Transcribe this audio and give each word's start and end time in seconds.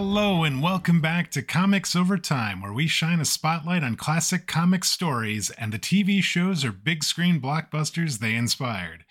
Hello, 0.00 0.44
and 0.44 0.62
welcome 0.62 1.00
back 1.00 1.28
to 1.32 1.42
Comics 1.42 1.96
Over 1.96 2.18
Time, 2.18 2.62
where 2.62 2.72
we 2.72 2.86
shine 2.86 3.18
a 3.18 3.24
spotlight 3.24 3.82
on 3.82 3.96
classic 3.96 4.46
comic 4.46 4.84
stories 4.84 5.50
and 5.58 5.72
the 5.72 5.78
TV 5.78 6.22
shows 6.22 6.64
or 6.64 6.70
big 6.70 7.02
screen 7.02 7.40
blockbusters 7.40 8.20
they 8.20 8.36
inspired. 8.36 9.04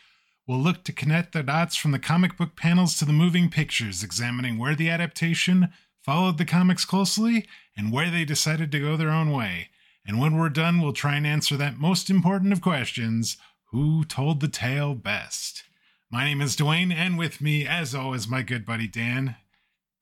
We'll 0.48 0.62
look 0.62 0.86
to 0.86 0.94
connect 0.94 1.34
the 1.34 1.44
dots 1.44 1.76
from 1.76 1.92
the 1.92 2.00
comic 2.00 2.38
book 2.38 2.56
panels 2.56 2.98
to 2.98 3.06
the 3.06 3.12
moving 3.12 3.50
pictures, 3.50 4.02
examining 4.02 4.58
where 4.58 4.75
the 4.75 4.89
adaptation 4.89 5.74
followed 6.02 6.38
the 6.38 6.46
comics 6.46 6.86
closely 6.86 7.46
and 7.75 7.92
where 7.92 8.10
they 8.10 8.24
decided 8.24 8.72
to 8.72 8.80
go 8.80 8.96
their 8.96 9.11
own 9.11 9.30
way. 9.30 9.68
And 10.06 10.22
when 10.22 10.38
we're 10.38 10.47
done, 10.47 10.80
we'll 10.80 10.94
try 10.94 11.18
and 11.18 11.28
answer 11.28 11.58
that 11.58 11.78
most 11.78 12.10
important 12.10 12.54
of 12.54 12.61
questions 12.61 13.36
who 13.72 14.06
told 14.06 14.39
the 14.39 14.47
tale 14.47 14.96
best? 14.96 15.66
My 16.10 16.24
name 16.24 16.39
is 16.39 16.56
Duane, 16.56 16.94
and 16.94 17.18
with 17.18 17.42
me, 17.42 17.68
as 17.68 17.94
always, 17.94 18.30
my 18.30 18.42
good 18.42 18.66
buddy 18.66 18.88
Dan. 18.88 19.36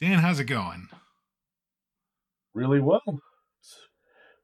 Dan, 0.02 0.20
how's 0.20 0.40
it 0.40 0.46
going? 0.46 0.90
Really 2.54 2.82
well. 2.82 3.02
It's 3.08 3.78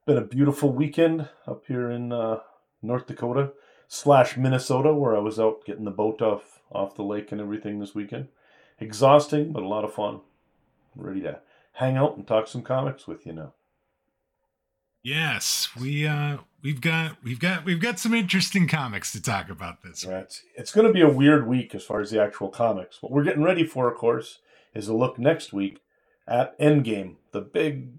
been 0.06 0.16
a 0.16 0.22
beautiful 0.22 0.72
weekend 0.72 1.28
up 1.46 1.64
here 1.66 1.90
in 1.90 2.10
uh, 2.10 2.38
North 2.80 3.06
Dakota 3.06 3.52
slash 3.86 4.36
Minnesota, 4.38 4.94
where 4.94 5.14
I 5.14 5.20
was 5.20 5.38
out 5.38 5.64
getting 5.66 5.84
the 5.84 5.90
boat 5.90 6.22
off 6.22 6.60
off 6.70 6.94
the 6.94 7.02
lake 7.02 7.32
and 7.32 7.40
everything 7.40 7.80
this 7.80 7.94
weekend. 7.94 8.28
Exhausting, 8.80 9.52
but 9.52 9.62
a 9.62 9.68
lot 9.68 9.84
of 9.84 9.92
fun. 9.92 10.20
ready 10.96 11.20
to 11.20 11.40
hang 11.72 11.98
out 11.98 12.16
and 12.16 12.26
talk 12.26 12.48
some 12.48 12.62
comics 12.62 13.06
with 13.06 13.26
you 13.26 13.34
now. 13.34 13.52
Yes, 15.02 15.68
we 15.78 16.06
uh 16.06 16.38
we've 16.62 16.80
got 16.80 17.22
we've 17.22 17.40
got 17.40 17.66
we've 17.66 17.80
got 17.80 17.98
some 17.98 18.14
interesting 18.14 18.68
comics 18.68 19.12
to 19.12 19.20
talk 19.20 19.50
about 19.50 19.82
this. 19.82 20.06
Right. 20.06 20.22
It's, 20.22 20.42
it's 20.56 20.72
going 20.72 20.86
to 20.86 20.92
be 20.92 21.02
a 21.02 21.08
weird 21.10 21.46
week 21.46 21.74
as 21.74 21.84
far 21.84 22.00
as 22.00 22.10
the 22.10 22.22
actual 22.22 22.48
comics. 22.48 23.02
What 23.02 23.12
we're 23.12 23.24
getting 23.24 23.42
ready 23.42 23.66
for, 23.66 23.90
of 23.90 23.98
course, 23.98 24.38
is 24.74 24.88
a 24.88 24.94
look 24.94 25.18
next 25.18 25.52
week 25.52 25.80
at 26.26 26.58
Endgame, 26.58 27.16
the 27.32 27.40
big, 27.40 27.90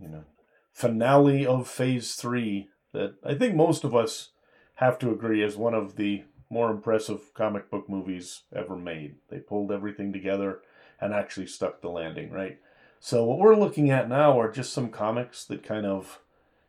you 0.00 0.08
know, 0.08 0.24
finale 0.72 1.46
of 1.46 1.68
Phase 1.68 2.14
Three 2.14 2.68
that 2.92 3.14
I 3.24 3.34
think 3.34 3.54
most 3.54 3.84
of 3.84 3.94
us 3.94 4.30
have 4.76 4.98
to 5.00 5.10
agree 5.10 5.42
is 5.42 5.56
one 5.56 5.74
of 5.74 5.96
the 5.96 6.24
more 6.48 6.70
impressive 6.70 7.34
comic 7.34 7.70
book 7.70 7.88
movies 7.88 8.42
ever 8.54 8.76
made. 8.76 9.16
They 9.30 9.38
pulled 9.38 9.72
everything 9.72 10.12
together 10.12 10.60
and 11.00 11.12
actually 11.12 11.46
stuck 11.46 11.80
the 11.80 11.88
landing, 11.88 12.30
right? 12.30 12.58
So 13.00 13.24
what 13.24 13.38
we're 13.38 13.56
looking 13.56 13.90
at 13.90 14.08
now 14.08 14.38
are 14.40 14.50
just 14.50 14.72
some 14.72 14.90
comics 14.90 15.44
that 15.46 15.62
kind 15.62 15.86
of 15.86 16.20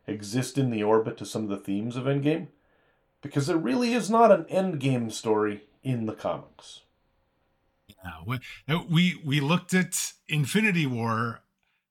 exist 0.06 0.58
in 0.58 0.70
the 0.70 0.82
orbit 0.82 1.16
to 1.18 1.26
some 1.26 1.44
of 1.44 1.48
the 1.48 1.56
themes 1.58 1.96
of 1.96 2.04
Endgame, 2.04 2.48
because 3.22 3.46
there 3.46 3.56
really 3.56 3.92
is 3.94 4.10
not 4.10 4.32
an 4.32 4.44
Endgame 4.44 5.12
story 5.12 5.64
in 5.82 6.06
the 6.06 6.14
comics. 6.14 6.82
Yeah, 8.04 8.76
uh, 8.76 8.84
we 8.88 9.20
we 9.24 9.40
looked 9.40 9.74
at 9.74 10.12
Infinity 10.28 10.86
War 10.86 11.40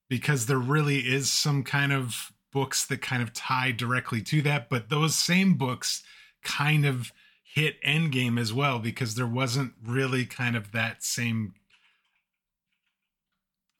because 0.09 0.45
there 0.45 0.58
really 0.58 1.00
is 1.00 1.31
some 1.31 1.63
kind 1.63 1.91
of 1.91 2.31
books 2.52 2.86
that 2.86 3.02
kind 3.02 3.22
of 3.22 3.33
tie 3.33 3.72
directly 3.72 4.22
to 4.22 4.41
that, 4.44 4.69
but 4.69 4.89
those 4.89 5.16
same 5.16 5.55
books 5.55 6.03
kind 6.44 6.85
of 6.85 7.11
hit 7.44 7.81
Endgame 7.83 8.39
as 8.39 8.53
well 8.53 8.80
because 8.80 9.16
there 9.16 9.28
wasn't 9.28 9.73
really 9.85 10.25
kind 10.25 10.55
of 10.55 10.72
that 10.72 11.03
same 11.03 11.53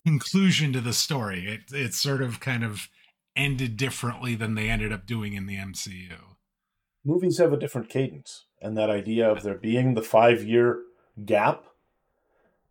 conclusion 0.06 0.74
to 0.74 0.82
the 0.82 0.94
story. 0.94 1.48
It 1.48 1.76
it 1.76 1.94
sort 1.94 2.22
of 2.22 2.40
kind 2.40 2.64
of 2.64 2.90
ended 3.36 3.78
differently 3.78 4.36
than 4.36 4.56
they 4.56 4.70
ended 4.70 4.92
up 4.92 5.06
doing 5.06 5.34
in 5.34 5.46
the 5.46 5.58
MCU. 5.58 6.18
Movies 7.06 7.38
have 7.38 7.54
a 7.54 7.58
different 7.58 7.90
cadence, 7.90 8.46
and 8.62 8.78
that 8.78 8.90
idea 8.90 9.30
of 9.30 9.44
there 9.44 9.56
being 9.58 9.94
the 9.94 10.02
five 10.02 10.44
year 10.44 10.82
gap 11.26 11.66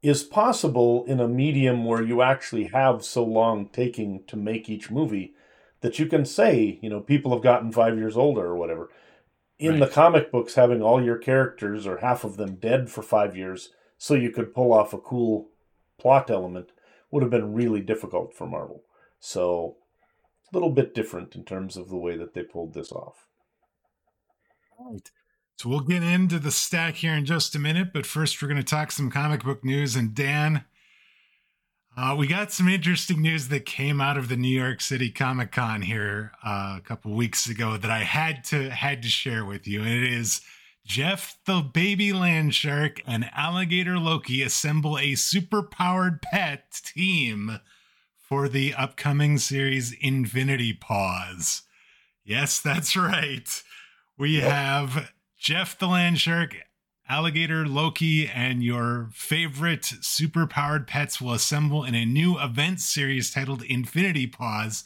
is 0.07 0.23
possible 0.23 1.05
in 1.07 1.21
a 1.21 1.29
medium 1.29 1.85
where 1.85 2.03
you 2.03 2.23
actually 2.23 2.65
have 2.65 3.05
so 3.05 3.25
long 3.25 3.69
taking 3.69 4.23
to 4.27 4.37
make 4.37 4.69
each 4.69 4.91
movie 4.91 5.35
that 5.81 5.99
you 5.99 6.07
can 6.07 6.25
say, 6.25 6.79
you 6.83 6.89
know, 6.89 7.01
people 7.01 7.33
have 7.33 7.43
gotten 7.43 7.73
five 7.73 7.97
years 7.97 8.17
older 8.17 8.45
or 8.45 8.57
whatever. 8.57 8.91
In 9.59 9.73
right. 9.73 9.81
the 9.81 9.87
comic 9.87 10.31
books, 10.31 10.55
having 10.55 10.83
all 10.83 11.03
your 11.03 11.17
characters 11.17 11.87
or 11.87 11.99
half 11.99 12.25
of 12.25 12.37
them 12.37 12.57
dead 12.57 12.91
for 12.91 13.03
five 13.03 13.37
years 13.37 13.71
so 13.99 14.15
you 14.15 14.31
could 14.31 14.55
pull 14.55 14.73
off 14.73 14.93
a 14.93 14.99
cool 14.99 15.49
plot 15.99 16.31
element 16.31 16.71
would 17.11 17.23
have 17.23 17.31
been 17.31 17.55
really 17.55 17.81
difficult 17.81 18.35
for 18.35 18.47
Marvel. 18.47 18.83
So, 19.19 19.77
a 20.53 20.57
little 20.57 20.71
bit 20.71 20.95
different 20.95 21.35
in 21.35 21.45
terms 21.45 21.77
of 21.77 21.89
the 21.89 21.97
way 21.97 22.17
that 22.17 22.35
they 22.35 22.43
pulled 22.43 22.75
this 22.75 22.93
off. 22.93 23.27
Right. 24.79 25.11
So 25.59 25.71
we'll 25.71 25.81
get 25.81 26.03
into 26.03 26.39
the 26.39 26.51
stack 26.51 26.97
here 26.97 27.15
in 27.15 27.25
just 27.25 27.55
a 27.55 27.59
minute, 27.59 27.93
but 27.95 28.05
first 28.05 28.41
we're 28.41 28.49
going 28.49 28.61
to 28.61 28.63
talk 28.63 28.93
some 28.93 29.11
comic 29.11 29.43
book 29.43 29.65
news. 29.65 29.97
And 29.97 30.15
Dan, 30.15 30.65
uh, 31.97 32.15
we 32.19 32.27
got 32.27 32.53
some 32.53 32.69
interesting 32.69 33.23
news 33.23 33.49
that 33.49 33.65
came 33.65 33.99
out 33.99 34.19
of 34.19 34.29
the 34.29 34.37
New 34.37 34.55
York 34.55 34.83
City 34.83 35.11
Comic 35.11 35.53
Con 35.53 35.81
here 35.81 36.33
uh, 36.45 36.75
a 36.77 36.83
couple 36.85 37.15
weeks 37.15 37.49
ago 37.49 37.79
that 37.79 37.91
I 37.91 38.01
had 38.01 38.45
to 38.45 38.69
had 38.69 39.01
to 39.01 39.09
share 39.09 39.47
with 39.47 39.67
you, 39.67 39.81
and 39.81 39.89
it 39.89 40.13
is 40.13 40.43
Jeff 40.85 41.39
the 41.47 41.63
Baby 41.63 42.13
Land 42.13 42.55
Shark 42.55 43.01
and 43.07 43.31
Alligator 43.35 43.99
Loki 43.99 44.43
assemble 44.43 44.99
a 44.99 45.15
super-powered 45.15 46.21
pet 46.21 46.83
team 46.85 47.61
for 48.19 48.47
the 48.47 48.75
upcoming 48.75 49.39
series 49.39 49.93
Infinity 50.03 50.75
Paws. 50.75 51.63
Yes, 52.27 52.61
that's 52.61 52.95
right. 52.97 53.63
We 54.19 54.37
have 54.37 55.13
Jeff 55.47 55.79
the 55.79 55.87
Land 55.87 56.19
Shark, 56.19 56.57
Alligator 57.09 57.69
Loki, 57.69 58.27
and 58.27 58.65
your 58.65 59.11
favorite 59.13 59.85
super 59.85 60.45
powered 60.45 60.89
pets 60.89 61.21
will 61.21 61.35
assemble 61.35 61.85
in 61.85 61.95
a 61.95 62.05
new 62.05 62.37
event 62.37 62.81
series 62.81 63.31
titled 63.31 63.63
Infinity 63.63 64.27
Paws, 64.27 64.83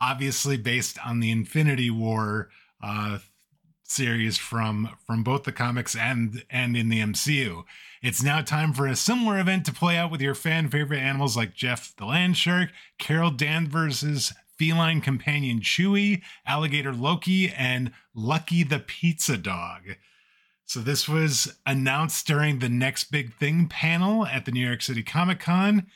obviously 0.00 0.56
based 0.56 0.98
on 1.06 1.20
the 1.20 1.30
Infinity 1.30 1.90
War 1.90 2.48
uh, 2.82 3.18
series 3.82 4.38
from 4.38 4.96
from 5.06 5.22
both 5.22 5.42
the 5.42 5.52
comics 5.52 5.94
and 5.94 6.42
and 6.48 6.74
in 6.74 6.88
the 6.88 7.00
MCU. 7.00 7.64
It's 8.00 8.22
now 8.22 8.40
time 8.40 8.72
for 8.72 8.86
a 8.86 8.96
similar 8.96 9.38
event 9.38 9.66
to 9.66 9.74
play 9.74 9.98
out 9.98 10.10
with 10.10 10.22
your 10.22 10.34
fan 10.34 10.70
favorite 10.70 11.00
animals 11.00 11.36
like 11.36 11.52
Jeff 11.52 11.94
the 11.98 12.06
Land 12.06 12.38
Shark, 12.38 12.70
Carol 12.98 13.30
Danvers's 13.30 14.32
feline 14.58 15.00
companion 15.00 15.60
Chewy, 15.60 16.22
alligator 16.44 16.92
Loki, 16.92 17.48
and 17.50 17.92
Lucky 18.14 18.64
the 18.64 18.80
Pizza 18.80 19.36
Dog. 19.36 19.96
So, 20.64 20.80
this 20.80 21.08
was 21.08 21.56
announced 21.64 22.26
during 22.26 22.58
the 22.58 22.68
Next 22.68 23.04
Big 23.04 23.32
Thing 23.32 23.68
panel 23.68 24.26
at 24.26 24.44
the 24.44 24.52
New 24.52 24.66
York 24.66 24.82
City 24.82 25.02
Comic 25.02 25.40
Con, 25.40 25.86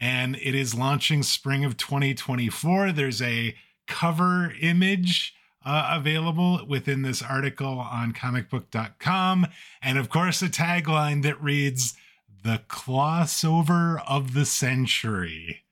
and 0.00 0.36
it 0.36 0.54
is 0.54 0.74
launching 0.74 1.24
spring 1.24 1.64
of 1.64 1.76
2024. 1.76 2.92
There's 2.92 3.20
a 3.20 3.56
cover 3.88 4.52
image 4.60 5.34
uh, 5.64 5.96
available 5.98 6.64
within 6.66 7.02
this 7.02 7.22
article 7.22 7.80
on 7.80 8.12
comicbook.com, 8.12 9.46
and 9.82 9.98
of 9.98 10.08
course, 10.08 10.42
a 10.42 10.48
tagline 10.48 11.22
that 11.22 11.42
reads, 11.42 11.94
The 12.44 12.62
crossover 12.68 14.00
of 14.06 14.34
the 14.34 14.46
century. 14.46 15.64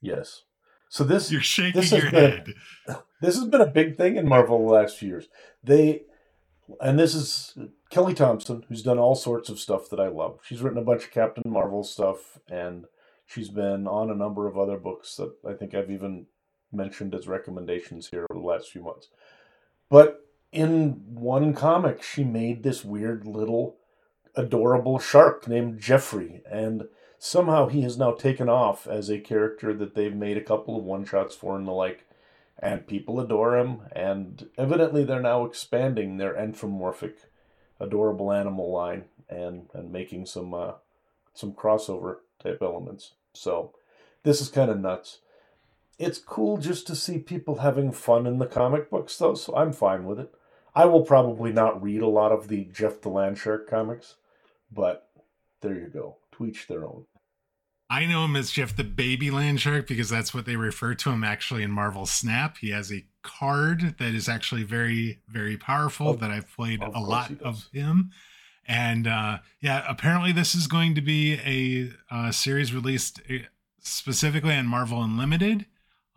Yes. 0.00 0.42
So 0.88 1.04
this 1.04 1.30
you're 1.30 1.40
shaking 1.40 1.80
this 1.80 1.92
your 1.92 2.06
head. 2.06 2.54
A, 2.86 2.98
this 3.20 3.36
has 3.36 3.46
been 3.46 3.60
a 3.60 3.66
big 3.66 3.96
thing 3.96 4.16
in 4.16 4.28
Marvel 4.28 4.58
the 4.58 4.72
last 4.72 4.96
few 4.96 5.08
years. 5.08 5.28
They 5.62 6.02
and 6.80 6.98
this 6.98 7.14
is 7.14 7.56
Kelly 7.90 8.14
Thompson, 8.14 8.64
who's 8.68 8.82
done 8.82 8.98
all 8.98 9.14
sorts 9.14 9.48
of 9.48 9.58
stuff 9.58 9.88
that 9.90 10.00
I 10.00 10.08
love. 10.08 10.40
She's 10.42 10.60
written 10.60 10.78
a 10.78 10.84
bunch 10.84 11.04
of 11.04 11.10
Captain 11.10 11.50
Marvel 11.50 11.82
stuff, 11.82 12.38
and 12.50 12.86
she's 13.26 13.48
been 13.48 13.86
on 13.86 14.10
a 14.10 14.14
number 14.14 14.46
of 14.46 14.58
other 14.58 14.76
books 14.76 15.16
that 15.16 15.32
I 15.48 15.54
think 15.54 15.74
I've 15.74 15.90
even 15.90 16.26
mentioned 16.72 17.14
as 17.14 17.26
recommendations 17.26 18.08
here 18.08 18.26
over 18.30 18.38
the 18.38 18.46
last 18.46 18.70
few 18.70 18.82
months. 18.82 19.08
But 19.88 20.20
in 20.52 21.02
one 21.06 21.54
comic, 21.54 22.02
she 22.02 22.24
made 22.24 22.62
this 22.62 22.84
weird 22.84 23.26
little 23.26 23.76
adorable 24.34 24.98
shark 24.98 25.48
named 25.48 25.80
Jeffrey, 25.80 26.42
and 26.50 26.84
somehow 27.18 27.66
he 27.68 27.82
has 27.82 27.98
now 27.98 28.12
taken 28.12 28.48
off 28.48 28.86
as 28.86 29.10
a 29.10 29.18
character 29.18 29.74
that 29.74 29.94
they've 29.94 30.14
made 30.14 30.36
a 30.36 30.42
couple 30.42 30.76
of 30.76 30.84
one 30.84 31.04
shots 31.04 31.34
for 31.34 31.56
and 31.56 31.66
the 31.66 31.72
like, 31.72 32.06
and 32.58 32.86
people 32.86 33.20
adore 33.20 33.56
him. 33.56 33.82
And 33.92 34.48
evidently, 34.56 35.04
they're 35.04 35.20
now 35.20 35.44
expanding 35.44 36.16
their 36.16 36.36
anthropomorphic, 36.36 37.16
adorable 37.80 38.32
animal 38.32 38.70
line 38.70 39.04
and 39.28 39.68
and 39.74 39.92
making 39.92 40.26
some 40.26 40.54
uh, 40.54 40.72
some 41.34 41.52
crossover 41.52 42.18
type 42.42 42.58
elements. 42.62 43.12
So 43.32 43.74
this 44.22 44.40
is 44.40 44.48
kind 44.48 44.70
of 44.70 44.80
nuts. 44.80 45.18
It's 45.98 46.18
cool 46.18 46.58
just 46.58 46.86
to 46.86 46.94
see 46.94 47.18
people 47.18 47.56
having 47.56 47.90
fun 47.90 48.26
in 48.26 48.38
the 48.38 48.46
comic 48.46 48.88
books, 48.88 49.16
though. 49.18 49.34
So 49.34 49.56
I'm 49.56 49.72
fine 49.72 50.04
with 50.04 50.20
it. 50.20 50.32
I 50.74 50.84
will 50.84 51.02
probably 51.02 51.52
not 51.52 51.82
read 51.82 52.02
a 52.02 52.08
lot 52.08 52.30
of 52.30 52.46
the 52.46 52.64
Jeff 52.72 53.00
the 53.00 53.10
Landshark 53.10 53.66
comics, 53.66 54.14
but 54.70 55.08
there 55.60 55.74
you 55.74 55.88
go 55.88 56.16
to 56.38 56.46
each 56.46 56.66
their 56.66 56.84
own. 56.84 57.04
I 57.90 58.04
know 58.04 58.24
him 58.24 58.36
as 58.36 58.50
Jeff 58.50 58.76
the 58.76 58.84
Baby 58.84 59.30
Land 59.30 59.60
Shark 59.60 59.86
because 59.86 60.10
that's 60.10 60.34
what 60.34 60.44
they 60.44 60.56
refer 60.56 60.94
to 60.94 61.10
him 61.10 61.24
actually 61.24 61.62
in 61.62 61.70
Marvel 61.70 62.04
Snap. 62.04 62.58
He 62.58 62.70
has 62.70 62.92
a 62.92 63.04
card 63.22 63.96
that 63.98 64.14
is 64.14 64.28
actually 64.28 64.62
very, 64.62 65.20
very 65.26 65.56
powerful 65.56 66.14
that 66.14 66.30
I've 66.30 66.50
played 66.54 66.82
a 66.82 67.00
lot 67.00 67.40
of 67.40 67.66
him. 67.72 68.10
And 68.66 69.06
uh, 69.06 69.38
yeah, 69.60 69.84
apparently 69.88 70.32
this 70.32 70.54
is 70.54 70.66
going 70.66 70.94
to 70.96 71.00
be 71.00 71.34
a, 71.34 71.90
a 72.14 72.32
series 72.32 72.74
released 72.74 73.22
uh, 73.30 73.38
specifically 73.80 74.54
on 74.54 74.66
Marvel 74.66 75.02
Unlimited, 75.02 75.64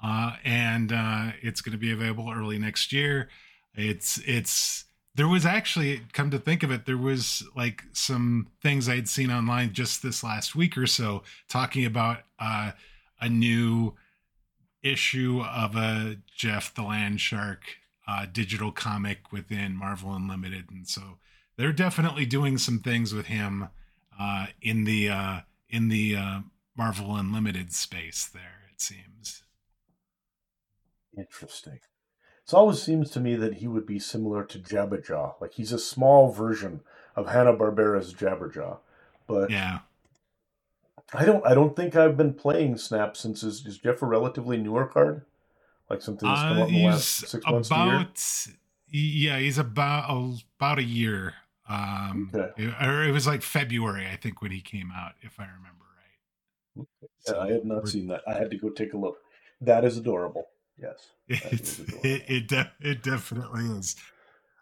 uh, 0.04 0.34
and 0.44 0.92
uh, 0.92 1.32
it's 1.42 1.62
going 1.62 1.72
to 1.72 1.78
be 1.78 1.94
available 1.94 2.30
early 2.30 2.60
next 2.60 2.92
year. 2.92 3.30
It's 3.74 4.18
it's 4.26 4.84
there 5.16 5.28
was 5.28 5.46
actually 5.46 6.02
come 6.14 6.32
to 6.32 6.40
think 6.40 6.64
of 6.64 6.72
it, 6.72 6.86
there 6.86 6.98
was 6.98 7.44
like 7.56 7.84
some 7.92 8.48
things 8.62 8.88
I'd 8.88 9.10
seen 9.10 9.32
online 9.32 9.74
just 9.74 10.02
this 10.02 10.24
last 10.24 10.56
week 10.56 10.78
or 10.78 10.88
so 10.88 11.24
talking 11.50 11.86
about 11.86 12.20
uh, 12.40 12.72
a 13.20 13.28
new 13.28 13.94
issue 14.82 15.42
of 15.42 15.76
a 15.76 16.18
Jeff 16.36 16.74
the 16.74 16.84
Land 16.84 17.20
Shark 17.20 17.62
uh, 18.08 18.26
digital 18.32 18.72
comic 18.72 19.32
within 19.32 19.76
Marvel 19.76 20.14
Unlimited, 20.14 20.70
and 20.72 20.88
so 20.88 21.20
they're 21.58 21.74
definitely 21.74 22.26
doing 22.26 22.58
some 22.58 22.80
things 22.80 23.14
with 23.14 23.28
him 23.28 23.70
uh, 24.20 24.48
in 24.62 24.86
the 24.86 25.10
uh, 25.10 25.40
in 25.70 25.90
the 25.90 26.16
uh, 26.16 26.40
Marvel 26.76 27.16
Unlimited 27.16 27.74
space. 27.74 28.26
There, 28.26 28.64
it 28.74 28.82
seems. 28.82 29.44
Interesting. 31.18 31.80
It 32.52 32.56
always 32.58 32.82
seems 32.82 33.10
to 33.12 33.20
me 33.20 33.36
that 33.36 33.56
he 33.56 33.68
would 33.68 33.86
be 33.86 34.00
similar 34.00 34.44
to 34.46 34.60
Jabberjaw. 34.60 35.36
Like 35.40 35.54
he's 35.54 35.72
a 35.72 35.80
small 35.80 36.32
version 36.32 36.82
of 37.16 37.30
Hanna 37.30 37.54
Barbera's 37.54 38.14
Jabberjaw, 38.14 38.80
but 39.28 39.50
yeah. 39.50 39.80
I 41.14 41.26
don't. 41.26 41.46
I 41.46 41.54
don't 41.54 41.76
think 41.76 41.96
I've 41.96 42.18
been 42.18 42.34
playing 42.34 42.78
Snap 42.78 43.18
since. 43.18 43.44
Is, 43.44 43.66
is 43.66 43.78
Jeff 43.78 44.02
a 44.02 44.06
relatively 44.06 44.58
newer 44.58 44.86
card? 44.86 45.26
Like 45.90 46.02
something 46.02 46.28
that's 46.28 46.42
come 46.42 46.58
Uh, 46.58 46.62
out 46.64 46.70
in 46.70 46.76
the 46.76 46.86
last 46.86 47.28
six 47.28 47.46
months 47.46 47.70
to 47.70 47.76
year? 47.76 47.84
about 47.86 48.48
yeah, 48.88 49.40
he's 49.40 49.58
about 49.58 50.10
about 50.58 50.80
a 50.80 50.84
year. 50.84 51.34
Um, 51.70 52.32
Okay. 52.34 52.52
it, 52.64 52.74
or 52.82 53.04
it 53.04 53.12
was 53.12 53.28
like 53.28 53.42
February, 53.42 54.08
I 54.08 54.16
think, 54.18 54.42
when 54.42 54.52
he 54.52 54.62
came 54.62 54.92
out, 54.92 55.14
if 55.22 55.40
I 55.40 55.44
remember 55.46 55.86
right. 55.98 56.88
Yeah, 57.28 57.40
I 57.40 57.52
had 57.52 57.66
not 57.66 57.88
seen 57.88 58.08
that. 58.08 58.22
I 58.28 58.34
had 58.34 58.52
to 58.52 58.58
go 58.58 58.70
take 58.70 58.94
a 58.94 58.98
look. 58.98 59.18
That 59.62 59.86
is 59.86 59.98
adorable. 59.98 60.48
Yes. 60.82 61.08
It 61.28 61.80
it 62.04 62.24
it, 62.28 62.48
de- 62.48 62.72
it 62.82 63.04
definitely 63.04 63.64
is. 63.78 63.96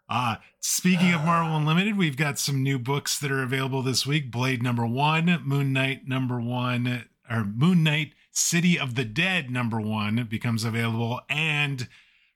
Uh 0.08 0.36
speaking 0.60 1.12
of 1.12 1.24
Marvel 1.24 1.56
Unlimited, 1.56 1.96
we've 1.98 2.16
got 2.16 2.38
some 2.38 2.62
new 2.62 2.78
books 2.78 3.18
that 3.18 3.32
are 3.32 3.42
available 3.42 3.82
this 3.82 4.06
week. 4.06 4.30
Blade 4.30 4.62
number 4.62 4.86
one, 4.86 5.40
Moon 5.44 5.72
Knight 5.72 6.06
number 6.06 6.40
one, 6.40 7.06
or 7.28 7.44
Moon 7.44 7.82
Knight 7.82 8.12
City 8.30 8.78
of 8.78 8.94
the 8.94 9.04
Dead 9.04 9.50
number 9.50 9.80
one 9.80 10.24
becomes 10.30 10.62
available, 10.64 11.20
and 11.28 11.88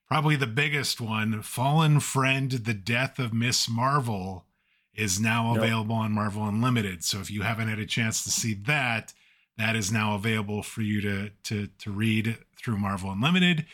probably 0.09 0.35
the 0.37 0.47
biggest 0.49 1.01
one, 1.01 1.41
Fallen 1.43 2.01
Friend: 2.01 2.51
The 2.51 2.75
Death 2.75 3.19
of 3.21 3.33
Ms. 3.33 3.69
Marvel, 3.71 4.47
is 4.95 5.21
now 5.21 5.55
Yep. 5.55 5.63
available 5.63 5.97
on 5.97 6.13
Marvel 6.13 6.49
Unlimited. 6.49 7.05
So 7.05 7.21
if 7.21 7.31
you 7.31 7.43
haven't 7.43 7.69
had 7.69 7.79
a 7.79 7.87
chance 7.87 8.25
to 8.25 8.31
see 8.31 8.55
that, 8.67 9.13
that 9.59 9.77
is 9.77 9.93
now 9.93 10.15
available 10.15 10.63
for 10.63 10.83
you 10.83 11.01
to 11.01 11.31
to 11.45 11.69
to 11.79 11.91
read 11.91 12.39
through 12.57 12.79
Marvel 12.79 13.11
Unlimited. 13.11 13.67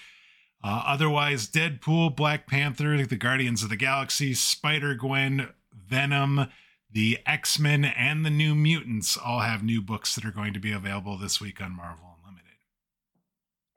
Uh, 0.62 0.82
otherwise, 0.86 1.48
Deadpool, 1.48 2.14
Black 2.14 2.46
Panther, 2.46 3.06
the 3.06 3.16
Guardians 3.16 3.62
of 3.62 3.70
the 3.70 3.76
Galaxy, 3.76 4.34
Spider 4.34 4.94
Gwen, 4.94 5.48
Venom, 5.72 6.48
the 6.92 7.18
X 7.24 7.58
Men, 7.58 7.84
and 7.84 8.26
the 8.26 8.30
New 8.30 8.54
Mutants 8.54 9.16
all 9.16 9.40
have 9.40 9.62
new 9.62 9.80
books 9.80 10.14
that 10.14 10.24
are 10.24 10.30
going 10.30 10.52
to 10.52 10.60
be 10.60 10.72
available 10.72 11.16
this 11.16 11.40
week 11.40 11.62
on 11.62 11.74
Marvel 11.74 12.16
Unlimited. 12.18 12.58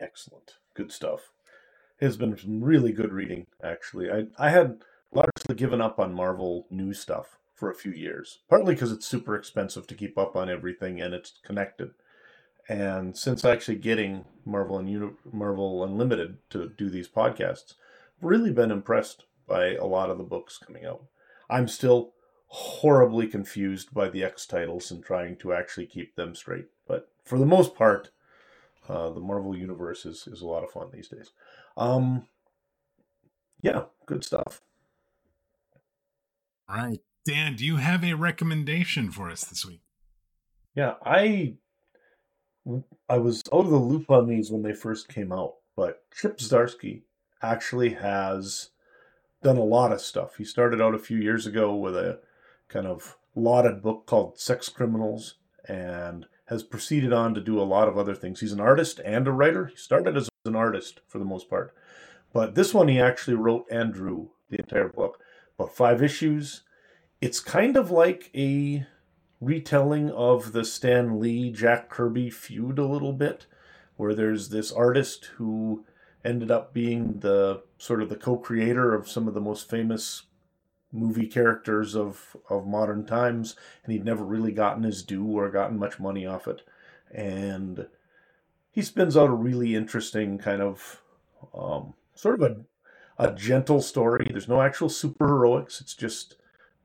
Excellent. 0.01 0.55
Good 0.73 0.91
stuff. 0.91 1.31
It 1.99 2.05
has 2.05 2.17
been 2.17 2.37
some 2.37 2.61
really 2.61 2.91
good 2.91 3.13
reading, 3.13 3.47
actually. 3.63 4.11
I, 4.11 4.25
I 4.37 4.49
had 4.49 4.81
largely 5.13 5.55
given 5.55 5.79
up 5.79 5.99
on 5.99 6.13
Marvel 6.13 6.67
new 6.69 6.93
stuff 6.93 7.37
for 7.63 7.71
a 7.71 7.75
few 7.75 7.93
years, 7.93 8.39
partly 8.49 8.73
because 8.73 8.91
it's 8.91 9.07
super 9.07 9.37
expensive 9.37 9.87
to 9.87 9.95
keep 9.95 10.17
up 10.17 10.35
on 10.35 10.49
everything 10.49 10.99
and 10.99 11.13
it's 11.13 11.39
connected. 11.45 11.91
And 12.67 13.15
since 13.17 13.45
actually 13.45 13.77
getting 13.77 14.25
Marvel 14.43 14.77
and 14.77 14.89
Uni- 14.89 15.13
Marvel 15.31 15.81
Unlimited 15.81 16.39
to 16.49 16.67
do 16.77 16.89
these 16.89 17.07
podcasts, 17.07 17.75
I've 18.17 18.25
really 18.25 18.51
been 18.51 18.69
impressed 18.69 19.23
by 19.47 19.75
a 19.75 19.85
lot 19.85 20.09
of 20.09 20.17
the 20.17 20.25
books 20.25 20.57
coming 20.57 20.83
out. 20.83 21.05
I'm 21.49 21.69
still 21.69 22.11
horribly 22.47 23.27
confused 23.27 23.93
by 23.93 24.09
the 24.09 24.25
X 24.25 24.45
titles 24.45 24.91
and 24.91 25.01
trying 25.01 25.37
to 25.37 25.53
actually 25.53 25.85
keep 25.85 26.17
them 26.17 26.35
straight. 26.35 26.65
But 26.85 27.09
for 27.23 27.37
the 27.37 27.45
most 27.45 27.75
part, 27.75 28.09
uh, 28.89 29.09
the 29.11 29.21
Marvel 29.21 29.55
universe 29.55 30.05
is, 30.05 30.27
is 30.27 30.41
a 30.41 30.47
lot 30.47 30.65
of 30.65 30.71
fun 30.71 30.89
these 30.91 31.07
days. 31.07 31.31
Um, 31.77 32.27
yeah, 33.61 33.83
good 34.05 34.25
stuff. 34.25 34.61
All 36.67 36.75
right. 36.75 36.99
Dan, 37.25 37.55
do 37.55 37.65
you 37.65 37.77
have 37.77 38.03
a 38.03 38.13
recommendation 38.13 39.11
for 39.11 39.29
us 39.29 39.43
this 39.45 39.65
week? 39.65 39.81
Yeah, 40.75 40.95
I 41.05 41.55
I 43.09 43.17
was 43.17 43.41
out 43.53 43.65
of 43.65 43.71
the 43.71 43.77
loop 43.77 44.09
on 44.09 44.27
these 44.27 44.51
when 44.51 44.61
they 44.61 44.73
first 44.73 45.07
came 45.07 45.31
out, 45.31 45.55
but 45.75 46.03
Chip 46.13 46.37
Zdarsky 46.37 47.03
actually 47.41 47.93
has 47.93 48.69
done 49.41 49.57
a 49.57 49.63
lot 49.63 49.91
of 49.91 50.01
stuff. 50.01 50.37
He 50.37 50.43
started 50.45 50.81
out 50.81 50.95
a 50.95 50.99
few 50.99 51.17
years 51.17 51.45
ago 51.45 51.75
with 51.75 51.95
a 51.95 52.19
kind 52.69 52.87
of 52.87 53.17
lauded 53.35 53.81
book 53.81 54.05
called 54.05 54.39
Sex 54.39 54.69
Criminals 54.69 55.35
and 55.67 56.25
has 56.45 56.63
proceeded 56.63 57.13
on 57.13 57.33
to 57.33 57.41
do 57.41 57.59
a 57.59 57.63
lot 57.63 57.87
of 57.87 57.97
other 57.97 58.15
things. 58.15 58.39
He's 58.39 58.51
an 58.51 58.59
artist 58.59 58.99
and 59.03 59.27
a 59.27 59.31
writer. 59.31 59.67
He 59.67 59.75
started 59.75 60.17
as 60.17 60.29
an 60.45 60.55
artist 60.55 61.01
for 61.07 61.19
the 61.19 61.25
most 61.25 61.49
part. 61.49 61.73
But 62.33 62.55
this 62.55 62.73
one 62.73 62.87
he 62.87 62.99
actually 62.99 63.35
wrote 63.35 63.65
and 63.69 63.93
drew 63.93 64.31
the 64.49 64.59
entire 64.59 64.89
book. 64.89 65.19
About 65.57 65.75
five 65.75 66.01
issues. 66.01 66.63
It's 67.23 67.39
kind 67.39 67.77
of 67.77 67.89
like 67.89 68.29
a 68.35 68.85
retelling 69.39 70.11
of 70.11 70.51
the 70.51 70.65
Stan 70.65 71.21
Lee 71.21 71.51
Jack 71.51 71.87
Kirby 71.89 72.29
feud 72.29 72.77
a 72.77 72.85
little 72.85 73.13
bit, 73.13 73.45
where 73.95 74.13
there's 74.13 74.49
this 74.49 74.73
artist 74.73 75.29
who 75.37 75.85
ended 76.25 76.51
up 76.51 76.73
being 76.73 77.19
the 77.19 77.63
sort 77.77 78.01
of 78.01 78.09
the 78.09 78.17
co-creator 78.17 78.93
of 78.93 79.07
some 79.07 79.29
of 79.29 79.33
the 79.33 79.39
most 79.39 79.69
famous 79.69 80.23
movie 80.91 81.27
characters 81.27 81.95
of 81.95 82.35
of 82.49 82.67
modern 82.67 83.05
times, 83.05 83.55
and 83.85 83.93
he'd 83.93 84.03
never 84.03 84.25
really 84.25 84.51
gotten 84.51 84.83
his 84.83 85.01
due 85.01 85.25
or 85.25 85.49
gotten 85.49 85.79
much 85.79 86.01
money 86.01 86.25
off 86.25 86.45
it, 86.45 86.63
and 87.09 87.87
he 88.69 88.81
spins 88.81 89.15
out 89.15 89.29
a 89.29 89.33
really 89.33 89.75
interesting 89.75 90.37
kind 90.37 90.61
of 90.61 91.01
um, 91.57 91.93
sort 92.15 92.41
of 92.41 92.51
a 92.51 92.57
a 93.17 93.33
gentle 93.33 93.81
story. 93.81 94.27
There's 94.29 94.49
no 94.49 94.61
actual 94.61 94.89
superheroics. 94.89 95.79
It's 95.79 95.95
just 95.95 96.35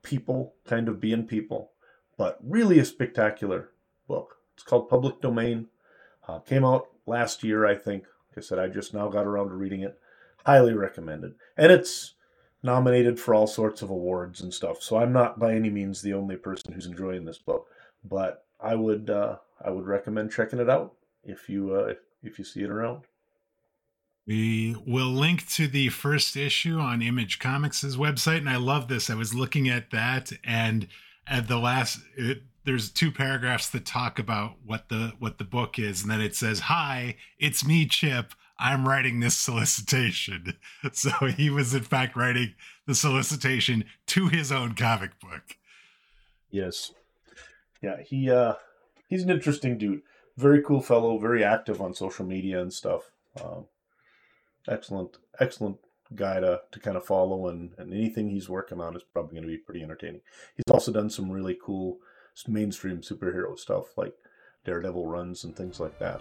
people 0.03 0.55
kind 0.67 0.89
of 0.89 1.01
being 1.01 1.25
people 1.27 1.73
but 2.19 2.39
really 2.43 2.79
a 2.79 2.85
spectacular 2.85 3.71
book. 4.07 4.37
It's 4.55 4.65
called 4.65 4.91
Public 4.91 5.23
Domain. 5.23 5.69
Uh, 6.27 6.41
came 6.41 6.65
out 6.65 6.89
last 7.07 7.43
year, 7.43 7.65
I 7.65 7.77
think. 7.77 8.03
Like 8.03 8.39
I 8.39 8.41
said, 8.43 8.59
I 8.59 8.67
just 8.69 8.93
now 8.93 9.09
got 9.09 9.27
around 9.27 9.49
to 9.49 9.55
reading 9.55 9.83
it. 9.83 9.99
Highly 10.45 10.75
recommended. 10.75 11.35
And 11.57 11.73
it's 11.73 12.15
nominated 12.63 13.19
for 13.19 13.35
all 13.35 13.47
sorts 13.47 13.81
of 13.81 13.89
awards 13.89 14.41
and 14.41 14.53
stuff. 14.53 14.83
So 14.83 14.99
I'm 14.99 15.13
not 15.13 15.39
by 15.39 15.55
any 15.55 15.71
means 15.71 16.03
the 16.03 16.13
only 16.13 16.37
person 16.37 16.73
who's 16.73 16.87
enjoying 16.87 17.25
this 17.25 17.39
book, 17.39 17.69
but 18.05 18.45
I 18.61 18.75
would 18.75 19.09
uh, 19.09 19.37
I 19.65 19.71
would 19.71 19.87
recommend 19.87 20.33
checking 20.33 20.59
it 20.59 20.69
out 20.69 20.95
if 21.23 21.49
you 21.49 21.75
uh, 21.75 21.95
if 22.23 22.39
you 22.39 22.45
see 22.45 22.63
it 22.63 22.71
around. 22.71 23.05
We 24.29 24.77
will 24.87 25.09
link 25.09 25.49
to 25.53 25.67
the 25.67 25.89
first 25.89 26.37
issue 26.37 26.79
on 26.79 27.01
Image 27.01 27.39
Comics' 27.39 27.83
website. 27.97 28.37
And 28.37 28.51
I 28.51 28.57
love 28.57 28.89
this. 28.89 29.09
I 29.09 29.15
was 29.15 29.35
looking 29.35 29.71
at 29.71 29.91
that 29.91 30.31
and 30.45 30.87
at 31.27 31.49
the 31.49 31.57
last 31.57 32.01
it, 32.15 32.43
there's 32.65 32.91
two 32.91 33.11
paragraphs 33.11 33.71
that 33.71 33.87
talk 33.87 34.19
about 34.19 34.57
what 34.67 34.91
the 34.91 35.15
what 35.19 35.39
the 35.39 35.45
book 35.45 35.79
is, 35.79 36.03
and 36.03 36.11
then 36.11 36.21
it 36.21 36.37
says, 36.37 36.61
Hi, 36.61 37.17
it's 37.39 37.67
me, 37.67 37.87
Chip. 37.87 38.35
I'm 38.59 38.87
writing 38.87 39.21
this 39.21 39.37
solicitation. 39.37 40.55
So 40.93 41.11
he 41.27 41.49
was 41.49 41.75
in 41.75 41.85
fact 41.85 42.15
writing 42.15 42.55
the 42.87 42.95
solicitation 42.95 43.85
to 44.09 44.29
his 44.29 44.53
own 44.53 44.75
comic 44.75 45.19
book. 45.21 45.57
Yes. 46.51 46.93
Yeah, 47.81 48.03
he 48.03 48.31
uh 48.31 48.55
he's 49.09 49.23
an 49.23 49.31
interesting 49.31 49.79
dude. 49.79 50.03
Very 50.37 50.63
cool 50.63 50.83
fellow, 50.83 51.17
very 51.17 51.43
active 51.43 51.81
on 51.81 51.95
social 51.95 52.27
media 52.27 52.61
and 52.61 52.73
stuff. 52.73 53.11
Um, 53.43 53.65
excellent, 54.69 55.19
excellent 55.41 55.79
guy 56.15 56.41
to, 56.41 56.61
to 56.73 56.81
kind 56.81 56.97
of 56.97 57.05
follow 57.05 57.49
and, 57.49 57.73
and 57.79 57.93
anything 57.93 58.31
he's 58.31 58.49
working 58.49 58.81
on 58.81 58.97
is 58.97 59.03
probably 59.13 59.33
going 59.33 59.43
to 59.43 59.49
be 59.49 59.59
pretty 59.59 59.83
entertaining. 59.83 60.21
He's 60.57 60.73
also 60.73 60.93
done 60.93 61.11
some 61.11 61.31
really 61.31 61.59
cool 61.63 61.99
mainstream 62.47 62.99
superhero 62.99 63.59
stuff 63.59 63.97
like 63.97 64.15
Daredevil 64.65 65.07
runs 65.07 65.45
and 65.45 65.57
things 65.57 65.81
like 65.81 65.99
that. 65.99 66.21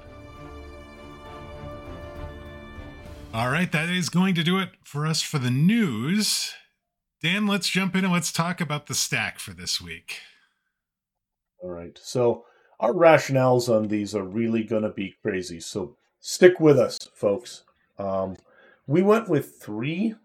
All 3.34 3.52
right, 3.52 3.72
that 3.72 3.90
is 3.90 4.10
going 4.10 4.36
to 4.36 4.44
do 4.44 4.58
it 4.58 4.70
for 4.84 5.06
us 5.06 5.22
for 5.22 5.38
the 5.38 5.52
news. 5.52 6.54
Dan, 7.22 7.46
let's 7.46 7.68
jump 7.68 7.96
in 7.96 8.04
and 8.04 8.14
let's 8.14 8.32
talk 8.32 8.62
about 8.62 8.88
the 8.88 8.96
stack 8.96 9.38
for 9.38 9.52
this 9.52 9.82
week. 9.82 10.22
All 11.60 11.70
right. 11.70 11.98
So 12.02 12.46
our 12.80 12.94
rationales 12.94 13.70
on 13.70 13.88
these 13.88 14.16
are 14.16 14.24
really 14.24 14.64
going 14.64 14.84
to 14.84 14.92
be 14.92 15.16
crazy. 15.22 15.60
So 15.60 15.98
stick 16.20 16.60
with 16.60 16.80
us, 16.80 16.98
folks. 17.16 17.64
Um, 17.98 18.38
we 18.86 19.02
went 19.02 19.30
with 19.30 19.60
three 19.60 20.16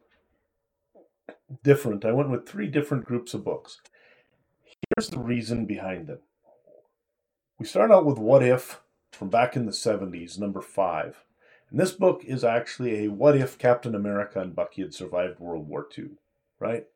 different, 1.62 2.04
I 2.04 2.12
went 2.12 2.30
with 2.30 2.48
three 2.48 2.68
different 2.68 3.04
groups 3.04 3.34
of 3.34 3.44
books. 3.44 3.80
here's 4.96 5.08
the 5.08 5.18
reason 5.18 5.66
behind 5.66 6.06
them. 6.06 6.18
We 7.58 7.66
start 7.66 7.90
out 7.90 8.04
with 8.04 8.18
What 8.18 8.42
If 8.42 8.80
from 9.12 9.28
back 9.28 9.56
in 9.56 9.66
the 9.66 9.72
70s, 9.72 10.38
number 10.38 10.60
five. 10.60 11.24
And 11.70 11.78
this 11.78 11.92
book 11.92 12.22
is 12.24 12.44
actually 12.44 13.04
a 13.04 13.08
what 13.08 13.36
if 13.36 13.58
Captain 13.58 13.94
America 13.94 14.40
and 14.40 14.54
Bucky 14.54 14.82
had 14.82 14.94
survived 14.94 15.40
World 15.40 15.68
War 15.68 15.86
II, 15.96 16.10
right? 16.58 16.86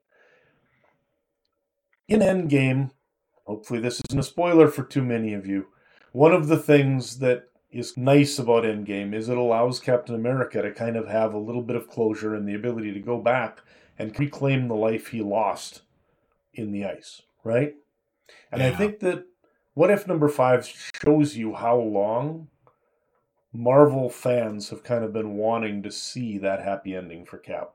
In 2.08 2.20
Endgame, 2.20 2.90
hopefully 3.44 3.80
this 3.80 4.02
isn't 4.08 4.18
a 4.18 4.22
spoiler 4.22 4.68
for 4.68 4.82
too 4.82 5.02
many 5.02 5.34
of 5.34 5.46
you, 5.46 5.68
one 6.12 6.32
of 6.32 6.48
the 6.48 6.58
things 6.58 7.18
that 7.20 7.48
is 7.78 7.96
nice 7.96 8.38
about 8.38 8.64
Endgame 8.64 9.14
is 9.14 9.28
it 9.28 9.36
allows 9.36 9.80
Captain 9.80 10.14
America 10.14 10.62
to 10.62 10.72
kind 10.72 10.96
of 10.96 11.08
have 11.08 11.34
a 11.34 11.38
little 11.38 11.62
bit 11.62 11.76
of 11.76 11.88
closure 11.88 12.34
and 12.34 12.48
the 12.48 12.54
ability 12.54 12.92
to 12.92 13.00
go 13.00 13.18
back 13.18 13.60
and 13.98 14.18
reclaim 14.18 14.68
the 14.68 14.74
life 14.74 15.08
he 15.08 15.20
lost 15.20 15.82
in 16.54 16.72
the 16.72 16.84
ice, 16.84 17.22
right? 17.44 17.74
And 18.50 18.60
yeah. 18.60 18.68
I 18.68 18.70
think 18.72 19.00
that 19.00 19.26
what 19.74 19.90
if 19.90 20.06
number 20.06 20.28
five 20.28 20.66
shows 21.02 21.36
you 21.36 21.54
how 21.54 21.76
long 21.76 22.48
Marvel 23.52 24.08
fans 24.08 24.70
have 24.70 24.82
kind 24.84 25.04
of 25.04 25.12
been 25.12 25.36
wanting 25.36 25.82
to 25.82 25.90
see 25.90 26.38
that 26.38 26.62
happy 26.62 26.94
ending 26.94 27.24
for 27.24 27.38
Cap. 27.38 27.72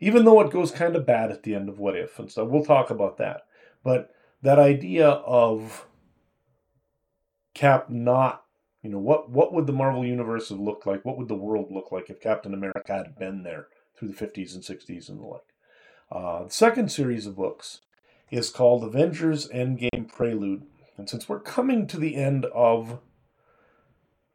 Even 0.00 0.24
though 0.24 0.40
it 0.40 0.50
goes 0.50 0.70
kind 0.70 0.96
of 0.96 1.06
bad 1.06 1.30
at 1.30 1.42
the 1.42 1.54
end 1.54 1.68
of 1.68 1.78
What 1.78 1.96
If 1.96 2.18
and 2.18 2.30
stuff. 2.30 2.48
We'll 2.48 2.64
talk 2.64 2.90
about 2.90 3.18
that. 3.18 3.42
But 3.84 4.10
that 4.42 4.58
idea 4.58 5.08
of 5.08 5.86
Cap 7.52 7.90
not, 7.90 8.44
you 8.82 8.90
know, 8.90 8.98
what 8.98 9.30
what 9.30 9.52
would 9.52 9.66
the 9.66 9.72
Marvel 9.72 10.04
universe 10.04 10.48
have 10.48 10.60
looked 10.60 10.86
like? 10.86 11.04
What 11.04 11.18
would 11.18 11.28
the 11.28 11.34
world 11.34 11.70
look 11.70 11.92
like 11.92 12.08
if 12.08 12.20
Captain 12.20 12.54
America 12.54 12.94
had 12.94 13.18
been 13.18 13.42
there 13.42 13.66
through 13.96 14.08
the 14.08 14.26
50s 14.26 14.54
and 14.54 14.62
60s 14.62 15.08
and 15.08 15.20
the 15.20 15.26
like? 15.26 15.42
Uh, 16.10 16.44
the 16.44 16.50
second 16.50 16.90
series 16.90 17.26
of 17.26 17.36
books 17.36 17.80
is 18.30 18.50
called 18.50 18.82
Avengers 18.82 19.48
Endgame 19.48 20.08
Prelude. 20.08 20.66
And 20.96 21.08
since 21.08 21.28
we're 21.28 21.40
coming 21.40 21.86
to 21.88 21.98
the 21.98 22.16
end 22.16 22.46
of 22.46 23.00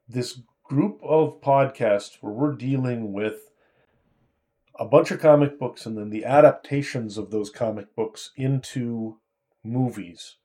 this 0.07 0.39
group 0.63 0.99
of 1.03 1.41
podcasts 1.41 2.17
where 2.21 2.33
we're 2.33 2.55
dealing 2.55 3.13
with 3.13 3.51
a 4.77 4.85
bunch 4.85 5.11
of 5.11 5.19
comic 5.19 5.57
books 5.59 5.85
and 5.85 5.97
then 5.97 6.09
the 6.09 6.25
adaptations 6.25 7.17
of 7.17 7.31
those 7.31 7.49
comic 7.49 7.95
books 7.95 8.31
into 8.35 9.17
movies. 9.63 10.37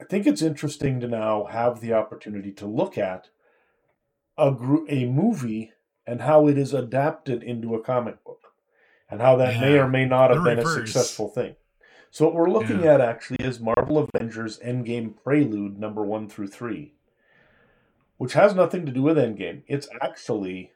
I 0.00 0.04
think 0.04 0.26
it's 0.26 0.42
interesting 0.42 1.00
to 1.00 1.08
now 1.08 1.44
have 1.44 1.80
the 1.80 1.92
opportunity 1.92 2.52
to 2.52 2.66
look 2.66 2.98
at 2.98 3.28
a 4.36 4.48
a 4.88 5.06
movie 5.06 5.72
and 6.06 6.20
how 6.20 6.48
it 6.48 6.58
is 6.58 6.74
adapted 6.74 7.42
into 7.42 7.74
a 7.74 7.82
comic 7.82 8.22
book 8.24 8.52
and 9.10 9.20
how 9.20 9.36
that 9.36 9.54
yeah. 9.54 9.60
may 9.60 9.78
or 9.78 9.88
may 9.88 10.04
not 10.04 10.30
have 10.30 10.42
the 10.42 10.50
been 10.50 10.58
reverse. 10.58 10.76
a 10.76 10.86
successful 10.86 11.28
thing. 11.28 11.56
So 12.10 12.26
what 12.26 12.34
we're 12.34 12.50
looking 12.50 12.82
yeah. 12.82 12.94
at 12.94 13.00
actually 13.00 13.44
is 13.44 13.58
Marvel 13.60 13.98
Avengers 13.98 14.58
Endgame 14.60 15.14
Prelude 15.16 15.78
number 15.78 16.02
1 16.02 16.28
through 16.28 16.48
3 16.48 16.94
which 18.16 18.34
has 18.34 18.54
nothing 18.54 18.86
to 18.86 18.92
do 18.92 19.02
with 19.02 19.16
Endgame. 19.16 19.62
It's 19.66 19.88
actually 20.00 20.72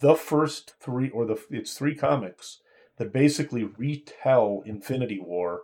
the 0.00 0.14
first 0.14 0.74
three, 0.80 1.08
or 1.10 1.24
the 1.24 1.40
it's 1.50 1.74
three 1.74 1.94
comics 1.94 2.60
that 2.96 3.12
basically 3.12 3.64
retell 3.64 4.62
Infinity 4.66 5.20
War 5.20 5.62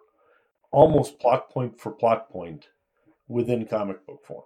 almost 0.72 1.20
plot 1.20 1.50
point 1.50 1.78
for 1.78 1.92
plot 1.92 2.28
point 2.30 2.68
within 3.28 3.66
comic 3.66 4.04
book 4.06 4.24
form. 4.24 4.42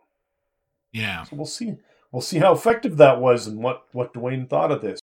Yeah. 0.92 1.24
So 1.24 1.36
we'll 1.36 1.46
see. 1.46 1.76
We'll 2.12 2.22
see 2.22 2.38
how 2.38 2.52
effective 2.52 2.98
that 2.98 3.20
was 3.20 3.46
and 3.46 3.62
what 3.62 3.86
what 3.92 4.12
Duane 4.12 4.46
thought 4.46 4.72
of 4.72 4.82
this. 4.82 5.00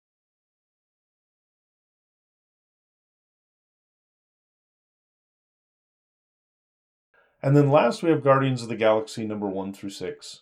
And 7.42 7.56
then 7.56 7.70
last 7.70 8.02
we 8.02 8.08
have 8.10 8.24
Guardians 8.24 8.62
of 8.62 8.68
the 8.68 8.76
Galaxy 8.76 9.26
number 9.26 9.48
one 9.48 9.74
through 9.74 9.90
six 9.90 10.40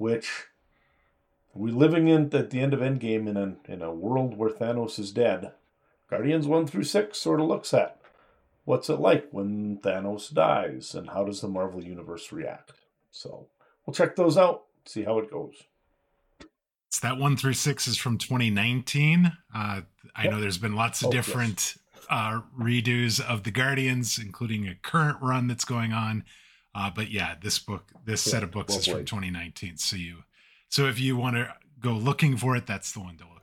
which 0.00 0.46
we're 1.52 1.74
living 1.74 2.08
in 2.08 2.34
at 2.34 2.48
the 2.48 2.58
end 2.58 2.72
of 2.72 2.80
Endgame 2.80 3.28
in 3.28 3.36
a 3.36 3.70
in 3.70 3.82
a 3.82 3.92
world 3.92 4.36
where 4.36 4.48
Thanos 4.48 4.98
is 4.98 5.12
dead. 5.12 5.52
Guardians 6.08 6.46
one 6.46 6.66
through 6.66 6.84
six 6.84 7.18
sort 7.18 7.38
of 7.38 7.48
looks 7.48 7.74
at 7.74 7.99
what's 8.70 8.88
it 8.88 9.00
like 9.00 9.26
when 9.32 9.78
Thanos 9.78 10.32
dies 10.32 10.94
and 10.94 11.10
how 11.10 11.24
does 11.24 11.40
the 11.40 11.48
Marvel 11.48 11.82
universe 11.82 12.30
react. 12.30 12.70
So 13.10 13.48
we'll 13.84 13.94
check 13.94 14.14
those 14.14 14.38
out, 14.38 14.62
see 14.86 15.02
how 15.02 15.18
it 15.18 15.28
goes. 15.28 15.56
So 16.90 17.08
that 17.08 17.18
one 17.18 17.36
through 17.36 17.54
six 17.54 17.88
is 17.88 17.96
from 17.96 18.16
2019. 18.16 19.32
Uh, 19.52 19.80
I 20.14 20.22
yep. 20.22 20.30
know 20.30 20.40
there's 20.40 20.56
been 20.56 20.76
lots 20.76 21.02
of 21.02 21.08
oh, 21.08 21.10
different 21.10 21.74
yes. 21.94 22.04
uh, 22.08 22.42
redos 22.56 23.20
of 23.20 23.42
the 23.42 23.50
Guardians, 23.50 24.18
including 24.18 24.68
a 24.68 24.76
current 24.76 25.18
run 25.20 25.48
that's 25.48 25.64
going 25.64 25.92
on. 25.92 26.22
Uh, 26.72 26.90
but 26.94 27.10
yeah, 27.10 27.34
this 27.42 27.58
book, 27.58 27.90
this 28.04 28.24
yeah, 28.24 28.30
set 28.30 28.42
of 28.44 28.52
books 28.52 28.70
well 28.70 28.78
is 28.78 28.86
from 28.86 29.04
2019. 29.04 29.78
So 29.78 29.96
you, 29.96 30.18
so 30.68 30.86
if 30.86 31.00
you 31.00 31.16
want 31.16 31.34
to 31.34 31.52
go 31.80 31.94
looking 31.94 32.36
for 32.36 32.54
it, 32.54 32.68
that's 32.68 32.92
the 32.92 33.00
one 33.00 33.16
to 33.16 33.24
look 33.24 33.39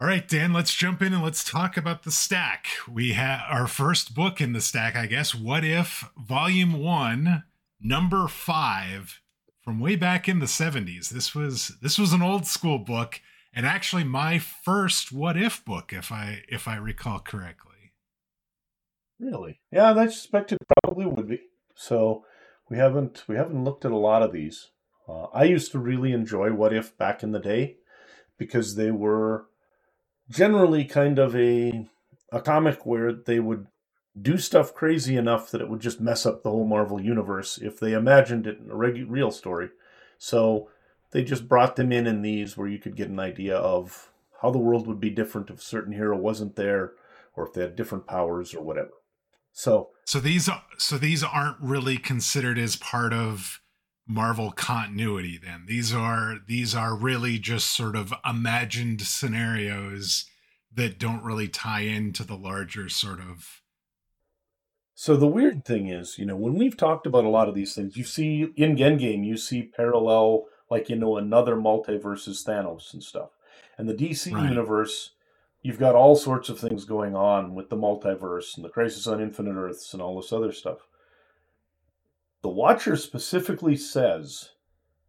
All 0.00 0.06
right, 0.06 0.28
Dan, 0.28 0.52
let's 0.52 0.74
jump 0.74 1.02
in 1.02 1.12
and 1.12 1.24
let's 1.24 1.42
talk 1.42 1.76
about 1.76 2.04
the 2.04 2.12
stack. 2.12 2.68
We 2.88 3.14
have 3.14 3.40
our 3.48 3.66
first 3.66 4.14
book 4.14 4.40
in 4.40 4.52
the 4.52 4.60
stack, 4.60 4.94
I 4.94 5.06
guess. 5.06 5.34
What 5.34 5.64
if 5.64 6.08
Volume 6.16 6.80
One, 6.80 7.42
Number 7.80 8.28
Five, 8.28 9.20
from 9.60 9.80
way 9.80 9.96
back 9.96 10.28
in 10.28 10.38
the 10.38 10.46
70s. 10.46 11.08
This 11.08 11.34
was 11.34 11.76
this 11.82 11.98
was 11.98 12.12
an 12.12 12.22
old 12.22 12.46
school 12.46 12.78
book, 12.78 13.20
and 13.52 13.66
actually 13.66 14.04
my 14.04 14.38
first 14.38 15.10
What 15.10 15.36
If 15.36 15.64
book, 15.64 15.92
if 15.92 16.12
I 16.12 16.44
if 16.48 16.68
I 16.68 16.76
recall 16.76 17.18
correctly. 17.18 17.92
Really? 19.18 19.58
Yeah, 19.72 19.94
I 19.94 20.06
suspected 20.06 20.58
probably 20.80 21.06
would 21.06 21.28
be. 21.28 21.40
So 21.74 22.24
we 22.70 22.78
haven't 22.78 23.24
we 23.26 23.34
haven't 23.34 23.64
looked 23.64 23.84
at 23.84 23.90
a 23.90 23.96
lot 23.96 24.22
of 24.22 24.30
these. 24.30 24.68
Uh, 25.08 25.24
I 25.34 25.42
used 25.42 25.72
to 25.72 25.80
really 25.80 26.12
enjoy 26.12 26.52
What 26.52 26.72
If 26.72 26.96
back 26.96 27.24
in 27.24 27.32
the 27.32 27.40
day 27.40 27.78
because 28.38 28.76
they 28.76 28.92
were 28.92 29.47
generally 30.30 30.84
kind 30.84 31.18
of 31.18 31.34
a 31.34 31.88
a 32.30 32.40
comic 32.40 32.84
where 32.84 33.12
they 33.12 33.40
would 33.40 33.66
do 34.20 34.36
stuff 34.36 34.74
crazy 34.74 35.16
enough 35.16 35.50
that 35.50 35.60
it 35.60 35.68
would 35.68 35.80
just 35.80 36.00
mess 36.00 36.26
up 36.26 36.42
the 36.42 36.50
whole 36.50 36.66
Marvel 36.66 37.00
universe 37.00 37.58
if 37.58 37.78
they 37.78 37.92
imagined 37.92 38.46
it 38.46 38.58
in 38.58 38.70
a 38.70 38.74
regu- 38.74 39.06
real 39.08 39.30
story. 39.30 39.70
So 40.18 40.68
they 41.10 41.24
just 41.24 41.48
brought 41.48 41.76
them 41.76 41.92
in 41.92 42.06
in 42.06 42.22
these 42.22 42.56
where 42.56 42.68
you 42.68 42.78
could 42.78 42.96
get 42.96 43.08
an 43.08 43.20
idea 43.20 43.56
of 43.56 44.10
how 44.42 44.50
the 44.50 44.58
world 44.58 44.86
would 44.86 45.00
be 45.00 45.10
different 45.10 45.50
if 45.50 45.58
a 45.58 45.62
certain 45.62 45.92
hero 45.92 46.16
wasn't 46.16 46.56
there 46.56 46.92
or 47.34 47.46
if 47.46 47.52
they 47.52 47.62
had 47.62 47.76
different 47.76 48.06
powers 48.06 48.54
or 48.54 48.62
whatever. 48.62 48.90
So 49.52 49.90
so 50.04 50.20
these 50.20 50.48
so 50.78 50.98
these 50.98 51.24
aren't 51.24 51.60
really 51.60 51.96
considered 51.96 52.58
as 52.58 52.76
part 52.76 53.12
of 53.12 53.60
Marvel 54.08 54.50
continuity 54.50 55.38
then. 55.38 55.64
These 55.66 55.94
are 55.94 56.38
these 56.46 56.74
are 56.74 56.96
really 56.96 57.38
just 57.38 57.70
sort 57.70 57.94
of 57.94 58.12
imagined 58.24 59.02
scenarios 59.02 60.24
that 60.74 60.98
don't 60.98 61.22
really 61.22 61.48
tie 61.48 61.80
into 61.82 62.24
the 62.24 62.36
larger 62.36 62.88
sort 62.88 63.20
of 63.20 63.62
so 64.94 65.16
the 65.16 65.28
weird 65.28 65.64
thing 65.64 65.86
is, 65.86 66.18
you 66.18 66.26
know, 66.26 66.34
when 66.34 66.54
we've 66.54 66.76
talked 66.76 67.06
about 67.06 67.24
a 67.24 67.28
lot 67.28 67.48
of 67.48 67.54
these 67.54 67.72
things, 67.72 67.96
you 67.96 68.02
see 68.02 68.48
in 68.56 68.74
Endgame, 68.74 69.24
you 69.24 69.36
see 69.36 69.62
parallel, 69.62 70.46
like 70.70 70.88
you 70.88 70.96
know, 70.96 71.16
another 71.16 71.54
multiverses 71.54 72.44
Thanos 72.44 72.92
and 72.92 73.04
stuff, 73.04 73.30
and 73.76 73.88
the 73.88 73.94
DC 73.94 74.32
right. 74.32 74.48
universe 74.48 75.12
you've 75.62 75.78
got 75.78 75.94
all 75.94 76.16
sorts 76.16 76.48
of 76.48 76.58
things 76.58 76.84
going 76.84 77.14
on 77.14 77.54
with 77.54 77.68
the 77.68 77.76
multiverse 77.76 78.56
and 78.56 78.64
the 78.64 78.70
crisis 78.70 79.06
on 79.06 79.20
infinite 79.20 79.54
earths 79.54 79.92
and 79.92 80.02
all 80.02 80.20
this 80.20 80.32
other 80.32 80.52
stuff 80.52 80.87
the 82.48 82.54
watcher 82.54 82.96
specifically 82.96 83.76
says 83.76 84.52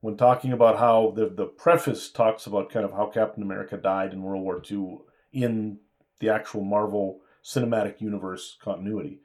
when 0.01 0.17
talking 0.17 0.51
about 0.51 0.77
how 0.77 1.13
the, 1.15 1.29
the 1.29 1.45
preface 1.45 2.09
talks 2.09 2.45
about 2.45 2.69
kind 2.69 2.83
of 2.83 2.91
how 2.91 3.05
captain 3.05 3.41
america 3.41 3.77
died 3.77 4.11
in 4.11 4.21
world 4.21 4.43
war 4.43 4.61
ii 4.69 4.97
in 5.31 5.77
the 6.19 6.29
actual 6.29 6.61
marvel 6.61 7.21
cinematic 7.41 8.01
universe 8.01 8.57
continuity 8.61 9.21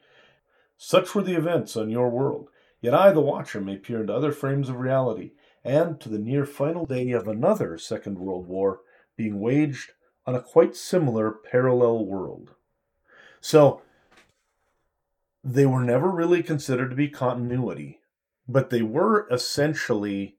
such 0.76 1.12
were 1.12 1.22
the 1.22 1.34
events 1.34 1.76
on 1.76 1.90
your 1.90 2.08
world 2.08 2.48
yet 2.80 2.94
i 2.94 3.10
the 3.10 3.20
watcher 3.20 3.60
may 3.60 3.76
peer 3.76 4.02
into 4.02 4.14
other 4.14 4.30
frames 4.30 4.68
of 4.68 4.76
reality 4.76 5.32
and 5.64 6.00
to 6.00 6.08
the 6.08 6.18
near 6.18 6.46
final 6.46 6.86
day 6.86 7.10
of 7.10 7.26
another 7.26 7.76
second 7.76 8.18
world 8.18 8.46
war 8.46 8.80
being 9.16 9.40
waged 9.40 9.90
on 10.24 10.36
a 10.36 10.40
quite 10.40 10.76
similar 10.76 11.30
parallel 11.30 12.04
world. 12.04 12.54
So 13.40 13.82
they 15.42 15.66
were 15.66 15.82
never 15.82 16.10
really 16.10 16.42
considered 16.42 16.90
to 16.90 16.96
be 16.96 17.08
continuity, 17.08 18.00
but 18.48 18.70
they 18.70 18.82
were 18.82 19.28
essentially 19.30 20.36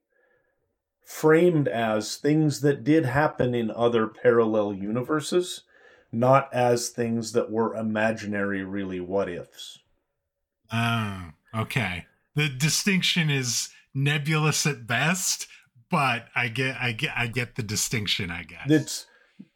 framed 1.05 1.67
as 1.67 2.15
things 2.15 2.61
that 2.61 2.83
did 2.83 3.05
happen 3.05 3.53
in 3.53 3.69
other 3.71 4.07
parallel 4.07 4.73
universes, 4.73 5.63
not 6.11 6.51
as 6.53 6.89
things 6.89 7.31
that 7.33 7.51
were 7.51 7.75
imaginary, 7.75 8.63
really 8.63 8.99
what 8.99 9.29
ifs. 9.29 9.79
Oh, 10.73 11.29
okay. 11.55 12.05
The 12.35 12.49
distinction 12.49 13.29
is 13.29 13.69
nebulous 13.93 14.65
at 14.65 14.87
best, 14.87 15.47
but 15.89 16.25
I 16.35 16.47
get, 16.47 16.75
I 16.81 16.91
get, 16.91 17.11
I 17.15 17.27
get 17.27 17.55
the 17.55 17.63
distinction. 17.63 18.31
I 18.31 18.43
guess 18.43 18.69
it's 18.69 19.05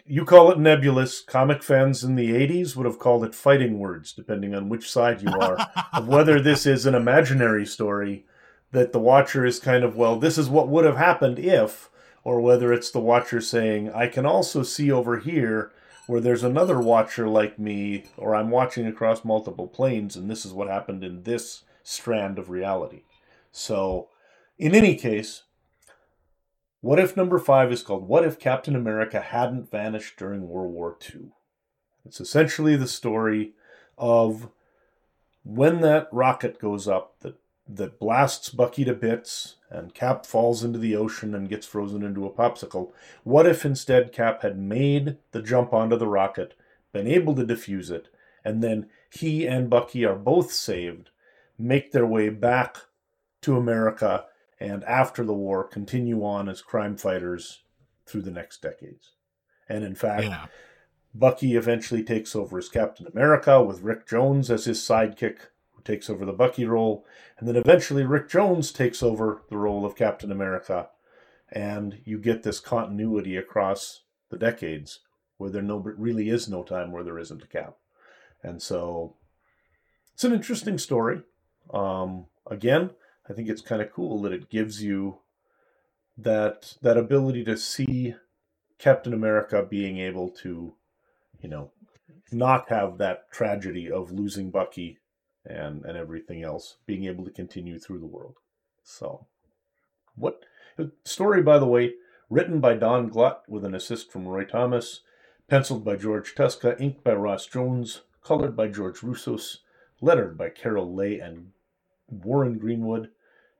you 0.05 0.25
call 0.25 0.51
it 0.51 0.59
nebulous. 0.59 1.21
Comic 1.21 1.61
fans 1.61 2.03
in 2.03 2.15
the 2.15 2.31
80s 2.31 2.75
would 2.75 2.85
have 2.85 2.99
called 2.99 3.23
it 3.23 3.35
fighting 3.35 3.79
words, 3.79 4.13
depending 4.13 4.55
on 4.55 4.69
which 4.69 4.89
side 4.89 5.21
you 5.21 5.29
are, 5.29 5.57
of 5.93 6.07
whether 6.07 6.39
this 6.39 6.65
is 6.65 6.85
an 6.85 6.95
imaginary 6.95 7.65
story 7.65 8.25
that 8.71 8.91
the 8.91 8.99
watcher 8.99 9.45
is 9.45 9.59
kind 9.59 9.83
of, 9.83 9.95
well, 9.95 10.17
this 10.17 10.37
is 10.37 10.49
what 10.49 10.69
would 10.69 10.85
have 10.85 10.97
happened 10.97 11.39
if, 11.39 11.89
or 12.23 12.41
whether 12.41 12.71
it's 12.71 12.91
the 12.91 12.99
watcher 12.99 13.41
saying, 13.41 13.91
I 13.91 14.07
can 14.07 14.25
also 14.25 14.63
see 14.63 14.91
over 14.91 15.17
here 15.19 15.71
where 16.07 16.21
there's 16.21 16.43
another 16.43 16.79
watcher 16.79 17.27
like 17.27 17.59
me, 17.59 18.05
or 18.17 18.35
I'm 18.35 18.49
watching 18.49 18.87
across 18.87 19.23
multiple 19.23 19.67
planes, 19.67 20.15
and 20.15 20.29
this 20.29 20.45
is 20.45 20.53
what 20.53 20.67
happened 20.67 21.03
in 21.03 21.23
this 21.23 21.63
strand 21.83 22.39
of 22.39 22.49
reality. 22.49 23.03
So, 23.51 24.09
in 24.57 24.73
any 24.73 24.95
case, 24.95 25.43
what 26.81 26.99
if 26.99 27.15
number 27.15 27.39
five 27.39 27.71
is 27.71 27.83
called 27.83 28.07
What 28.07 28.25
If 28.25 28.39
Captain 28.39 28.75
America 28.75 29.19
Hadn't 29.19 29.69
Vanished 29.69 30.17
During 30.17 30.47
World 30.47 30.73
War 30.73 30.97
II? 31.13 31.31
It's 32.05 32.21
essentially 32.21 32.75
the 32.75 32.87
story 32.87 33.53
of 33.97 34.49
when 35.43 35.81
that 35.81 36.07
rocket 36.11 36.59
goes 36.59 36.87
up 36.87 37.19
that, 37.19 37.35
that 37.71 37.99
blasts 37.99 38.49
Bucky 38.49 38.83
to 38.83 38.93
bits 38.93 39.57
and 39.69 39.93
Cap 39.93 40.25
falls 40.25 40.63
into 40.63 40.79
the 40.79 40.95
ocean 40.95 41.35
and 41.35 41.47
gets 41.47 41.67
frozen 41.67 42.03
into 42.03 42.25
a 42.25 42.31
popsicle. 42.31 42.91
What 43.23 43.45
if 43.45 43.63
instead 43.63 44.11
Cap 44.11 44.41
had 44.41 44.57
made 44.57 45.17
the 45.31 45.41
jump 45.41 45.73
onto 45.73 45.95
the 45.95 46.07
rocket, 46.07 46.55
been 46.91 47.07
able 47.07 47.35
to 47.35 47.45
defuse 47.45 47.91
it, 47.91 48.07
and 48.43 48.63
then 48.63 48.89
he 49.11 49.45
and 49.45 49.69
Bucky 49.69 50.03
are 50.05 50.15
both 50.15 50.51
saved, 50.51 51.11
make 51.57 51.91
their 51.91 52.07
way 52.07 52.29
back 52.29 52.77
to 53.41 53.55
America 53.55 54.25
and 54.59 54.83
after 54.85 55.23
the 55.23 55.33
war 55.33 55.63
continue 55.63 56.25
on 56.25 56.49
as 56.49 56.61
crime 56.61 56.97
fighters 56.97 57.61
through 58.05 58.23
the 58.23 58.31
next 58.31 58.61
decades. 58.61 59.11
And 59.67 59.83
in 59.83 59.93
fact, 59.95 60.23
yeah. 60.23 60.47
Bucky 61.13 61.55
eventually 61.55 62.03
takes 62.03 62.35
over 62.35 62.57
as 62.57 62.69
Captain 62.69 63.07
America 63.07 63.63
with 63.63 63.81
Rick 63.81 64.07
Jones 64.07 64.49
as 64.49 64.65
his 64.65 64.79
sidekick, 64.79 65.37
who 65.79 65.93
takes 65.93 66.09
over 66.09 66.25
the 66.25 66.33
Bucky 66.33 66.65
role. 66.65 67.05
And 67.37 67.47
then 67.47 67.55
eventually 67.55 68.03
Rick 68.03 68.29
Jones 68.29 68.71
takes 68.71 69.01
over 69.01 69.43
the 69.49 69.57
role 69.57 69.85
of 69.85 69.95
Captain 69.95 70.31
America. 70.31 70.89
And 71.51 72.01
you 72.05 72.19
get 72.19 72.43
this 72.43 72.59
continuity 72.59 73.35
across 73.37 74.01
the 74.29 74.37
decades 74.37 74.99
where 75.37 75.49
there 75.49 75.61
no, 75.61 75.77
really 75.77 76.29
is 76.29 76.47
no 76.47 76.63
time 76.63 76.91
where 76.91 77.03
there 77.03 77.17
isn't 77.17 77.43
a 77.43 77.47
cap. 77.47 77.77
And 78.43 78.61
so 78.61 79.15
it's 80.13 80.23
an 80.23 80.33
interesting 80.33 80.77
story. 80.77 81.21
Um, 81.73 82.25
again, 82.45 82.91
I 83.29 83.33
think 83.33 83.49
it's 83.49 83.61
kind 83.61 83.81
of 83.81 83.91
cool 83.91 84.21
that 84.21 84.33
it 84.33 84.49
gives 84.49 84.83
you 84.83 85.19
that 86.17 86.75
that 86.81 86.97
ability 86.97 87.45
to 87.45 87.55
see 87.55 88.15
Captain 88.77 89.13
America 89.13 89.65
being 89.67 89.97
able 89.97 90.29
to, 90.29 90.73
you 91.41 91.49
know, 91.49 91.71
not 92.31 92.69
have 92.69 92.97
that 92.97 93.31
tragedy 93.31 93.89
of 93.89 94.11
losing 94.11 94.51
Bucky 94.51 94.99
and 95.45 95.85
and 95.85 95.97
everything 95.97 96.43
else, 96.43 96.77
being 96.85 97.05
able 97.05 97.25
to 97.25 97.31
continue 97.31 97.79
through 97.79 97.99
the 97.99 98.05
world. 98.05 98.35
So, 98.83 99.27
what 100.15 100.43
story 101.03 101.41
by 101.41 101.59
the 101.59 101.67
way, 101.67 101.93
written 102.29 102.59
by 102.59 102.75
Don 102.75 103.09
Glut 103.09 103.43
with 103.47 103.65
an 103.65 103.75
assist 103.75 104.11
from 104.11 104.27
Roy 104.27 104.45
Thomas, 104.45 105.01
penciled 105.47 105.83
by 105.83 105.95
George 105.95 106.35
Tuska, 106.35 106.79
inked 106.79 107.03
by 107.03 107.13
Ross 107.13 107.45
Jones, 107.47 108.01
colored 108.23 108.55
by 108.55 108.67
George 108.67 108.99
Roussos, 108.99 109.57
lettered 110.01 110.37
by 110.37 110.49
Carol 110.49 110.93
Leigh 110.93 111.19
and 111.19 111.51
Warren 112.07 112.57
Greenwood, 112.57 113.09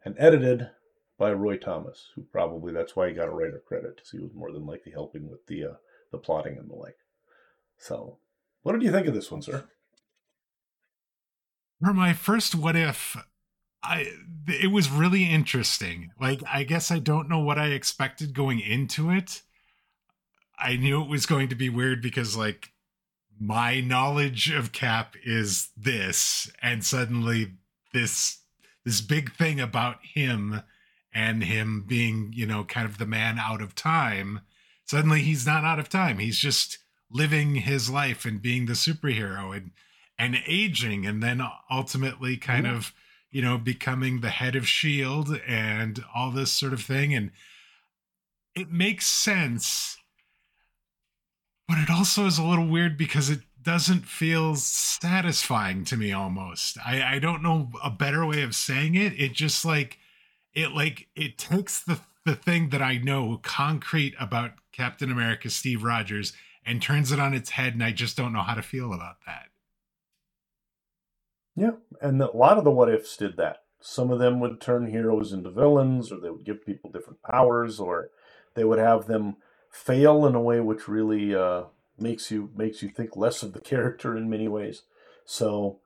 and 0.06 0.15
edited 0.18 0.70
by 1.18 1.34
Roy 1.34 1.58
Thomas, 1.58 2.12
who 2.15 2.22
probably 2.24 2.72
that's 2.72 2.96
why 2.96 3.10
he 3.10 3.13
got 3.13 3.28
a 3.28 3.32
writer 3.32 3.62
credit, 3.68 3.98
because 3.98 4.12
he 4.12 4.20
was 4.20 4.34
more 4.34 4.52
than 4.52 4.65
likely 4.65 4.92
helping 4.92 5.30
with 5.30 5.46
the 5.48 5.65
uh, 5.65 5.74
the 6.12 6.18
plotting 6.18 6.58
and 6.58 6.70
the 6.70 6.76
like. 6.76 6.98
So, 7.78 8.18
what 8.63 8.74
did 8.74 8.84
you 8.84 8.92
think 8.92 9.08
of 9.08 9.13
this 9.13 9.32
one, 9.32 9.42
sir? 9.42 9.65
For 11.84 11.94
my 11.94 12.13
first 12.13 12.56
what 12.56 12.76
if, 12.76 13.15
I 13.82 14.12
it 14.48 14.72
was 14.72 14.89
really 14.89 15.24
interesting. 15.26 16.12
Like 16.20 16.42
I 16.52 16.63
guess 16.63 16.92
I 16.92 17.00
don't 17.00 17.30
know 17.30 17.39
what 17.39 17.58
I 17.58 17.68
expected 17.68 18.34
going 18.34 18.60
into 18.60 19.10
it. 19.10 19.42
I 20.58 20.76
knew 20.76 21.02
it 21.02 21.10
was 21.10 21.26
going 21.26 21.48
to 21.50 21.56
be 21.56 21.70
weird 21.70 22.02
because 22.02 22.36
like 22.36 22.74
my 23.39 23.80
knowledge 23.80 24.52
of 24.52 24.74
Cap 24.74 25.15
is 25.24 25.70
this, 25.78 26.52
and 26.62 26.84
suddenly 26.84 27.54
this 27.94 28.39
this 28.84 29.02
big 29.02 29.34
thing 29.34 29.60
about 29.60 30.00
him 30.04 30.62
and 31.13 31.44
him 31.44 31.86
being, 31.88 32.32
you 32.36 32.46
know, 32.46 32.63
kind 32.63 32.88
of 32.88 32.98
the 32.98 33.06
man 33.06 33.39
out 33.39 33.62
of 33.62 33.76
time. 33.76 34.42
Suddenly 34.86 35.22
he's 35.22 35.46
not 35.46 35.63
out 35.63 35.80
of 35.80 35.89
time. 35.89 36.20
He's 36.20 36.39
just 36.39 36.80
living 37.12 37.56
his 37.56 37.89
life 37.89 38.26
and 38.26 38.42
being 38.42 38.65
the 38.65 38.74
superhero 38.74 39.56
and 39.56 39.72
and 40.19 40.38
aging 40.45 41.08
and 41.08 41.23
then 41.23 41.41
ultimately 41.71 42.38
kind 42.38 42.67
mm-hmm. 42.67 42.75
of, 42.75 42.93
you 43.32 43.41
know, 43.41 43.58
becoming 43.58 44.21
the 44.21 44.29
head 44.29 44.55
of 44.55 44.67
Shield 44.67 45.39
and 45.47 46.03
all 46.13 46.29
this 46.29 46.51
sort 46.51 46.73
of 46.73 46.84
thing 46.84 47.15
and 47.15 47.32
it 48.55 48.71
makes 48.71 49.08
sense 49.08 49.97
but 51.69 51.77
it 51.77 51.89
also 51.91 52.25
is 52.25 52.39
a 52.39 52.43
little 52.43 52.67
weird 52.67 52.97
because 52.97 53.29
it 53.29 53.41
doesn't 53.62 54.08
feel 54.08 54.55
satisfying 54.55 55.86
to 55.86 55.95
me 55.95 56.12
almost. 56.12 56.79
I, 56.84 57.15
I 57.15 57.19
don't 57.19 57.43
know 57.43 57.69
a 57.84 57.91
better 57.91 58.25
way 58.25 58.41
of 58.41 58.55
saying 58.55 58.95
it. 58.95 59.13
It 59.19 59.34
just 59.34 59.63
like 59.63 59.99
it 60.55 60.71
like 60.71 61.08
it 61.15 61.38
takes 61.38 61.84
the 61.84 61.99
the 62.25 62.36
thing 62.36 62.69
that 62.69 62.82
I 62.82 62.97
know 62.97 63.39
concrete 63.43 64.15
about 64.19 64.53
Captain 64.71 65.12
America 65.12 65.51
Steve 65.51 65.84
Rogers 65.84 66.34
and 66.65 66.82
turns 66.82 67.12
it 67.12 67.19
on 67.19 67.36
its 67.36 67.51
head 67.51 67.73
and 67.73 67.84
I 67.84 67.91
just 67.91 68.17
don't 68.17 68.34
know 68.34 68.41
how 68.41 68.55
to 68.55 68.63
feel 68.63 68.91
about 68.91 69.17
that. 69.27 69.49
Yeah, 71.60 71.74
and 72.02 72.22
a 72.22 72.36
lot 72.38 72.58
of 72.58 72.63
the 72.63 72.72
what 72.72 72.89
ifs 72.89 73.17
did 73.17 73.38
that. 73.38 73.63
Some 73.82 74.12
of 74.12 74.19
them 74.19 74.39
would 74.39 74.62
turn 74.62 74.88
heroes 74.88 75.34
into 75.34 75.52
villains 75.52 76.12
or 76.12 76.19
they 76.22 76.32
would 76.32 76.45
give 76.45 76.65
people 76.65 76.91
different 76.91 77.22
powers 77.24 77.82
or 77.82 78.12
they 78.56 78.63
would 78.63 78.80
have 78.80 79.08
them 79.08 79.38
fail 79.72 80.26
in 80.26 80.36
a 80.36 80.41
way 80.41 80.62
which 80.62 80.88
really 80.88 81.36
uh, 81.36 81.65
makes 82.00 82.32
you 82.32 82.50
makes 82.56 82.84
you 82.84 82.89
think 82.89 83.17
less 83.17 83.43
of 83.43 83.54
the 83.54 83.62
character 83.74 84.17
in 84.17 84.30
many 84.32 84.48
ways. 84.48 84.84
So 85.26 85.80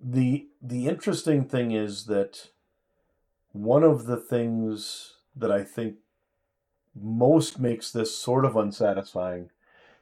the 0.00 0.48
the 0.62 0.88
interesting 0.88 1.44
thing 1.46 1.72
is 1.72 2.06
that 2.06 2.48
one 3.52 3.84
of 3.84 4.06
the 4.06 4.18
things 4.18 5.14
that 5.36 5.52
I 5.52 5.64
think 5.64 5.96
most 6.94 7.60
makes 7.60 7.92
this 7.92 8.16
sort 8.16 8.44
of 8.44 8.56
unsatisfying 8.56 9.50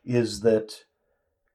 is 0.05 0.41
that 0.43 0.85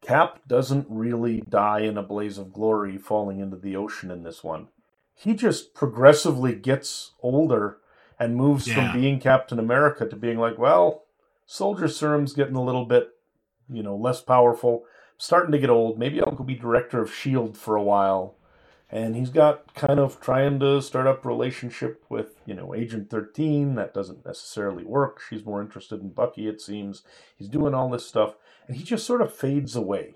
Cap 0.03 0.39
doesn't 0.47 0.87
really 0.89 1.41
die 1.41 1.81
in 1.81 1.97
a 1.97 2.03
blaze 2.03 2.37
of 2.37 2.53
glory 2.53 2.97
falling 2.97 3.39
into 3.39 3.57
the 3.57 3.75
ocean 3.75 4.11
in 4.11 4.23
this 4.23 4.43
one. 4.43 4.67
He 5.15 5.33
just 5.33 5.73
progressively 5.73 6.55
gets 6.55 7.11
older 7.21 7.77
and 8.19 8.35
moves 8.35 8.67
yeah. 8.67 8.91
from 8.91 9.01
being 9.01 9.19
Captain 9.19 9.59
America 9.59 10.07
to 10.07 10.15
being 10.15 10.37
like, 10.37 10.57
well, 10.57 11.03
Soldier 11.45 11.87
Serum's 11.87 12.33
getting 12.33 12.55
a 12.55 12.63
little 12.63 12.85
bit, 12.85 13.09
you 13.69 13.83
know, 13.83 13.95
less 13.95 14.21
powerful, 14.21 14.83
starting 15.17 15.51
to 15.51 15.59
get 15.59 15.69
old. 15.69 15.97
Maybe 15.97 16.21
I'll 16.21 16.31
go 16.31 16.43
be 16.43 16.55
director 16.55 17.01
of 17.01 17.13
Shield 17.13 17.57
for 17.57 17.75
a 17.75 17.83
while. 17.83 18.35
And 18.89 19.15
he's 19.15 19.31
got 19.31 19.73
kind 19.73 19.99
of 19.99 20.21
trying 20.21 20.59
to 20.59 20.79
start 20.79 21.07
up 21.07 21.25
relationship 21.25 22.03
with, 22.09 22.35
you 22.45 22.53
know, 22.53 22.75
Agent 22.75 23.09
13. 23.09 23.73
That 23.73 23.93
doesn't 23.93 24.23
necessarily 24.23 24.83
work. 24.83 25.19
She's 25.27 25.45
more 25.45 25.61
interested 25.61 26.01
in 26.01 26.09
Bucky, 26.09 26.47
it 26.47 26.61
seems. 26.61 27.01
He's 27.35 27.47
doing 27.47 27.73
all 27.73 27.89
this 27.89 28.05
stuff, 28.05 28.35
and 28.67 28.77
he 28.77 28.83
just 28.83 29.05
sort 29.05 29.21
of 29.21 29.33
fades 29.33 29.75
away. 29.75 30.15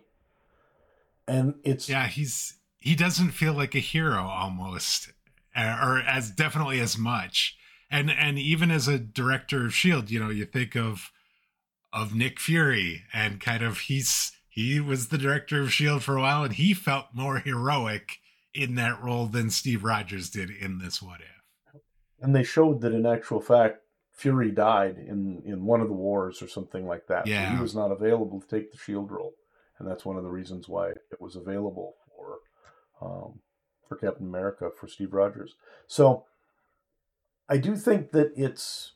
And 1.28 1.56
it's 1.64 1.90
yeah, 1.90 2.08
he's 2.08 2.58
he 2.78 2.96
doesn't 2.96 3.32
feel 3.32 3.54
like 3.54 3.76
a 3.76 3.80
hero 3.80 4.22
almost, 4.22 5.12
uh, 5.56 5.80
or 5.82 6.00
as 6.00 6.32
definitely 6.32 6.80
as 6.80 6.98
much. 6.98 7.58
And 7.90 8.10
and 8.10 8.38
even 8.40 8.72
as 8.72 8.88
a 8.88 9.00
director 9.00 9.66
of 9.66 9.74
Shield, 9.74 10.10
you 10.10 10.20
know, 10.20 10.30
you 10.30 10.46
think 10.46 10.76
of 10.76 11.12
of 11.92 12.16
Nick 12.16 12.40
Fury 12.40 13.04
and 13.14 13.40
kind 13.40 13.64
of 13.64 13.80
he's 13.80 14.32
he 14.48 14.80
was 14.80 15.08
the 15.08 15.18
director 15.18 15.62
of 15.62 15.74
Shield 15.74 16.04
for 16.04 16.18
a 16.18 16.22
while 16.22 16.44
and 16.44 16.54
he 16.54 16.74
felt 16.74 17.08
more 17.14 17.40
heroic 17.40 18.18
in 18.54 18.76
that 18.76 19.02
role 19.02 19.28
than 19.28 19.50
Steve 19.50 19.84
Rogers 19.84 20.30
did 20.30 20.50
in 20.50 20.80
this 20.80 21.02
What 21.02 21.20
If. 21.20 21.82
And 22.22 22.36
they 22.36 22.44
showed 22.44 22.82
that 22.82 22.94
in 22.94 23.06
actual 23.06 23.40
fact 23.40 23.82
Fury 24.18 24.52
died 24.52 24.98
in 24.98 25.42
in 25.46 25.66
one 25.66 25.80
of 25.80 25.88
the 25.88 25.94
wars 25.94 26.42
or 26.42 26.48
something 26.48 26.88
like 26.88 27.08
that. 27.08 27.28
Yeah. 27.28 27.50
So 27.50 27.56
he 27.56 27.62
was 27.62 27.76
not 27.76 27.92
available 27.92 28.42
to 28.42 28.48
take 28.48 28.72
the 28.72 28.78
Shield 28.78 29.12
role, 29.12 29.36
and 29.78 29.88
that's 29.88 30.06
one 30.06 30.18
of 30.18 30.24
the 30.24 30.30
reasons 30.30 30.68
why 30.68 30.90
it 30.90 31.22
was 31.22 31.36
available 31.36 31.96
for 32.16 32.40
um, 33.02 33.40
for 33.88 33.96
Captain 33.96 34.28
America 34.28 34.70
for 34.76 34.88
Steve 34.88 35.14
Rogers. 35.14 35.56
So 35.86 36.26
I 37.48 37.58
do 37.58 37.76
think 37.76 38.12
that 38.12 38.34
it's 38.36 38.94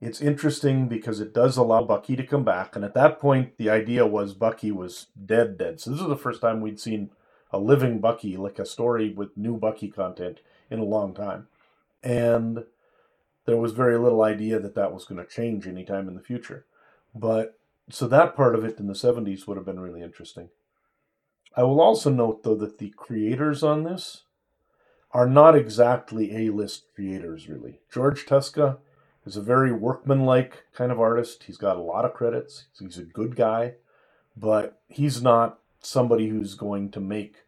it's 0.00 0.20
interesting 0.20 0.88
because 0.88 1.20
it 1.20 1.34
does 1.34 1.56
allow 1.56 1.82
Bucky 1.82 2.16
to 2.16 2.26
come 2.26 2.44
back. 2.44 2.74
And 2.74 2.84
at 2.84 2.94
that 2.94 3.18
point, 3.18 3.58
the 3.58 3.68
idea 3.68 4.06
was 4.06 4.32
Bucky 4.34 4.70
was 4.70 5.08
dead, 5.26 5.58
dead. 5.58 5.80
So 5.80 5.90
this 5.90 6.00
is 6.00 6.06
the 6.06 6.16
first 6.16 6.40
time 6.40 6.60
we'd 6.60 6.80
seen 6.80 7.10
a 7.50 7.58
living 7.58 7.98
Bucky, 7.98 8.36
like 8.36 8.58
a 8.58 8.64
story 8.64 9.12
with 9.12 9.36
new 9.36 9.58
Bucky 9.58 9.88
content 9.88 10.40
in 10.70 10.78
a 10.78 10.84
long 10.84 11.12
time. 11.12 11.48
And 12.02 12.64
there 13.50 13.56
was 13.56 13.72
very 13.72 13.98
little 13.98 14.22
idea 14.22 14.60
that 14.60 14.76
that 14.76 14.94
was 14.94 15.04
going 15.04 15.20
to 15.20 15.28
change 15.28 15.66
anytime 15.66 16.06
in 16.06 16.14
the 16.14 16.20
future. 16.20 16.66
But 17.12 17.58
so 17.90 18.06
that 18.06 18.36
part 18.36 18.54
of 18.54 18.64
it 18.64 18.78
in 18.78 18.86
the 18.86 18.92
70s 18.92 19.44
would 19.44 19.56
have 19.56 19.66
been 19.66 19.80
really 19.80 20.02
interesting. 20.02 20.50
I 21.56 21.64
will 21.64 21.80
also 21.80 22.10
note, 22.10 22.44
though, 22.44 22.54
that 22.54 22.78
the 22.78 22.90
creators 22.90 23.64
on 23.64 23.82
this 23.82 24.22
are 25.10 25.26
not 25.26 25.56
exactly 25.56 26.46
A 26.46 26.52
list 26.52 26.84
creators, 26.94 27.48
really. 27.48 27.80
George 27.92 28.24
Tuska 28.24 28.78
is 29.26 29.36
a 29.36 29.42
very 29.42 29.72
workmanlike 29.72 30.66
kind 30.72 30.92
of 30.92 31.00
artist. 31.00 31.42
He's 31.42 31.56
got 31.56 31.76
a 31.76 31.82
lot 31.82 32.04
of 32.04 32.14
credits, 32.14 32.66
he's 32.78 32.98
a 32.98 33.02
good 33.02 33.34
guy, 33.34 33.74
but 34.36 34.80
he's 34.86 35.20
not 35.20 35.58
somebody 35.80 36.28
who's 36.28 36.54
going 36.54 36.92
to 36.92 37.00
make 37.00 37.38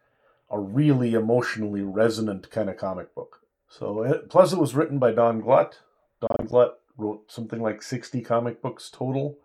a 0.51 0.59
really 0.59 1.13
emotionally 1.13 1.81
resonant 1.81 2.51
kind 2.51 2.69
of 2.69 2.75
comic 2.75 3.15
book. 3.15 3.39
So, 3.69 4.21
plus, 4.27 4.51
it 4.51 4.59
was 4.59 4.75
written 4.75 4.99
by 4.99 5.13
Don 5.13 5.39
Glut. 5.39 5.79
Don 6.23 6.45
Glut 6.45 6.79
wrote 6.97 7.29
something 7.29 7.61
like 7.61 7.81
60 7.81 8.21
comic 8.21 8.61
books 8.61 8.89
total, 8.89 9.37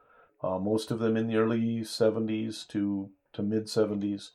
uh, 0.42 0.58
most 0.58 0.90
of 0.90 1.00
them 1.00 1.16
in 1.16 1.26
the 1.26 1.36
early 1.36 1.80
70s 1.80 2.66
to, 2.68 3.10
to 3.32 3.42
mid 3.42 3.64
70s. 3.64 4.30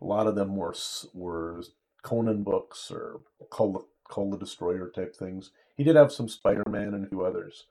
A 0.00 0.04
lot 0.04 0.26
of 0.26 0.34
them 0.34 0.54
were 0.54 0.74
were 1.14 1.62
Conan 2.02 2.42
books 2.42 2.90
or 2.90 3.20
Kull, 3.50 3.88
Kull 4.08 4.30
the 4.30 4.36
Destroyer 4.36 4.88
type 4.88 5.16
things. 5.16 5.50
He 5.76 5.82
did 5.82 5.96
have 5.96 6.12
some 6.12 6.28
Spider 6.28 6.64
Man 6.68 6.94
and 6.94 7.06
a 7.06 7.08
few 7.08 7.24
others, 7.24 7.64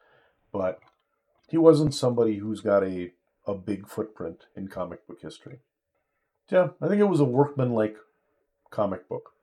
but 0.51 0.79
he 1.47 1.57
wasn't 1.57 1.93
somebody 1.93 2.37
who's 2.37 2.61
got 2.61 2.83
a, 2.83 3.11
a 3.45 3.53
big 3.53 3.87
footprint 3.87 4.45
in 4.55 4.67
comic 4.67 5.05
book 5.07 5.21
history. 5.21 5.59
Yeah, 6.49 6.69
I 6.81 6.87
think 6.87 6.99
it 6.99 7.05
was 7.05 7.19
a 7.19 7.25
workman-like 7.25 7.97
comic 8.71 9.07
book. 9.07 9.33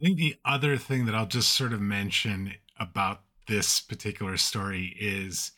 I 0.00 0.04
think 0.06 0.18
the 0.18 0.36
other 0.44 0.76
thing 0.76 1.06
that 1.06 1.14
I'll 1.14 1.26
just 1.26 1.52
sort 1.52 1.72
of 1.72 1.80
mention 1.80 2.54
about 2.78 3.20
this 3.46 3.80
particular 3.80 4.36
story 4.36 4.96
is 4.98 5.52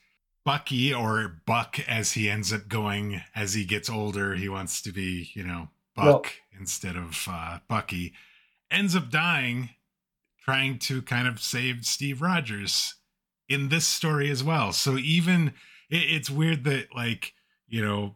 Bucky 0.45 0.93
or 0.95 1.41
Buck 1.47 1.79
as 1.89 2.13
he 2.13 2.31
ends 2.31 2.53
up 2.53 2.69
going 2.69 3.23
as 3.35 3.55
he 3.55 3.65
gets 3.65 3.91
older. 3.91 4.35
He 4.35 4.49
wants 4.49 4.81
to 4.83 4.93
be, 4.93 5.31
you 5.35 5.43
know, 5.43 5.69
Buck 5.95 6.07
well, 6.07 6.61
instead 6.61 6.97
of 6.97 7.27
uh, 7.31 7.59
Bucky, 7.69 8.13
ends 8.71 8.95
up 8.95 9.11
dying 9.11 9.71
trying 10.45 10.79
to 10.79 11.03
kind 11.03 11.27
of 11.27 11.43
save 11.43 11.85
Steve 11.85 12.23
Rogers 12.23 12.95
in 13.49 13.69
this 13.69 13.85
story 13.85 14.31
as 14.31 14.45
well. 14.45 14.73
So 14.73 14.97
even 14.97 15.49
it, 15.91 16.05
it's 16.09 16.31
weird 16.31 16.65
that 16.65 16.95
like 16.95 17.35
you 17.67 17.85
know 17.85 18.15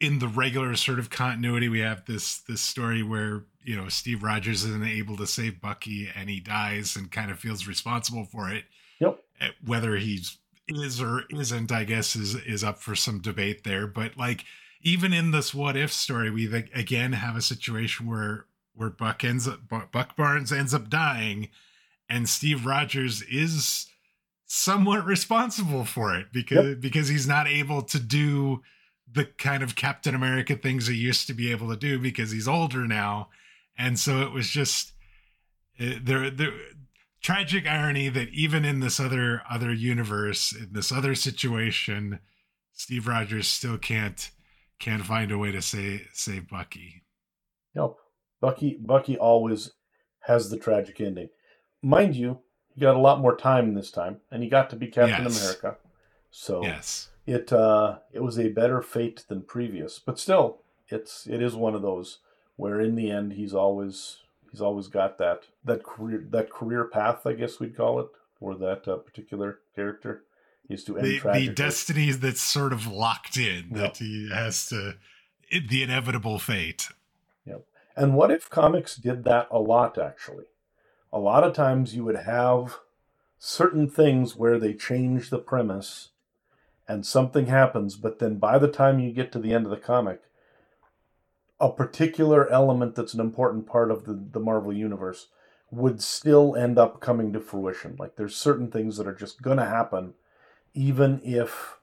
in 0.00 0.18
the 0.18 0.28
regular 0.28 0.76
sort 0.76 0.98
of 0.98 1.08
continuity 1.08 1.68
we 1.68 1.80
have 1.80 2.04
this 2.04 2.40
this 2.40 2.60
story 2.60 3.02
where 3.02 3.44
you 3.64 3.76
know 3.76 3.88
Steve 3.88 4.22
Rogers 4.22 4.64
isn't 4.64 4.86
able 4.86 5.16
to 5.16 5.26
save 5.26 5.60
Bucky 5.60 6.08
and 6.14 6.28
he 6.28 6.40
dies 6.40 6.96
and 6.96 7.10
kind 7.10 7.30
of 7.30 7.38
feels 7.38 7.66
responsible 7.66 8.24
for 8.24 8.50
it. 8.50 8.64
Yep. 9.00 9.18
Eh, 9.40 9.50
whether 9.64 9.96
he's 9.96 10.38
is 10.68 11.00
or 11.00 11.24
isn't, 11.30 11.70
I 11.72 11.84
guess, 11.84 12.16
is 12.16 12.34
is 12.34 12.64
up 12.64 12.78
for 12.78 12.94
some 12.94 13.20
debate 13.20 13.64
there. 13.64 13.86
But 13.86 14.16
like 14.16 14.44
even 14.82 15.12
in 15.12 15.30
this 15.30 15.54
what 15.54 15.76
if 15.76 15.92
story, 15.92 16.30
we 16.30 16.52
again 16.74 17.12
have 17.12 17.36
a 17.36 17.42
situation 17.42 18.06
where 18.06 18.46
where 18.74 18.90
Buck 18.90 19.24
ends 19.24 19.48
up 19.48 19.60
Buck 19.68 20.16
Barnes 20.16 20.52
ends 20.52 20.74
up 20.74 20.90
dying, 20.90 21.48
and 22.08 22.28
Steve 22.28 22.66
Rogers 22.66 23.22
is 23.22 23.86
somewhat 24.46 25.04
responsible 25.04 25.84
for 25.84 26.16
it 26.16 26.26
because 26.32 26.66
yep. 26.66 26.80
because 26.80 27.08
he's 27.08 27.26
not 27.26 27.46
able 27.46 27.82
to 27.82 27.98
do 27.98 28.62
the 29.10 29.24
kind 29.24 29.62
of 29.62 29.76
Captain 29.76 30.14
America 30.14 30.56
things 30.56 30.86
he 30.86 30.96
used 30.96 31.26
to 31.26 31.34
be 31.34 31.50
able 31.50 31.68
to 31.70 31.76
do 31.76 31.98
because 31.98 32.30
he's 32.30 32.48
older 32.48 32.86
now, 32.86 33.28
and 33.78 33.98
so 33.98 34.22
it 34.22 34.32
was 34.32 34.48
just 34.48 34.92
uh, 35.80 35.94
there 36.02 36.30
there 36.30 36.52
tragic 37.20 37.66
irony 37.66 38.08
that 38.08 38.28
even 38.28 38.64
in 38.64 38.80
this 38.80 39.00
other 39.00 39.42
other 39.50 39.72
universe 39.72 40.52
in 40.52 40.68
this 40.72 40.92
other 40.92 41.14
situation, 41.14 42.20
Steve 42.72 43.06
Rogers 43.06 43.48
still 43.48 43.78
can't 43.78 44.30
can't 44.78 45.04
find 45.04 45.32
a 45.32 45.38
way 45.38 45.52
to 45.52 45.62
say 45.62 46.02
save 46.12 46.48
Bucky. 46.48 47.02
Yep. 47.74 47.94
Bucky 48.40 48.78
Bucky 48.80 49.16
always 49.16 49.72
has 50.20 50.50
the 50.50 50.58
tragic 50.58 51.00
ending. 51.00 51.28
Mind 51.82 52.16
you, 52.16 52.40
he 52.74 52.80
got 52.80 52.96
a 52.96 53.00
lot 53.00 53.20
more 53.20 53.36
time 53.36 53.74
this 53.74 53.90
time, 53.90 54.20
and 54.30 54.42
he 54.42 54.48
got 54.48 54.70
to 54.70 54.76
be 54.76 54.88
Captain 54.88 55.24
yes. 55.24 55.40
America. 55.40 55.78
So 56.30 56.62
yes, 56.62 57.08
it 57.26 57.52
uh, 57.52 57.98
it 58.12 58.22
was 58.22 58.38
a 58.38 58.48
better 58.48 58.80
fate 58.80 59.24
than 59.28 59.42
previous, 59.42 59.98
but 59.98 60.18
still, 60.18 60.58
it's 60.88 61.26
it 61.26 61.42
is 61.42 61.54
one 61.54 61.74
of 61.74 61.82
those 61.82 62.18
where 62.56 62.80
in 62.80 62.94
the 62.94 63.10
end 63.10 63.32
he's 63.32 63.52
always 63.52 64.18
he's 64.50 64.60
always 64.60 64.88
got 64.88 65.18
that 65.18 65.42
that 65.64 65.82
career 65.82 66.24
that 66.30 66.50
career 66.50 66.84
path, 66.84 67.26
I 67.26 67.32
guess 67.32 67.58
we'd 67.58 67.76
call 67.76 68.00
it, 68.00 68.08
for 68.38 68.54
that 68.56 68.86
uh, 68.86 68.96
particular 68.96 69.58
character 69.74 70.22
is 70.68 70.84
to 70.84 70.96
end 70.96 71.06
the, 71.06 71.32
the 71.32 71.48
destiny 71.48 72.10
that's 72.12 72.40
sort 72.40 72.72
of 72.72 72.86
locked 72.86 73.36
in 73.36 73.70
yep. 73.70 73.70
that 73.70 73.96
he 73.98 74.30
has 74.32 74.68
to 74.68 74.94
the 75.50 75.82
inevitable 75.82 76.38
fate. 76.38 76.88
Yep. 77.44 77.64
And 77.96 78.14
what 78.14 78.30
if 78.30 78.50
comics 78.50 78.96
did 78.96 79.24
that 79.24 79.48
a 79.50 79.58
lot 79.58 79.98
actually? 79.98 80.46
A 81.12 81.18
lot 81.18 81.44
of 81.44 81.54
times 81.54 81.94
you 81.94 82.04
would 82.04 82.16
have 82.16 82.78
certain 83.38 83.88
things 83.88 84.36
where 84.36 84.58
they 84.58 84.74
change 84.74 85.30
the 85.30 85.38
premise 85.38 86.10
and 86.88 87.04
something 87.04 87.46
happens, 87.46 87.96
but 87.96 88.18
then 88.18 88.38
by 88.38 88.58
the 88.58 88.68
time 88.68 88.98
you 88.98 89.12
get 89.12 89.32
to 89.32 89.38
the 89.38 89.52
end 89.52 89.64
of 89.64 89.70
the 89.70 89.76
comic, 89.76 90.22
a 91.58 91.70
particular 91.70 92.50
element 92.50 92.94
that's 92.94 93.14
an 93.14 93.20
important 93.20 93.66
part 93.66 93.90
of 93.90 94.04
the, 94.04 94.12
the 94.32 94.40
Marvel 94.40 94.72
universe 94.72 95.28
would 95.70 96.00
still 96.00 96.54
end 96.54 96.78
up 96.78 97.00
coming 97.00 97.32
to 97.32 97.40
fruition. 97.40 97.96
Like 97.98 98.16
there's 98.16 98.36
certain 98.36 98.70
things 98.70 98.96
that 98.96 99.06
are 99.06 99.14
just 99.14 99.42
going 99.42 99.56
to 99.56 99.64
happen 99.64 100.14
even 100.74 101.20
if 101.24 101.78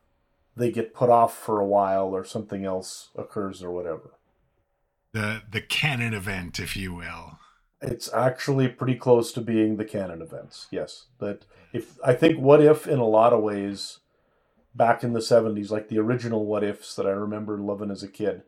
they 0.56 0.72
get 0.72 0.94
put 0.94 1.10
off 1.10 1.36
for 1.36 1.60
a 1.60 1.66
while 1.66 2.16
or 2.16 2.24
something 2.24 2.63
else 2.63 3.10
occurs 3.16 3.63
or 3.63 3.72
whatever. 3.72 4.12
The 5.12 5.42
the 5.50 5.62
canon 5.62 6.13
event, 6.13 6.60
if 6.60 6.76
you 6.76 6.94
will. 6.94 7.39
It's 7.82 8.12
actually 8.13 8.70
pretty 8.70 8.96
close 8.96 9.32
to 9.34 9.42
being 9.42 9.76
the 9.76 9.86
canon 9.86 10.22
events. 10.22 10.68
Yes, 10.72 11.08
but 11.20 11.46
if 11.74 11.98
I 12.06 12.13
think 12.13 12.39
what 12.39 12.62
if 12.62 12.88
in 12.88 13.00
a 13.00 13.06
lot 13.06 13.34
of 13.34 13.42
ways 13.44 14.00
back 14.76 15.04
in 15.04 15.14
the 15.14 15.20
70s 15.20 15.70
like 15.70 15.88
the 15.88 16.00
original 16.00 16.46
what 16.46 16.64
ifs 16.64 16.96
that 16.96 17.06
I 17.06 17.12
remember 17.12 17.58
loving 17.58 17.92
as 17.92 18.04
a 18.04 18.08
kid 18.08 18.44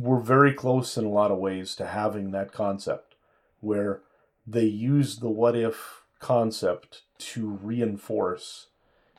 were 0.00 0.20
very 0.20 0.52
close 0.52 0.96
in 0.96 1.04
a 1.04 1.10
lot 1.10 1.30
of 1.30 1.38
ways 1.38 1.74
to 1.76 1.86
having 1.86 2.30
that 2.30 2.52
concept 2.52 3.14
where 3.60 4.02
they 4.46 4.64
used 4.64 5.20
the 5.20 5.30
what 5.30 5.56
if 5.56 6.02
concept 6.18 7.02
to 7.18 7.58
reinforce 7.62 8.68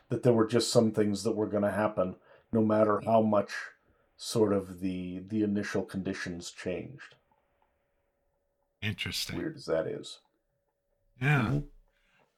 that 0.09 0.23
there 0.23 0.33
were 0.33 0.47
just 0.47 0.71
some 0.71 0.91
things 0.91 1.23
that 1.23 1.35
were 1.35 1.47
going 1.47 1.63
to 1.63 1.71
happen 1.71 2.15
no 2.51 2.61
matter 2.61 3.01
how 3.05 3.21
much 3.21 3.51
sort 4.17 4.53
of 4.53 4.79
the 4.79 5.21
the 5.27 5.43
initial 5.43 5.83
conditions 5.83 6.51
changed. 6.51 7.15
Interesting. 8.81 9.37
Weird 9.37 9.57
as 9.57 9.65
that 9.65 9.87
is. 9.87 10.19
Yeah. 11.21 11.41
Mm-hmm. 11.41 11.59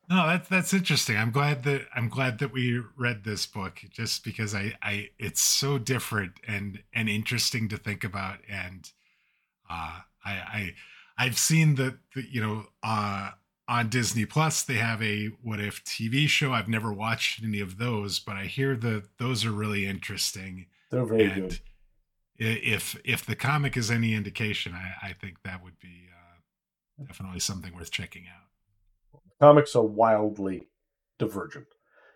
No 0.10 0.28
that's 0.28 0.50
that's 0.50 0.74
interesting 0.74 1.18
i'm 1.18 1.32
glad 1.32 1.64
that 1.64 1.82
i'm 1.96 2.10
glad 2.10 2.40
that 2.40 2.52
we 2.52 2.82
read 2.98 3.24
this 3.24 3.46
book 3.46 3.82
just 3.90 4.24
because 4.24 4.54
i 4.54 4.74
i 4.82 5.10
it's 5.20 5.42
so 5.42 5.78
different 5.78 6.34
and 6.48 6.82
and 6.94 7.10
interesting 7.10 7.68
to 7.68 7.78
think 7.78 8.04
about 8.04 8.38
and 8.50 8.92
uh 9.70 10.00
i 10.26 10.32
i 10.32 10.74
i've 11.18 11.38
seen 11.38 11.76
that 11.76 11.98
you 12.30 12.42
know 12.42 12.66
uh 12.84 13.32
on 13.68 13.90
Disney 13.90 14.26
Plus, 14.26 14.64
they 14.64 14.76
have 14.76 15.02
a 15.04 15.28
What 15.44 15.60
If 15.60 15.84
TV 15.84 16.28
show. 16.28 16.54
I've 16.54 16.70
never 16.70 16.94
watched 16.94 17.44
any 17.44 17.60
of 17.60 17.78
those, 17.78 18.20
but 18.20 18.36
I 18.36 18.46
hear 18.46 18.76
that 18.78 19.18
those 19.18 19.46
are 19.46 19.52
really 19.52 19.86
interesting. 19.86 20.68
They're 20.90 21.06
very 21.06 21.26
and 21.26 21.50
good. 21.50 21.60
If 22.40 23.00
if 23.04 23.26
the 23.26 23.36
comic 23.36 23.76
is 23.76 23.92
any 23.92 24.14
indication, 24.14 24.74
I, 24.74 25.08
I 25.08 25.14
think 25.14 25.42
that 25.44 25.64
would 25.64 25.80
be 25.80 26.08
uh, 26.10 27.06
definitely 27.06 27.40
something 27.40 27.76
worth 27.76 27.92
checking 27.92 28.26
out. 28.28 28.46
Comics 29.40 29.76
are 29.76 29.84
wildly 29.84 30.68
divergent 31.20 31.68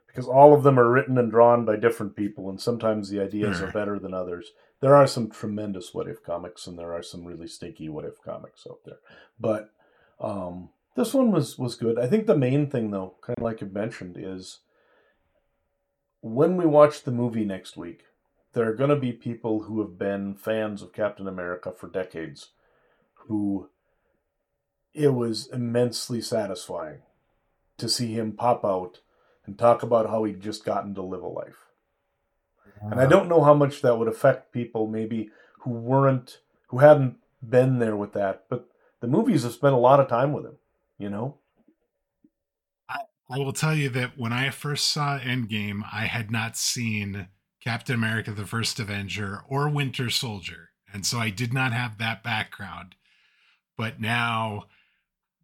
because 0.07 0.27
all 0.27 0.53
of 0.53 0.63
them 0.63 0.79
are 0.79 0.89
written 0.89 1.17
and 1.17 1.31
drawn 1.31 1.65
by 1.65 1.75
different 1.75 2.15
people, 2.15 2.49
and 2.49 2.59
sometimes 2.59 3.09
the 3.09 3.21
ideas 3.21 3.61
are 3.61 3.71
better 3.71 3.97
than 3.97 4.13
others. 4.13 4.51
There 4.81 4.95
are 4.95 5.07
some 5.07 5.29
tremendous 5.29 5.93
What 5.93 6.07
If 6.07 6.23
comics, 6.23 6.67
and 6.67 6.77
there 6.77 6.93
are 6.93 7.03
some 7.03 7.25
really 7.25 7.47
stinky 7.47 7.87
What 7.89 8.05
If 8.05 8.21
comics 8.21 8.65
out 8.69 8.79
there, 8.85 8.99
but. 9.39 9.71
Um, 10.19 10.69
this 10.95 11.13
one 11.13 11.31
was 11.31 11.57
was 11.57 11.75
good. 11.75 11.97
I 11.97 12.07
think 12.07 12.25
the 12.27 12.37
main 12.37 12.69
thing, 12.69 12.91
though, 12.91 13.15
kind 13.21 13.37
of 13.37 13.43
like 13.43 13.61
you 13.61 13.67
mentioned, 13.67 14.17
is 14.19 14.59
when 16.21 16.57
we 16.57 16.65
watch 16.65 17.03
the 17.03 17.11
movie 17.11 17.45
next 17.45 17.77
week, 17.77 18.03
there 18.53 18.67
are 18.67 18.75
going 18.75 18.89
to 18.89 18.95
be 18.95 19.13
people 19.13 19.63
who 19.63 19.79
have 19.81 19.97
been 19.97 20.35
fans 20.35 20.81
of 20.81 20.93
Captain 20.93 21.27
America 21.27 21.71
for 21.71 21.87
decades, 21.87 22.49
who 23.27 23.69
it 24.93 25.13
was 25.13 25.47
immensely 25.47 26.21
satisfying 26.21 26.99
to 27.81 27.89
see 27.89 28.13
him 28.13 28.31
pop 28.31 28.63
out 28.63 28.99
and 29.45 29.57
talk 29.57 29.83
about 29.83 30.09
how 30.09 30.23
he'd 30.23 30.39
just 30.39 30.63
gotten 30.65 30.95
to 30.95 31.01
live 31.01 31.21
a 31.21 31.27
life. 31.27 31.67
And 32.81 32.95
I 32.95 33.03
uh-huh. 33.03 33.07
don't 33.07 33.29
know 33.29 33.43
how 33.43 33.53
much 33.53 33.81
that 33.81 33.99
would 33.99 34.07
affect 34.07 34.51
people 34.51 34.87
maybe 34.87 35.29
who 35.59 35.71
weren't 35.71 36.39
who 36.69 36.79
hadn't 36.79 37.17
been 37.47 37.79
there 37.79 37.95
with 37.95 38.13
that, 38.13 38.45
but 38.49 38.69
the 39.01 39.07
movies 39.07 39.43
have 39.43 39.51
spent 39.51 39.73
a 39.73 39.77
lot 39.77 39.99
of 39.99 40.07
time 40.07 40.31
with 40.31 40.45
him 40.45 40.57
you 41.01 41.09
know? 41.09 41.37
I, 42.87 42.99
I 43.29 43.39
will 43.39 43.53
tell 43.53 43.75
you 43.75 43.89
that 43.89 44.17
when 44.17 44.31
I 44.31 44.51
first 44.51 44.89
saw 44.89 45.17
Endgame, 45.17 45.81
I 45.91 46.05
had 46.05 46.31
not 46.31 46.55
seen 46.55 47.27
Captain 47.61 47.95
America 47.95 48.31
the 48.31 48.45
First 48.45 48.79
Avenger 48.79 49.41
or 49.49 49.67
Winter 49.67 50.09
Soldier. 50.09 50.69
And 50.93 51.05
so 51.05 51.17
I 51.17 51.31
did 51.31 51.53
not 51.53 51.73
have 51.73 51.97
that 51.97 52.23
background. 52.23 52.95
But 53.77 53.99
now, 53.99 54.65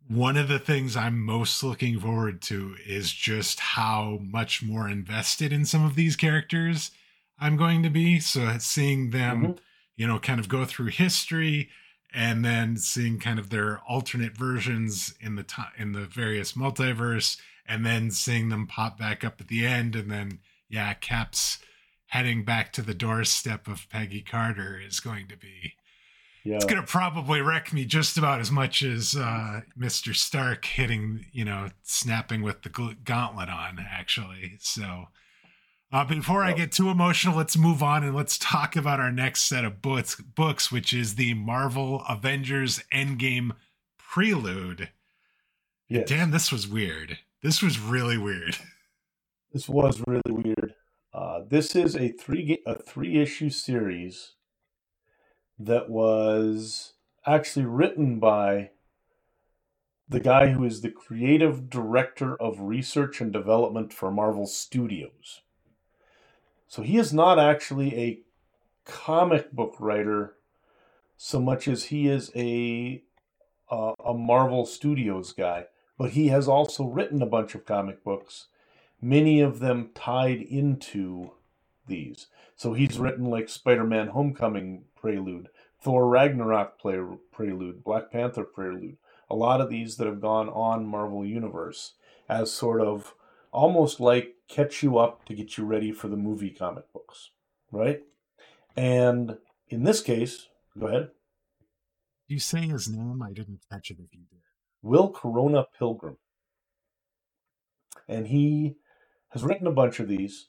one 0.08 0.38
of 0.38 0.48
the 0.48 0.60
things 0.60 0.96
I'm 0.96 1.24
most 1.24 1.64
looking 1.64 2.00
forward 2.00 2.42
to 2.44 2.76
is 2.86 3.12
just 3.12 3.60
how 3.60 4.20
much 4.22 4.64
more 4.64 4.88
invested 4.88 5.52
in 5.52 5.66
some 5.66 5.86
of 5.86 5.96
these 5.96 6.16
characters 6.16 6.92
I'm 7.40 7.58
going 7.58 7.84
to 7.84 7.90
be. 7.90 8.20
So 8.20 8.58
seeing 8.60 9.12
them, 9.12 9.42
mm-hmm. 9.42 9.52
you 9.96 10.08
know, 10.08 10.20
kind 10.20 10.40
of 10.40 10.48
go 10.48 10.66
through 10.66 10.88
history 10.88 11.70
and 12.14 12.44
then 12.44 12.78
seeing 12.78 13.20
kind 13.20 13.38
of 13.38 13.50
their 13.50 13.80
alternate 13.88 14.36
versions 14.36 15.14
in 15.20 15.36
the 15.36 15.44
time 15.44 15.72
in 15.78 15.92
the 15.92 16.06
various 16.06 16.54
multiverse 16.54 17.38
and 17.68 17.86
then 17.86 18.12
seeing 18.12 18.50
them 18.50 18.68
pop 18.68 18.98
back 18.98 19.24
up 19.24 19.42
at 19.42 19.48
the 19.48 19.66
end 19.66 19.96
and 19.96 20.10
then 20.10 20.40
yeah 20.70 20.94
caps 20.94 21.60
heading 22.08 22.44
back 22.44 22.72
to 22.72 22.82
the 22.82 22.94
doorstep 22.94 23.68
of 23.68 23.90
peggy 23.90 24.22
carter 24.22 24.80
is 24.80 25.00
going 25.00 25.28
to 25.28 25.38
be 25.38 25.74
yeah. 26.48 26.56
it's 26.56 26.66
going 26.66 26.82
to 26.82 26.88
probably 26.88 27.42
wreck 27.42 27.74
me 27.74 27.86
just 27.86 28.18
about 28.18 28.40
as 28.40 28.52
much 28.52 28.82
as 28.82 29.16
uh, 29.16 29.62
mr 29.78 30.16
stark 30.16 30.66
hitting 30.66 31.26
you 31.32 31.46
know 31.46 31.70
snapping 31.84 32.42
with 32.42 32.62
the 32.64 32.70
gauntlet 33.04 33.50
on 33.50 33.86
actually 33.92 34.58
so 34.60 35.08
uh, 35.90 36.04
before 36.04 36.44
I 36.44 36.52
get 36.52 36.74
too 36.74 36.90
emotional, 36.90 37.38
let's 37.38 37.58
move 37.58 37.82
on 37.82 38.04
and 38.04 38.14
let's 38.14 38.38
talk 38.38 38.76
about 38.76 39.00
our 39.00 39.12
next 39.12 39.44
set 39.44 39.64
of 39.64 39.82
books, 39.82 40.20
books, 40.20 40.70
which 40.70 40.92
is 40.92 41.16
the 41.16 41.34
Marvel 41.34 42.04
Avengers 42.10 42.84
Endgame 42.94 43.52
Prelude. 43.98 44.90
Yes. 45.88 46.10
Damn, 46.10 46.32
this 46.32 46.52
was 46.52 46.68
weird. 46.68 47.20
This 47.42 47.62
was 47.62 47.80
really 47.80 48.18
weird. 48.18 48.58
This 49.54 49.70
was 49.70 50.04
really 50.06 50.22
weird. 50.28 50.76
Uh, 51.14 51.40
this 51.50 51.74
is 51.74 51.96
a 51.96 52.10
three 52.10 52.60
a 52.68 52.76
three 52.76 53.18
issue 53.18 53.50
series 53.50 54.34
that 55.60 55.90
was 55.90 56.94
actually 57.26 57.66
written 57.66 58.20
by 58.20 58.72
the 60.10 60.20
guy 60.20 60.50
who 60.50 60.64
is 60.64 60.82
the 60.82 60.92
creative 60.92 61.70
director 61.70 62.36
of 62.42 62.62
research 62.62 63.20
and 63.20 63.34
development 63.34 63.94
for 63.94 64.10
Marvel 64.10 64.46
Studios. 64.46 65.42
So 66.68 66.82
he 66.82 66.98
is 66.98 67.14
not 67.14 67.40
actually 67.40 67.96
a 67.98 68.20
comic 68.86 69.52
book 69.52 69.76
writer 69.80 70.36
so 71.18 71.40
much 71.40 71.68
as 71.68 71.86
he 71.86 72.08
is 72.08 72.32
a 72.36 73.04
uh, 73.70 73.94
a 74.06 74.14
Marvel 74.14 74.66
Studios 74.66 75.34
guy, 75.34 75.66
but 75.98 76.12
he 76.12 76.28
has 76.30 76.48
also 76.48 76.86
written 76.86 77.22
a 77.22 77.26
bunch 77.26 77.54
of 77.54 77.66
comic 77.66 78.04
books, 78.04 78.48
many 79.02 79.42
of 79.42 79.60
them 79.60 79.90
tied 79.94 80.42
into 80.42 81.32
these. 81.88 82.28
So 82.56 82.74
he's 82.74 82.98
hmm. 82.98 83.04
written 83.04 83.26
like 83.26 83.50
Spider-Man 83.50 84.08
Homecoming 84.08 84.86
Prelude, 84.96 85.50
Thor 85.82 86.08
Ragnarok 86.08 86.80
play, 86.80 87.00
Prelude, 87.32 87.84
Black 87.84 88.12
Panther 88.12 88.44
Prelude, 88.44 88.98
a 89.30 89.36
lot 89.36 89.62
of 89.62 89.70
these 89.70 89.98
that 89.98 90.08
have 90.08 90.22
gone 90.22 90.50
on 90.50 90.86
Marvel 90.86 91.26
Universe 91.26 91.94
as 92.30 92.52
sort 92.52 92.82
of 92.82 93.14
almost 93.52 94.00
like 94.00 94.36
catch 94.48 94.84
you 94.84 94.98
up 94.98 95.26
to 95.26 95.34
get 95.34 95.58
you 95.58 95.66
ready 95.66 95.92
for 95.92 96.08
the 96.08 96.18
movie 96.18 96.50
comic 96.50 96.92
books, 96.94 97.32
right? 97.72 98.02
And 98.76 99.38
in 99.70 99.84
this 99.84 100.02
case, 100.02 100.48
go 100.78 100.88
ahead. 100.88 101.10
You 102.28 102.40
say 102.40 102.68
his 102.68 102.88
name? 102.88 103.22
I 103.22 103.32
didn't 103.32 103.62
catch 103.72 103.90
it 103.90 103.98
if 104.00 104.14
you 104.14 104.22
did. 104.30 104.40
Will 104.82 105.10
Corona 105.10 105.66
Pilgrim. 105.78 106.18
And 108.08 108.28
he 108.28 108.76
has 109.30 109.44
written 109.44 109.68
a 109.68 109.72
bunch 109.72 110.00
of 110.00 110.08
these. 110.08 110.48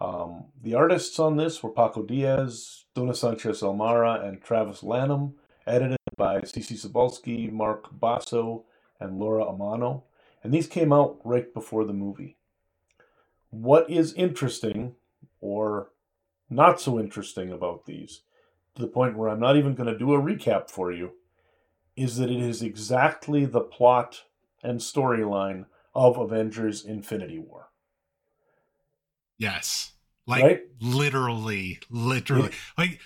Um, 0.00 0.46
the 0.62 0.74
artists 0.74 1.18
on 1.18 1.36
this 1.36 1.62
were 1.62 1.70
Paco 1.70 2.02
Diaz, 2.02 2.84
Dono 2.94 3.12
Sanchez 3.12 3.60
Almara, 3.60 4.26
and 4.26 4.42
Travis 4.42 4.82
Lanham, 4.82 5.34
edited 5.66 5.98
by 6.16 6.40
C.B. 6.42 6.74
Cebulski, 6.74 7.52
Mark 7.52 7.88
Basso, 7.92 8.64
and 8.98 9.18
Laura 9.18 9.44
Amano. 9.44 10.04
And 10.42 10.54
these 10.54 10.66
came 10.66 10.92
out 10.92 11.18
right 11.22 11.52
before 11.52 11.84
the 11.84 11.92
movie. 11.92 12.36
What 13.50 13.90
is 13.90 14.14
interesting 14.14 14.94
or 15.40 15.90
not 16.48 16.80
so 16.80 16.98
interesting 16.98 17.52
about 17.52 17.84
these, 17.84 18.22
to 18.74 18.82
the 18.82 18.88
point 18.88 19.16
where 19.16 19.28
I'm 19.28 19.40
not 19.40 19.56
even 19.56 19.74
going 19.74 19.92
to 19.92 19.98
do 19.98 20.14
a 20.14 20.20
recap 20.20 20.70
for 20.70 20.90
you, 20.90 21.12
is 21.96 22.16
that 22.16 22.30
it 22.30 22.40
is 22.40 22.62
exactly 22.62 23.44
the 23.44 23.60
plot 23.60 24.22
and 24.62 24.80
storyline 24.80 25.66
of 25.94 26.16
Avengers 26.16 26.84
Infinity 26.84 27.38
War. 27.38 27.69
Yes. 29.40 29.92
Like 30.26 30.44
right? 30.44 30.60
literally, 30.80 31.80
literally. 31.90 32.50
Like 32.78 33.00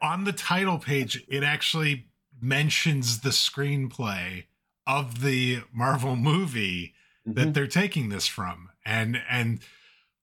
on 0.00 0.24
the 0.24 0.32
title 0.32 0.78
page, 0.78 1.24
it 1.28 1.42
actually 1.42 2.06
mentions 2.40 3.20
the 3.20 3.30
screenplay 3.30 4.44
of 4.86 5.22
the 5.22 5.62
Marvel 5.74 6.14
movie 6.14 6.94
mm-hmm. 7.26 7.34
that 7.34 7.52
they're 7.52 7.66
taking 7.66 8.08
this 8.08 8.26
from. 8.26 8.70
And 8.84 9.20
and 9.28 9.58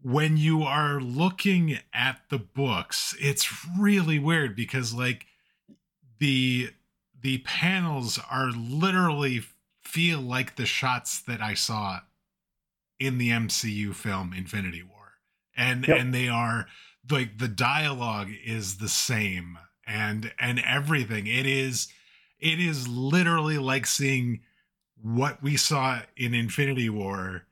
when 0.01 0.37
you 0.37 0.63
are 0.63 1.01
looking 1.01 1.79
at 1.93 2.21
the 2.29 2.39
books, 2.39 3.15
it's 3.19 3.49
really 3.77 4.19
weird 4.19 4.55
because 4.55 4.93
like 4.93 5.25
the 6.19 6.69
the 7.21 7.39
panels 7.39 8.17
are 8.31 8.51
literally 8.51 9.43
feel 9.83 10.21
like 10.21 10.55
the 10.55 10.65
shots 10.65 11.21
that 11.21 11.41
I 11.41 11.53
saw 11.53 11.99
in 12.97 13.17
the 13.17 13.29
MCU 13.29 13.93
film 13.93 14.33
Infinity 14.33 14.83
War. 14.83 15.02
And 15.55 15.87
yep. 15.87 15.99
and 15.99 16.13
they 16.13 16.27
are 16.27 16.67
like 17.09 17.37
the 17.37 17.47
dialogue 17.47 18.29
is 18.45 18.77
the 18.77 18.89
same 18.89 19.57
and 19.85 20.31
and 20.39 20.59
everything. 20.59 21.27
It 21.27 21.45
is 21.45 21.87
it 22.39 22.59
is 22.59 22.87
literally 22.87 23.57
like 23.57 23.85
seeing 23.85 24.41
what 25.01 25.43
we 25.43 25.57
saw 25.57 26.01
in 26.15 26.33
Infinity 26.33 26.89
War 26.89 27.43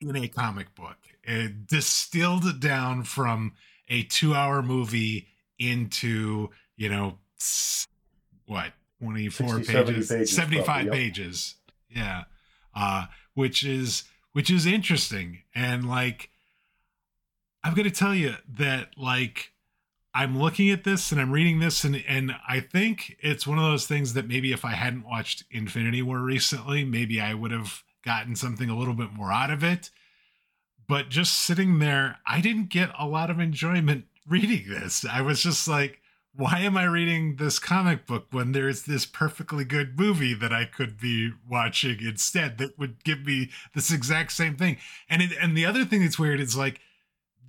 in 0.00 0.16
a 0.16 0.28
comic 0.28 0.74
book. 0.74 0.96
It 1.24 1.66
distilled 1.66 2.60
down 2.60 3.04
from 3.04 3.52
a 3.88 4.02
two 4.04 4.34
hour 4.34 4.62
movie 4.62 5.28
into, 5.58 6.50
you 6.76 6.88
know, 6.88 7.18
what, 8.46 8.72
24 9.00 9.64
60, 9.64 9.72
pages, 9.72 10.08
70 10.08 10.18
pages 10.18 10.36
75 10.36 10.64
probably, 10.64 10.84
yep. 10.84 10.92
pages. 10.92 11.54
Yeah. 11.88 12.24
Uh, 12.74 13.06
which 13.34 13.64
is, 13.64 14.04
which 14.32 14.50
is 14.50 14.66
interesting. 14.66 15.42
And 15.54 15.88
like, 15.88 16.30
I'm 17.64 17.74
going 17.74 17.88
to 17.88 17.94
tell 17.94 18.14
you 18.14 18.34
that, 18.56 18.90
like, 18.96 19.52
I'm 20.14 20.38
looking 20.38 20.70
at 20.70 20.84
this 20.84 21.10
and 21.10 21.20
I'm 21.20 21.32
reading 21.32 21.58
this 21.60 21.84
and 21.84 22.02
and 22.06 22.32
I 22.46 22.60
think 22.60 23.16
it's 23.20 23.46
one 23.46 23.58
of 23.58 23.64
those 23.64 23.86
things 23.86 24.12
that 24.12 24.28
maybe 24.28 24.52
if 24.52 24.64
I 24.64 24.72
hadn't 24.72 25.06
watched 25.06 25.44
Infinity 25.50 26.02
War 26.02 26.20
recently, 26.20 26.84
maybe 26.84 27.20
I 27.20 27.32
would 27.32 27.50
have 27.50 27.82
gotten 28.04 28.36
something 28.36 28.68
a 28.68 28.76
little 28.76 28.94
bit 28.94 29.12
more 29.12 29.32
out 29.32 29.50
of 29.50 29.64
it. 29.64 29.90
But 30.86 31.08
just 31.08 31.34
sitting 31.34 31.78
there, 31.78 32.18
I 32.26 32.40
didn't 32.40 32.68
get 32.68 32.90
a 32.98 33.06
lot 33.06 33.30
of 33.30 33.40
enjoyment 33.40 34.04
reading 34.28 34.64
this. 34.68 35.04
I 35.04 35.22
was 35.22 35.42
just 35.42 35.66
like, 35.66 36.00
why 36.34 36.60
am 36.60 36.76
I 36.76 36.84
reading 36.84 37.36
this 37.36 37.58
comic 37.58 38.06
book 38.06 38.26
when 38.30 38.52
there's 38.52 38.82
this 38.82 39.04
perfectly 39.04 39.64
good 39.64 39.98
movie 39.98 40.34
that 40.34 40.52
I 40.52 40.64
could 40.64 40.98
be 40.98 41.32
watching 41.48 41.98
instead 42.00 42.56
that 42.58 42.78
would 42.78 43.04
give 43.04 43.26
me 43.26 43.50
this 43.74 43.90
exact 43.90 44.32
same 44.32 44.56
thing? 44.56 44.78
And 45.08 45.22
it, 45.22 45.32
and 45.40 45.56
the 45.56 45.66
other 45.66 45.84
thing 45.84 46.00
that's 46.00 46.18
weird 46.18 46.40
is 46.40 46.56
like 46.56 46.80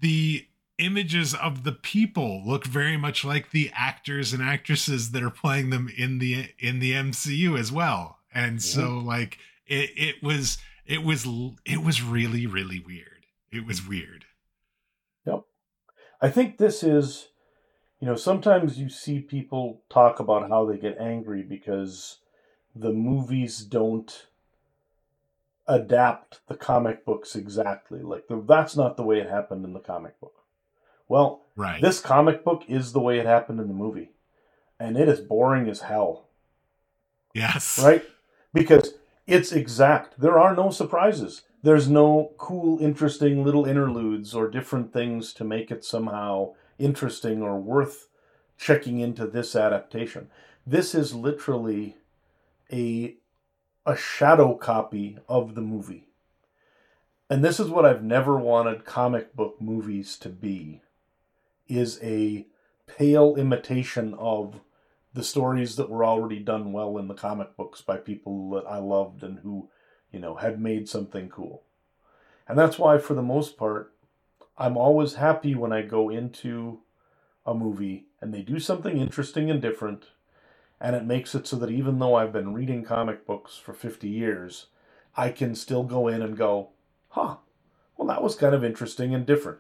the 0.04 0.46
images 0.78 1.34
of 1.34 1.64
the 1.64 1.72
people 1.72 2.44
look 2.46 2.66
very 2.66 2.98
much 2.98 3.24
like 3.24 3.52
the 3.52 3.72
actors 3.74 4.34
and 4.34 4.44
actresses 4.44 5.12
that 5.12 5.24
are 5.24 5.30
playing 5.30 5.70
them 5.70 5.90
in 5.98 6.20
the 6.20 6.50
in 6.60 6.80
the 6.80 6.92
MCU 6.92 7.58
as 7.58 7.72
well. 7.72 8.20
And 8.34 8.62
so 8.62 8.98
like 8.98 9.38
it 9.66 9.92
it 9.96 10.16
was 10.22 10.58
it 10.86 11.04
was 11.04 11.26
it 11.66 11.84
was 11.84 12.04
really 12.04 12.46
really 12.46 12.84
weird. 12.86 13.26
It 13.50 13.66
was 13.66 13.88
weird. 13.88 14.26
Yep. 15.26 15.44
I 16.22 16.30
think 16.30 16.58
this 16.58 16.84
is 16.84 17.30
you 18.02 18.08
know 18.08 18.16
sometimes 18.16 18.78
you 18.78 18.90
see 18.90 19.22
people 19.22 19.84
talk 19.90 20.20
about 20.20 20.50
how 20.50 20.66
they 20.66 20.78
get 20.78 20.98
angry 21.00 21.44
because 21.44 22.20
the 22.76 22.92
movies 22.92 23.60
don't 23.60 24.28
adapt 25.68 26.42
the 26.48 26.56
comic 26.56 27.06
books 27.06 27.36
exactly 27.36 28.02
like 28.02 28.28
the, 28.28 28.44
that's 28.48 28.76
not 28.76 28.98
the 28.98 29.04
way 29.04 29.20
it 29.20 29.30
happened 29.30 29.64
in 29.64 29.74
the 29.74 29.80
comic 29.80 30.20
book 30.20 30.44
well, 31.08 31.44
right. 31.56 31.82
this 31.82 32.00
comic 32.00 32.44
book 32.44 32.64
is 32.68 32.92
the 32.92 33.00
way 33.00 33.20
it 33.20 33.26
happened 33.26 33.60
in 33.60 33.68
the 33.68 33.74
movie, 33.74 34.12
and 34.80 34.98
it 34.98 35.08
is 35.08 35.20
boring 35.20 35.70
as 35.70 35.82
hell. 35.82 36.28
Yes. 37.34 37.80
Right? 37.84 38.04
Because 38.54 38.96
it's 39.28 39.52
exact. 39.52 40.20
There 40.20 40.40
are 40.40 40.56
no 40.56 40.70
surprises. 40.70 41.44
There's 41.62 41.90
no 41.90 42.32
cool, 42.38 42.80
interesting 42.80 43.44
little 43.44 43.66
interludes 43.66 44.34
or 44.34 44.50
different 44.50 44.92
things 44.92 45.34
to 45.34 45.44
make 45.44 45.72
it 45.72 45.86
somehow 45.86 46.54
interesting 46.78 47.42
or 47.42 47.60
worth 47.60 48.08
checking 48.58 49.00
into 49.00 49.28
this 49.28 49.56
adaptation. 49.56 50.30
This 50.66 50.94
is 50.94 51.14
literally 51.14 51.98
a 52.72 53.16
a 53.86 53.96
shadow 53.96 54.56
copy 54.56 55.18
of 55.28 55.56
the 55.56 55.62
movie. 55.62 56.08
and 57.30 57.44
this 57.44 57.60
is 57.60 57.70
what 57.70 57.86
I've 57.86 58.04
never 58.04 58.38
wanted 58.38 58.86
comic 58.86 59.36
book 59.36 59.60
movies 59.60 60.18
to 60.18 60.30
be, 60.30 60.82
is 61.68 62.00
a 62.04 62.46
pale 62.86 63.36
imitation 63.36 64.14
of 64.14 64.62
the 65.14 65.24
stories 65.24 65.76
that 65.78 65.90
were 65.90 66.06
already 66.06 66.40
done 66.40 66.72
well 66.74 66.98
in 66.98 67.08
the 67.08 67.14
comic 67.14 67.56
books 67.56 67.82
by 67.82 67.98
people 67.98 68.50
that 68.52 68.66
I 68.68 68.78
loved 68.78 69.24
and 69.24 69.40
who, 69.40 69.70
you 70.12 70.20
know, 70.20 70.36
had 70.36 70.62
made 70.62 70.88
something 70.90 71.30
cool. 71.30 71.64
And 72.48 72.58
that's 72.58 72.78
why, 72.78 72.98
for 72.98 73.14
the 73.14 73.22
most 73.22 73.58
part, 73.58 73.94
I'm 74.58 74.78
always 74.78 75.16
happy 75.16 75.56
when 75.56 75.72
I 75.72 75.82
go 75.82 76.10
into 76.10 76.80
a 77.46 77.54
movie 77.54 78.06
and 78.22 78.34
they 78.34 78.42
do 78.42 78.60
something 78.60 78.98
interesting 78.98 79.50
and 79.50 79.62
different, 79.62 80.06
and 80.84 80.98
it 80.98 81.06
makes 81.06 81.34
it 81.34 81.48
so 81.48 81.56
that 81.56 81.72
even 81.72 81.98
though 81.98 82.16
I've 82.16 82.34
been 82.34 82.54
reading 82.54 82.84
comic 82.84 83.26
books 83.26 83.56
for 83.56 83.74
50 83.74 84.10
years, 84.10 84.68
I 85.16 85.30
can 85.30 85.56
still 85.56 85.84
go 85.84 86.10
in 86.10 86.22
and 86.22 86.38
go, 86.38 86.72
huh, 87.08 87.38
well, 87.96 88.10
that 88.10 88.22
was 88.22 88.36
kind 88.36 88.54
of 88.54 88.66
interesting 88.66 89.16
and 89.16 89.26
different. 89.26 89.60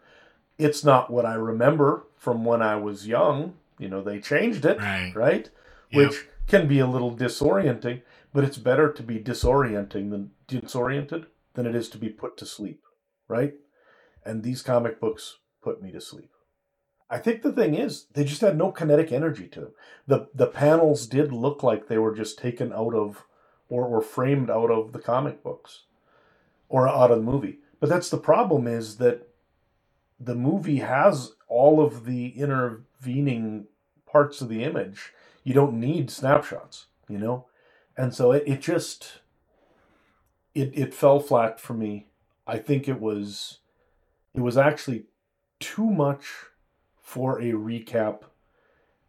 It's 0.58 0.84
not 0.84 1.10
what 1.10 1.26
I 1.26 1.36
remember 1.36 2.06
from 2.18 2.44
when 2.44 2.62
I 2.62 2.76
was 2.76 3.08
young. 3.08 3.54
You 3.80 3.88
know, 3.88 4.04
they 4.04 4.20
changed 4.20 4.66
it, 4.66 4.80
right? 4.80 5.14
right? 5.16 5.50
Yep. 5.92 6.10
Which 6.10 6.26
can 6.48 6.68
be 6.68 6.80
a 6.80 6.88
little 6.88 7.16
disorienting, 7.16 8.02
but 8.34 8.44
it's 8.44 8.58
better 8.58 8.92
to 8.92 9.02
be 9.02 9.18
disorienting 9.18 10.12
than 10.12 10.32
disoriented 10.48 11.28
than 11.54 11.66
it 11.66 11.74
is 11.74 11.88
to 11.90 11.98
be 11.98 12.10
put 12.10 12.36
to 12.38 12.46
sleep, 12.46 12.82
right? 13.30 13.54
And 14.26 14.44
these 14.44 14.62
comic 14.62 15.00
books 15.00 15.38
put 15.62 15.82
me 15.82 15.94
to 15.94 16.02
sleep. 16.02 16.33
I 17.10 17.20
think 17.20 17.42
the 17.42 17.52
thing 17.52 17.76
is, 17.76 18.08
they 18.14 18.24
just 18.24 18.42
had 18.42 18.58
no 18.58 18.72
kinetic 18.72 19.12
energy 19.12 19.48
to 19.50 19.62
them. 19.62 19.72
The 20.08 20.28
the 20.34 20.48
panels 20.48 21.08
did 21.08 21.32
look 21.32 21.64
like 21.64 21.88
they 21.88 21.98
were 21.98 22.16
just 22.16 22.40
taken 22.40 22.74
out 22.74 22.96
of 22.96 23.26
or 23.70 23.88
were 23.88 24.02
framed 24.02 24.50
out 24.50 24.72
of 24.72 24.94
the 24.94 25.00
comic 25.00 25.44
books 25.44 25.84
or 26.70 26.88
out 26.88 27.12
of 27.12 27.18
the 27.18 27.32
movie. 27.32 27.60
But 27.80 27.90
that's 27.90 28.10
the 28.10 28.18
problem 28.18 28.68
is 28.68 28.98
that 28.98 29.28
the 30.20 30.36
movie 30.36 30.78
has 30.78 31.34
all 31.48 31.82
of 31.82 32.06
the 32.06 32.30
intervening 32.30 33.66
parts 34.06 34.42
of 34.42 34.50
the 34.50 34.64
image. 34.64 35.14
You 35.44 35.54
don't 35.54 35.80
need 35.80 36.10
snapshots, 36.10 36.88
you 37.10 37.18
know? 37.18 37.46
And 37.98 38.14
so 38.16 38.32
it, 38.32 38.44
it 38.48 38.62
just 38.62 39.20
it 40.56 40.72
it 40.74 40.94
fell 40.94 41.20
flat 41.20 41.60
for 41.60 41.74
me. 41.74 42.08
I 42.48 42.58
think 42.58 42.88
it 42.88 43.00
was 43.00 43.60
it 44.34 44.42
was 44.42 44.58
actually 44.58 45.06
too 45.60 45.90
much 45.90 46.26
for 47.14 47.40
a 47.40 47.52
recap 47.52 48.22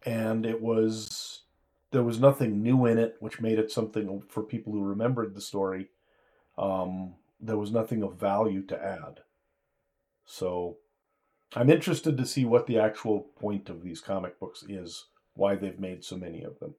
and 0.05 0.45
it 0.45 0.61
was 0.61 1.41
there 1.89 2.03
was 2.03 2.19
nothing 2.19 2.61
new 2.61 2.85
in 2.85 2.99
it 2.99 3.15
which 3.19 3.41
made 3.41 3.57
it 3.57 3.71
something 3.71 4.21
for 4.27 4.43
people 4.43 4.71
who 4.71 4.83
remembered 4.83 5.33
the 5.33 5.41
story 5.41 5.89
um, 6.55 7.15
there 7.39 7.57
was 7.57 7.71
nothing 7.71 8.03
of 8.03 8.19
value 8.19 8.61
to 8.67 8.81
add. 8.81 9.21
So 10.25 10.77
i'm 11.55 11.69
interested 11.69 12.15
to 12.17 12.25
see 12.27 12.45
what 12.45 12.67
the 12.67 12.77
actual 12.77 13.21
point 13.39 13.69
of 13.69 13.81
these 13.81 14.01
comic 14.01 14.39
books 14.39 14.63
is 14.69 15.05
why 15.33 15.55
they've 15.55 15.79
made 15.79 16.03
so 16.03 16.15
many 16.15 16.43
of 16.43 16.59
them. 16.59 16.75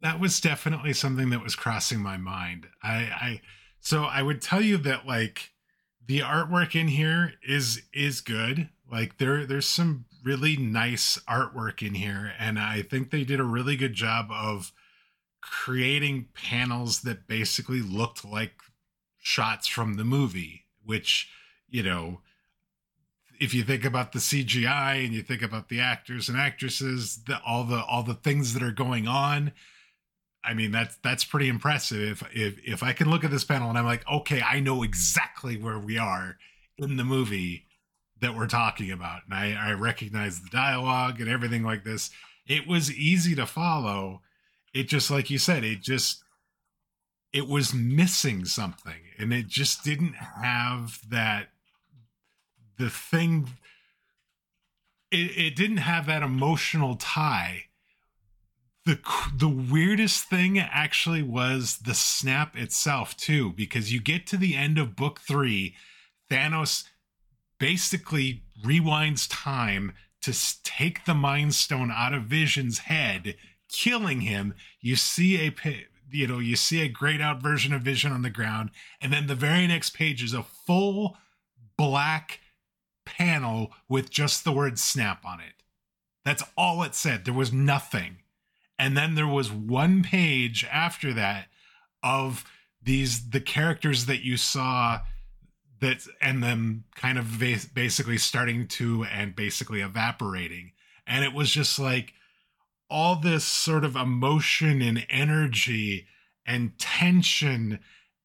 That 0.00 0.20
was 0.20 0.40
definitely 0.40 0.94
something 0.94 1.28
that 1.30 1.42
was 1.42 1.54
crossing 1.54 2.00
my 2.00 2.16
mind. 2.16 2.66
I 2.82 2.96
i 2.96 3.40
so 3.80 4.04
i 4.04 4.22
would 4.22 4.40
tell 4.40 4.62
you 4.62 4.78
that 4.78 5.06
like 5.06 5.52
the 6.10 6.18
artwork 6.18 6.74
in 6.74 6.88
here 6.88 7.34
is 7.40 7.82
is 7.94 8.20
good. 8.20 8.68
Like 8.90 9.18
there 9.18 9.46
there's 9.46 9.68
some 9.68 10.06
really 10.24 10.56
nice 10.56 11.20
artwork 11.28 11.86
in 11.86 11.94
here 11.94 12.32
and 12.36 12.58
I 12.58 12.82
think 12.82 13.10
they 13.10 13.22
did 13.22 13.38
a 13.38 13.44
really 13.44 13.76
good 13.76 13.94
job 13.94 14.26
of 14.32 14.72
creating 15.40 16.26
panels 16.34 17.02
that 17.02 17.28
basically 17.28 17.80
looked 17.80 18.24
like 18.24 18.54
shots 19.20 19.68
from 19.68 19.94
the 19.94 20.04
movie, 20.04 20.64
which, 20.84 21.30
you 21.68 21.84
know, 21.84 22.22
if 23.40 23.54
you 23.54 23.62
think 23.62 23.84
about 23.84 24.10
the 24.10 24.18
CGI 24.18 25.04
and 25.04 25.14
you 25.14 25.22
think 25.22 25.42
about 25.42 25.68
the 25.68 25.78
actors 25.78 26.28
and 26.28 26.36
actresses, 26.36 27.22
the, 27.28 27.40
all 27.46 27.62
the 27.62 27.84
all 27.84 28.02
the 28.02 28.14
things 28.14 28.52
that 28.54 28.64
are 28.64 28.72
going 28.72 29.06
on, 29.06 29.52
I 30.42 30.54
mean 30.54 30.72
that's 30.72 30.96
that's 31.02 31.24
pretty 31.24 31.48
impressive. 31.48 32.00
If 32.00 32.36
if 32.36 32.58
if 32.66 32.82
I 32.82 32.92
can 32.92 33.10
look 33.10 33.24
at 33.24 33.30
this 33.30 33.44
panel 33.44 33.68
and 33.68 33.78
I'm 33.78 33.84
like, 33.84 34.08
okay, 34.10 34.40
I 34.40 34.60
know 34.60 34.82
exactly 34.82 35.56
where 35.56 35.78
we 35.78 35.98
are 35.98 36.38
in 36.78 36.96
the 36.96 37.04
movie 37.04 37.66
that 38.20 38.34
we're 38.34 38.46
talking 38.46 38.90
about, 38.90 39.22
and 39.24 39.34
I, 39.34 39.70
I 39.70 39.72
recognize 39.72 40.40
the 40.40 40.50
dialogue 40.50 41.20
and 41.20 41.28
everything 41.28 41.62
like 41.62 41.84
this. 41.84 42.10
It 42.46 42.66
was 42.66 42.92
easy 42.92 43.34
to 43.34 43.46
follow. 43.46 44.22
It 44.72 44.88
just 44.88 45.10
like 45.10 45.30
you 45.30 45.38
said, 45.38 45.64
it 45.64 45.82
just 45.82 46.22
it 47.32 47.46
was 47.46 47.74
missing 47.74 48.44
something, 48.44 49.02
and 49.18 49.32
it 49.32 49.46
just 49.46 49.84
didn't 49.84 50.14
have 50.14 51.00
that 51.10 51.48
the 52.78 52.90
thing. 52.90 53.50
It, 55.10 55.36
it 55.36 55.56
didn't 55.56 55.78
have 55.78 56.06
that 56.06 56.22
emotional 56.22 56.94
tie 56.94 57.64
the 58.90 58.98
the 59.36 59.48
weirdest 59.48 60.24
thing 60.24 60.58
actually 60.58 61.22
was 61.22 61.78
the 61.84 61.94
snap 61.94 62.56
itself 62.56 63.16
too 63.16 63.52
because 63.52 63.92
you 63.92 64.00
get 64.00 64.26
to 64.26 64.36
the 64.36 64.56
end 64.56 64.78
of 64.78 64.96
book 64.96 65.20
3 65.20 65.74
Thanos 66.28 66.84
basically 67.60 68.42
rewinds 68.64 69.28
time 69.30 69.92
to 70.22 70.34
take 70.64 71.04
the 71.04 71.14
mind 71.14 71.54
stone 71.54 71.92
out 71.92 72.12
of 72.12 72.24
Vision's 72.24 72.78
head 72.78 73.36
killing 73.68 74.22
him. 74.22 74.54
You 74.80 74.96
see 74.96 75.36
a 75.46 75.54
you 76.10 76.26
know 76.26 76.40
you 76.40 76.56
see 76.56 76.80
a 76.82 76.88
grayed 76.88 77.20
out 77.20 77.40
version 77.40 77.72
of 77.72 77.82
Vision 77.82 78.10
on 78.10 78.22
the 78.22 78.28
ground 78.30 78.70
and 79.00 79.12
then 79.12 79.28
the 79.28 79.36
very 79.36 79.68
next 79.68 79.90
page 79.90 80.20
is 80.20 80.34
a 80.34 80.42
full 80.42 81.16
black 81.76 82.40
panel 83.06 83.70
with 83.88 84.10
just 84.10 84.42
the 84.42 84.52
word 84.52 84.80
snap 84.80 85.24
on 85.24 85.38
it. 85.38 85.62
That's 86.24 86.42
all 86.56 86.82
it 86.82 86.96
said. 86.96 87.24
There 87.24 87.32
was 87.32 87.52
nothing 87.52 88.16
and 88.80 88.96
then 88.96 89.14
there 89.14 89.26
was 89.26 89.52
one 89.52 90.02
page 90.02 90.66
after 90.72 91.12
that 91.12 91.48
of 92.02 92.44
these 92.82 93.28
the 93.28 93.40
characters 93.40 94.06
that 94.06 94.24
you 94.24 94.38
saw 94.38 95.00
that 95.80 96.06
and 96.22 96.42
them 96.42 96.84
kind 96.94 97.18
of 97.18 97.38
basically 97.38 98.16
starting 98.16 98.66
to 98.66 99.04
and 99.04 99.36
basically 99.36 99.82
evaporating. 99.82 100.72
And 101.06 101.26
it 101.26 101.34
was 101.34 101.50
just 101.50 101.78
like 101.78 102.14
all 102.88 103.16
this 103.16 103.44
sort 103.44 103.84
of 103.84 103.96
emotion 103.96 104.80
and 104.80 105.06
energy 105.10 106.06
and 106.46 106.78
tension 106.78 107.80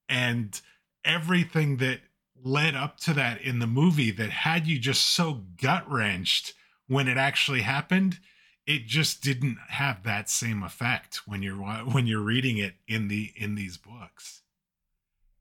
and 0.07 0.61
everything 1.03 1.77
that 1.77 1.99
led 2.41 2.75
up 2.75 2.97
to 3.01 3.13
that 3.13 3.41
in 3.41 3.59
the 3.59 3.67
movie 3.67 4.11
that 4.11 4.29
had 4.29 4.67
you 4.67 4.79
just 4.79 5.13
so 5.13 5.43
gut 5.61 5.89
wrenched 5.91 6.53
when 6.87 7.09
it 7.09 7.17
actually 7.17 7.61
happened 7.61 8.19
it 8.67 8.87
just 8.87 9.21
didn't 9.21 9.57
have 9.69 10.03
that 10.03 10.29
same 10.29 10.63
effect 10.63 11.21
when 11.27 11.43
you're 11.43 11.55
when 11.91 12.07
you're 12.07 12.21
reading 12.21 12.57
it 12.57 12.75
in 12.87 13.07
the 13.07 13.31
in 13.35 13.55
these 13.55 13.77
books. 13.77 14.41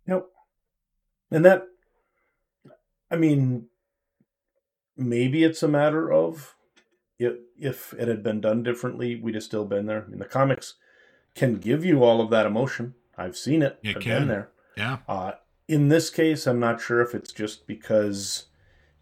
Yep. 0.07 0.27
And 1.31 1.45
that 1.45 1.67
I 3.11 3.17
mean 3.17 3.67
maybe 4.97 5.45
it's 5.45 5.63
a 5.63 5.69
matter 5.69 6.13
of 6.13 6.55
if 7.19 7.35
if 7.59 7.95
it 7.95 8.09
had 8.09 8.23
been 8.23 8.41
done 8.41 8.63
differently, 8.63 9.17
we'd 9.17 9.35
have 9.35 9.45
still 9.45 9.65
been 9.65 9.87
there. 9.87 10.05
I 10.05 10.09
mean 10.09 10.19
the 10.19 10.25
comics 10.25 10.75
can 11.35 11.57
give 11.57 11.85
you 11.85 12.05
all 12.05 12.21
of 12.21 12.31
that 12.31 12.47
emotion. 12.47 12.95
I've 13.17 13.37
seen 13.37 13.63
it. 13.63 13.79
It 13.83 13.97
I've 13.97 14.03
can. 14.03 14.21
been 14.21 14.29
there. 14.29 14.51
Yeah. 14.77 14.99
Uh, 15.09 15.33
in 15.66 15.89
this 15.89 16.11
case, 16.11 16.47
I'm 16.47 16.61
not 16.61 16.81
sure 16.81 17.01
if 17.01 17.14
it's 17.14 17.33
just 17.33 17.66
because 17.66 18.47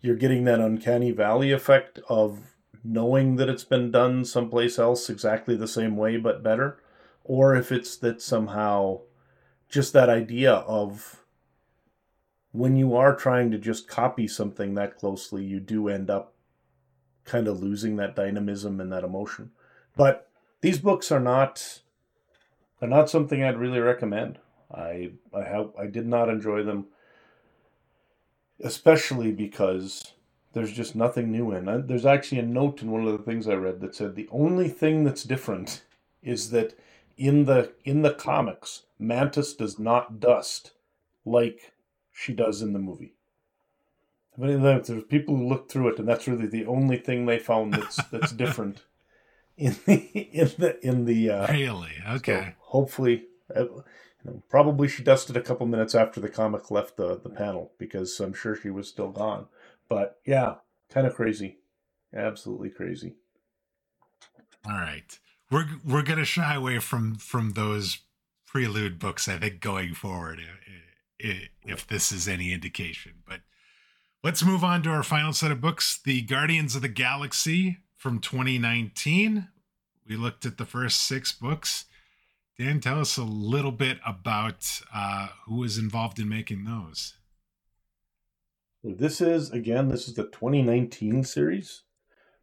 you're 0.01 0.17
getting 0.17 0.45
that 0.45 0.61
uncanny 0.61 1.11
valley 1.11 1.51
effect 1.51 1.99
of 2.09 2.53
knowing 2.85 3.37
that 3.37 3.49
it's 3.49 3.65
been 3.65 3.91
done 3.91 4.25
someplace 4.25 4.79
else 4.79 5.09
exactly 5.09 5.57
the 5.57 5.69
same 5.69 5.97
way 5.97 6.17
but 6.17 6.43
better, 6.43 6.79
or 7.25 7.55
if 7.55 7.71
it's 7.71 7.97
that 7.97 8.21
somehow 8.21 9.01
just 9.69 9.93
that 9.93 10.09
idea 10.09 10.53
of 10.53 11.25
when 12.53 12.77
you 12.77 12.95
are 12.95 13.17
trying 13.17 13.51
to 13.51 13.59
just 13.59 13.89
copy 13.89 14.29
something 14.29 14.75
that 14.75 14.99
closely, 14.99 15.45
you 15.45 15.59
do 15.59 15.89
end 15.89 16.11
up 16.11 16.35
kind 17.25 17.49
of 17.49 17.63
losing 17.63 17.97
that 17.97 18.17
dynamism 18.17 18.81
and 18.81 18.93
that 18.93 19.05
emotion. 19.05 19.51
But 19.97 20.29
these 20.61 20.79
books 20.79 21.11
are 21.11 21.21
not 21.21 21.81
they're 22.79 22.89
not 22.89 23.09
something 23.09 23.43
I'd 23.43 23.59
really 23.59 23.79
recommend. 23.79 24.39
I 24.73 25.13
I 25.33 25.45
have 25.45 25.71
I 25.79 25.87
did 25.87 26.07
not 26.07 26.29
enjoy 26.29 26.63
them 26.63 26.87
especially 28.63 29.33
because 29.33 30.13
there's 30.53 30.73
just 30.73 30.95
nothing 30.95 31.31
new 31.31 31.53
in. 31.53 31.87
There's 31.87 32.07
actually 32.07 32.41
a 32.41 32.47
note 32.47 32.83
in 32.83 32.91
one 32.91 33.07
of 33.07 33.13
the 33.13 33.25
things 33.25 33.49
I 33.49 33.55
read 33.55 33.81
that 33.81 33.95
said 33.95 34.15
the 34.15 34.29
only 34.31 34.69
thing 34.69 35.05
that's 35.05 35.25
different 35.25 35.83
is 36.23 36.51
that 36.51 36.79
in 37.17 37.45
the 37.45 37.73
in 37.85 38.03
the 38.03 38.13
comics, 38.13 38.83
Mantis 38.99 39.55
does 39.55 39.79
not 39.79 40.21
dust 40.21 40.73
like 41.25 41.73
she 42.13 42.33
does 42.33 42.63
in 42.63 42.73
the 42.73 42.79
movie. 42.79 43.15
I 44.37 44.41
mean, 44.41 44.63
there's 44.63 45.05
people 45.05 45.37
who 45.37 45.49
look 45.49 45.71
through 45.71 45.89
it, 45.89 45.99
and 45.99 46.09
that's 46.09 46.27
really 46.27 46.47
the 46.47 46.67
only 46.67 46.97
thing 46.97 47.27
they 47.27 47.39
found 47.39 47.75
that's 47.75 48.03
that's 48.05 48.33
different 48.33 48.83
in 49.57 49.77
the 49.87 49.95
in 50.33 50.51
the 50.59 50.87
in 50.87 51.05
the. 51.05 51.31
Uh, 51.31 51.53
really 51.53 51.93
okay. 52.11 52.41
So 52.41 52.53
hopefully, 52.61 53.25
uh, 53.55 53.65
You 54.25 54.31
know, 54.31 54.43
probably 54.49 54.89
she 54.89 55.03
dusted 55.03 55.37
a 55.37 55.43
couple 55.43 55.67
minutes 55.67 55.95
after 55.95 56.21
the 56.21 56.29
comic 56.29 56.71
left 56.71 56.97
the, 56.97 57.19
the 57.19 57.29
panel 57.29 57.73
because 57.79 58.19
I'm 58.21 58.35
sure 58.35 58.55
she 58.55 58.71
was 58.71 58.89
still 58.89 59.11
gone. 59.11 59.47
But 59.93 60.21
yeah, 60.25 60.55
kind 60.89 61.07
of 61.07 61.15
crazy. 61.15 61.59
Absolutely 62.17 62.71
crazy. 62.71 63.17
All 64.67 64.73
right. 64.73 65.19
We're 65.51 65.67
we're 65.87 66.03
going 66.03 66.19
to 66.19 66.25
shy 66.25 66.55
away 66.55 66.79
from 66.79 67.17
from 67.17 67.51
those 67.51 67.99
prelude 68.47 68.99
books 68.99 69.29
I 69.29 69.37
think 69.37 69.61
going 69.61 69.93
forward 69.93 70.41
if 71.19 71.87
this 71.87 72.11
is 72.11 72.27
any 72.27 72.55
indication. 72.55 73.13
But 73.29 73.41
let's 74.25 74.43
move 74.43 74.65
on 74.65 74.83
to 74.85 74.91
our 74.91 75.03
final 75.03 75.35
set 75.35 75.53
of 75.53 75.61
books, 75.61 76.01
The 76.03 76.23
Guardians 76.23 76.75
of 76.75 76.81
the 76.81 76.89
Galaxy 76.89 77.81
from 77.99 78.19
2019. 78.19 79.49
We 80.09 80.17
looked 80.17 80.47
at 80.47 80.57
the 80.57 80.65
first 80.65 81.07
6 81.07 81.33
books. 81.33 81.85
Dan, 82.59 82.81
tell 82.81 82.99
us 82.99 83.19
a 83.19 83.25
little 83.25 83.73
bit 83.73 83.99
about 84.07 84.81
uh, 84.93 85.29
who 85.45 85.57
was 85.57 85.77
involved 85.77 86.19
in 86.19 86.31
making 86.31 86.65
those. 86.65 87.15
This 88.85 89.21
is, 89.21 89.53
again, 89.53 89.91
this 89.91 90.09
is 90.09 90.15
the 90.15 90.25
2019 90.25 91.23
series, 91.23 91.83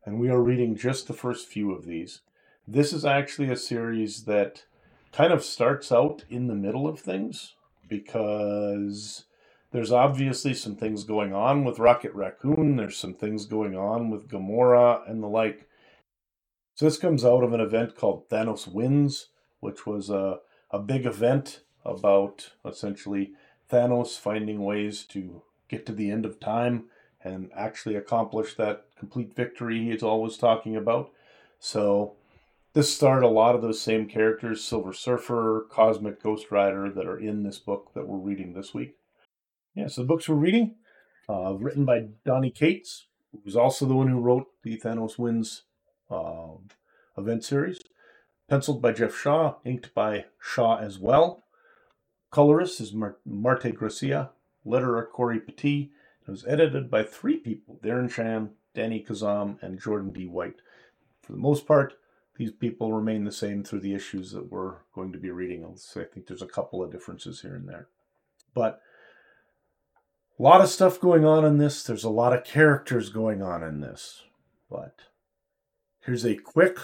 and 0.06 0.22
we 0.22 0.30
are 0.30 0.42
reading 0.42 0.74
just 0.78 1.08
the 1.08 1.14
first 1.14 1.50
few 1.50 1.74
of 1.74 1.84
these. 1.84 2.22
This 2.66 2.94
is 2.94 3.04
actually 3.04 3.52
a 3.52 3.58
series 3.58 4.24
that 4.24 4.64
kind 5.12 5.34
of 5.34 5.44
starts 5.44 5.92
out 5.92 6.24
in 6.30 6.48
the 6.48 6.56
middle 6.56 6.88
of 6.88 6.98
things 6.98 7.56
because 7.90 9.26
there's 9.74 9.92
obviously 9.92 10.54
some 10.54 10.78
things 10.78 11.04
going 11.04 11.34
on 11.34 11.66
with 11.66 11.78
Rocket 11.78 12.14
Raccoon, 12.14 12.78
there's 12.78 12.96
some 12.96 13.16
things 13.16 13.46
going 13.46 13.76
on 13.76 14.10
with 14.10 14.30
Gamora 14.30 15.10
and 15.12 15.22
the 15.22 15.28
like. 15.28 15.68
So 16.76 16.86
this 16.86 16.98
comes 16.98 17.26
out 17.26 17.44
of 17.44 17.52
an 17.52 17.60
event 17.60 17.98
called 17.98 18.30
Thanos 18.30 18.66
Wins, 18.66 19.28
which 19.60 19.86
was 19.86 20.10
a, 20.10 20.38
a 20.72 20.80
big 20.80 21.06
event 21.06 21.64
about 21.84 22.52
essentially 22.64 23.34
Thanos 23.70 24.18
finding 24.18 24.64
ways 24.64 25.04
to 25.10 25.44
get 25.70 25.86
to 25.86 25.94
the 25.94 26.12
end 26.12 26.26
of 26.26 26.40
time 26.40 26.86
and 27.24 27.50
actually 27.56 27.96
accomplish 27.96 28.56
that 28.56 28.86
complete 28.98 29.36
victory 29.36 29.86
he's 29.86 30.04
always 30.04 30.38
talking 30.38 30.76
about. 30.76 31.12
So 31.60 32.16
this 32.74 32.94
starred 32.94 33.24
a 33.24 33.28
lot 33.28 33.56
of 33.56 33.62
those 33.62 33.82
same 33.82 34.08
characters, 34.08 34.64
Silver 34.64 34.94
Surfer, 34.94 35.68
Cosmic 35.70 36.22
Ghost 36.22 36.52
Rider, 36.52 36.90
that 36.90 37.06
are 37.06 37.20
in 37.20 37.44
this 37.44 37.60
book 37.60 37.92
that 37.94 38.08
we're 38.08 38.18
reading 38.18 38.54
this 38.54 38.74
week. 38.74 38.96
Yeah, 39.76 39.88
so 39.88 40.02
the 40.02 40.08
books 40.08 40.28
we're 40.28 40.36
reading, 40.36 40.76
uh, 41.28 41.54
written 41.54 41.86
by 41.86 42.08
Donny 42.26 42.52
Cates, 42.52 43.08
who's 43.44 43.56
also 43.56 43.86
the 43.86 43.96
one 43.96 44.08
who 44.08 44.20
wrote 44.20 44.48
the 44.64 44.78
Thanos 44.78 45.18
Wins 45.18 45.64
uh, 46.10 46.54
event 47.18 47.44
series. 47.44 47.80
Penciled 48.48 48.82
by 48.82 48.92
Geoff 48.92 49.16
Shaw, 49.16 49.56
inked 49.64 49.94
by 49.94 50.26
Shaw 50.42 50.78
as 50.78 50.98
well. 50.98 51.44
Colorist 52.32 52.82
is 52.82 52.94
Mar- 52.94 53.18
Marte 53.26 53.76
Gracia, 53.76 54.32
letterer 54.66 55.10
Cory 55.10 55.40
Petit. 55.40 55.92
It 56.28 56.32
was 56.32 56.46
edited 56.48 56.92
by 56.92 57.04
three 57.04 57.38
people 57.38 57.80
Darren 57.84 58.10
Shan, 58.10 58.52
Danny 58.74 59.06
Khazem, 59.08 59.62
and 59.62 59.80
Jordan 59.80 60.12
D. 60.12 60.26
White. 60.26 60.62
For 61.22 61.32
the 61.32 61.40
most 61.40 61.66
part, 61.68 61.94
these 62.36 62.52
people 62.52 62.94
remain 62.94 63.26
the 63.26 63.32
same 63.32 63.64
through 63.64 63.82
the 63.82 63.94
issues 63.94 64.32
that 64.32 64.52
we're 64.52 64.78
going 64.94 65.12
to 65.12 65.20
be 65.20 65.30
reading. 65.30 65.66
I 65.66 66.04
think 66.04 66.28
there's 66.28 66.42
a 66.42 66.48
couple 66.48 66.82
of 66.82 66.92
differences 66.92 67.42
here 67.42 67.56
and 67.56 67.68
there. 67.68 67.88
But 68.54 68.82
a 70.40 70.44
lot 70.44 70.62
of 70.62 70.70
stuff 70.70 71.02
going 71.02 71.26
on 71.26 71.44
in 71.44 71.58
this. 71.58 71.84
There's 71.84 72.06
a 72.06 72.10
lot 72.10 72.34
of 72.34 72.46
characters 72.46 73.10
going 73.10 73.42
on 73.42 73.62
in 73.62 73.82
this. 73.82 74.24
But 74.72 75.02
here's 76.00 76.26
a 76.26 76.36
quick 76.36 76.78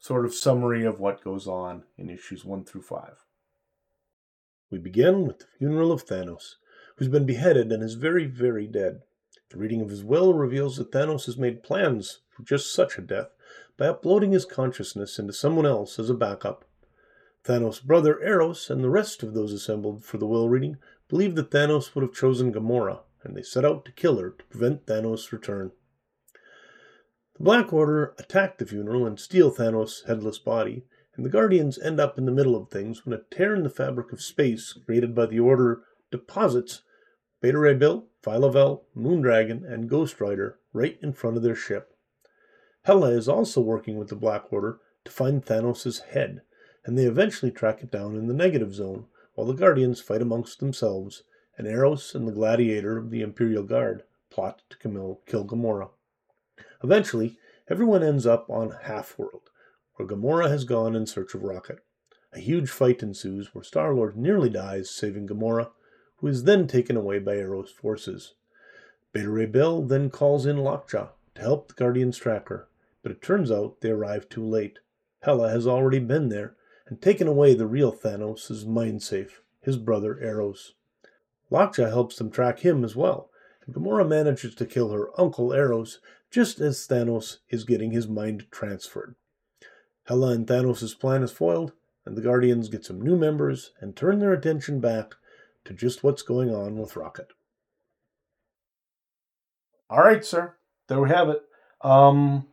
sort 0.00 0.24
of 0.24 0.34
summary 0.34 0.84
of 0.84 0.98
what 0.98 1.22
goes 1.22 1.46
on 1.46 1.84
in 1.96 2.10
issues 2.10 2.44
1 2.44 2.64
through 2.64 2.82
5. 2.82 3.24
We 4.70 4.78
begin 4.78 5.26
with 5.26 5.38
the 5.38 5.46
funeral 5.58 5.92
of 5.92 6.04
Thanos, 6.04 6.56
who's 6.96 7.08
been 7.08 7.24
beheaded 7.24 7.72
and 7.72 7.82
is 7.82 7.94
very, 7.94 8.26
very 8.26 8.66
dead. 8.66 9.00
The 9.50 9.56
reading 9.56 9.80
of 9.80 9.88
his 9.88 10.04
will 10.04 10.34
reveals 10.34 10.76
that 10.76 10.92
Thanos 10.92 11.24
has 11.24 11.38
made 11.38 11.62
plans 11.62 12.20
for 12.28 12.42
just 12.42 12.72
such 12.72 12.98
a 12.98 13.02
death 13.02 13.30
by 13.78 13.86
uploading 13.86 14.32
his 14.32 14.44
consciousness 14.44 15.18
into 15.18 15.32
someone 15.32 15.64
else 15.64 15.98
as 15.98 16.10
a 16.10 16.14
backup. 16.14 16.66
Thanos' 17.44 17.82
brother 17.82 18.20
Eros 18.22 18.68
and 18.68 18.84
the 18.84 18.90
rest 18.90 19.22
of 19.22 19.32
those 19.32 19.54
assembled 19.54 20.04
for 20.04 20.18
the 20.18 20.26
will 20.26 20.50
reading 20.50 20.76
believed 21.08 21.36
that 21.36 21.50
Thanos 21.50 21.94
would 21.94 22.02
have 22.02 22.12
chosen 22.12 22.52
Gamora, 22.52 23.00
and 23.22 23.34
they 23.34 23.42
set 23.42 23.64
out 23.64 23.86
to 23.86 23.92
kill 23.92 24.18
her 24.18 24.30
to 24.30 24.44
prevent 24.44 24.84
Thanos' 24.84 25.32
return. 25.32 25.72
The 27.36 27.44
Black 27.44 27.72
Order 27.72 28.14
attack 28.18 28.58
the 28.58 28.66
funeral 28.66 29.06
and 29.06 29.18
steal 29.18 29.50
Thanos' 29.50 30.04
headless 30.06 30.38
body, 30.38 30.84
and 31.18 31.26
the 31.26 31.30
Guardians 31.30 31.80
end 31.80 31.98
up 31.98 32.16
in 32.16 32.26
the 32.26 32.32
middle 32.32 32.54
of 32.54 32.70
things 32.70 33.04
when 33.04 33.12
a 33.12 33.34
tear 33.34 33.52
in 33.52 33.64
the 33.64 33.68
fabric 33.68 34.12
of 34.12 34.22
space 34.22 34.78
created 34.86 35.16
by 35.16 35.26
the 35.26 35.40
Order 35.40 35.82
deposits 36.12 36.82
Beta 37.40 37.58
Ray 37.58 37.74
Bill, 37.74 38.06
Phyla-Vell, 38.22 38.84
Moondragon, 38.96 39.68
and 39.68 39.90
Ghost 39.90 40.20
Rider 40.20 40.60
right 40.72 40.96
in 41.02 41.12
front 41.12 41.36
of 41.36 41.42
their 41.42 41.56
ship. 41.56 41.96
Hela 42.84 43.10
is 43.10 43.28
also 43.28 43.60
working 43.60 43.96
with 43.96 44.10
the 44.10 44.14
Black 44.14 44.52
Order 44.52 44.78
to 45.04 45.10
find 45.10 45.44
Thanos' 45.44 46.02
head, 46.02 46.42
and 46.84 46.96
they 46.96 47.06
eventually 47.06 47.50
track 47.50 47.82
it 47.82 47.90
down 47.90 48.14
in 48.14 48.28
the 48.28 48.32
negative 48.32 48.72
zone, 48.72 49.06
while 49.34 49.48
the 49.48 49.54
Guardians 49.54 50.00
fight 50.00 50.22
amongst 50.22 50.60
themselves, 50.60 51.24
and 51.56 51.66
Eros 51.66 52.14
and 52.14 52.28
the 52.28 52.32
Gladiator 52.32 52.96
of 52.96 53.10
the 53.10 53.22
Imperial 53.22 53.64
Guard 53.64 54.04
plot 54.30 54.62
to 54.70 54.78
kill 54.78 55.44
Gamora. 55.44 55.90
Eventually, 56.84 57.38
everyone 57.68 58.04
ends 58.04 58.24
up 58.24 58.48
on 58.48 58.76
Half 58.84 59.18
World, 59.18 59.47
where 59.98 60.06
Gamora 60.06 60.48
has 60.48 60.62
gone 60.62 60.94
in 60.94 61.06
search 61.06 61.34
of 61.34 61.42
Rocket. 61.42 61.80
A 62.32 62.38
huge 62.38 62.70
fight 62.70 63.02
ensues 63.02 63.52
where 63.52 63.64
Star 63.64 63.92
Lord 63.92 64.16
nearly 64.16 64.48
dies, 64.48 64.88
saving 64.88 65.26
Gamora, 65.26 65.70
who 66.18 66.28
is 66.28 66.44
then 66.44 66.68
taken 66.68 66.96
away 66.96 67.18
by 67.18 67.34
Eros' 67.34 67.72
forces. 67.72 68.34
Beta 69.12 69.28
Ray 69.28 69.46
Bill 69.46 69.82
then 69.82 70.08
calls 70.08 70.46
in 70.46 70.58
Lockjaw 70.58 71.08
to 71.34 71.40
help 71.42 71.66
the 71.66 71.74
Guardians 71.74 72.16
track 72.16 72.48
her, 72.48 72.68
but 73.02 73.10
it 73.10 73.20
turns 73.20 73.50
out 73.50 73.80
they 73.80 73.90
arrive 73.90 74.28
too 74.28 74.44
late. 74.44 74.78
Hela 75.22 75.50
has 75.50 75.66
already 75.66 75.98
been 75.98 76.28
there 76.28 76.54
and 76.86 77.02
taken 77.02 77.26
away 77.26 77.54
the 77.54 77.66
real 77.66 77.92
Thanos' 77.92 78.64
mind 78.64 79.02
safe, 79.02 79.42
his 79.60 79.78
brother 79.78 80.20
Eros. 80.20 80.74
Lockjaw 81.50 81.88
helps 81.88 82.16
them 82.18 82.30
track 82.30 82.60
him 82.60 82.84
as 82.84 82.94
well, 82.94 83.30
and 83.66 83.74
Gamora 83.74 84.06
manages 84.06 84.54
to 84.54 84.64
kill 84.64 84.92
her 84.92 85.10
uncle 85.20 85.52
Eros 85.52 85.98
just 86.30 86.60
as 86.60 86.86
Thanos 86.86 87.38
is 87.48 87.64
getting 87.64 87.90
his 87.90 88.06
mind 88.06 88.46
transferred. 88.52 89.16
Hela 90.08 90.32
and 90.32 90.46
Thanos' 90.46 90.98
plan 90.98 91.22
is 91.22 91.32
foiled, 91.32 91.72
and 92.06 92.16
the 92.16 92.22
Guardians 92.22 92.70
get 92.70 92.82
some 92.82 92.98
new 92.98 93.14
members 93.14 93.72
and 93.78 93.94
turn 93.94 94.20
their 94.20 94.32
attention 94.32 94.80
back 94.80 95.16
to 95.66 95.74
just 95.74 96.02
what's 96.02 96.22
going 96.22 96.48
on 96.54 96.78
with 96.78 96.96
Rocket. 96.96 97.28
All 99.90 99.98
right, 99.98 100.24
sir. 100.24 100.54
There 100.86 100.98
we 100.98 101.10
have 101.10 101.28
it. 101.28 101.42
Um, 101.82 102.46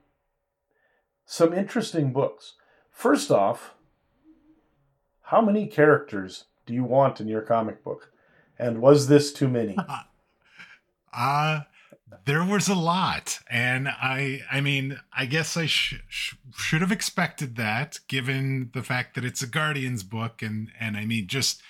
some 1.25 1.53
interesting 1.53 2.11
books. 2.11 2.55
First 2.91 3.31
off, 3.31 3.73
how 5.21 5.39
many 5.39 5.65
characters 5.67 6.45
do 6.65 6.73
you 6.73 6.83
want 6.83 7.21
in 7.21 7.29
your 7.29 7.41
comic 7.41 7.85
book? 7.85 8.11
And 8.59 8.81
was 8.81 9.07
this 9.07 9.31
too 9.31 9.47
many? 9.47 9.77
Uh, 11.17 11.61
there 12.25 12.43
was 12.43 12.67
a 12.67 12.75
lot 12.75 13.39
and 13.49 13.87
i 13.87 14.41
i 14.51 14.61
mean 14.61 14.99
i 15.13 15.25
guess 15.25 15.57
i 15.57 15.65
sh- 15.65 16.01
sh- 16.07 16.35
should 16.55 16.81
have 16.81 16.91
expected 16.91 17.55
that 17.55 17.99
given 18.07 18.69
the 18.73 18.83
fact 18.83 19.15
that 19.15 19.25
it's 19.25 19.41
a 19.41 19.47
guardians 19.47 20.03
book 20.03 20.41
and 20.41 20.69
and 20.79 20.97
i 20.97 21.05
mean 21.05 21.27
just 21.27 21.61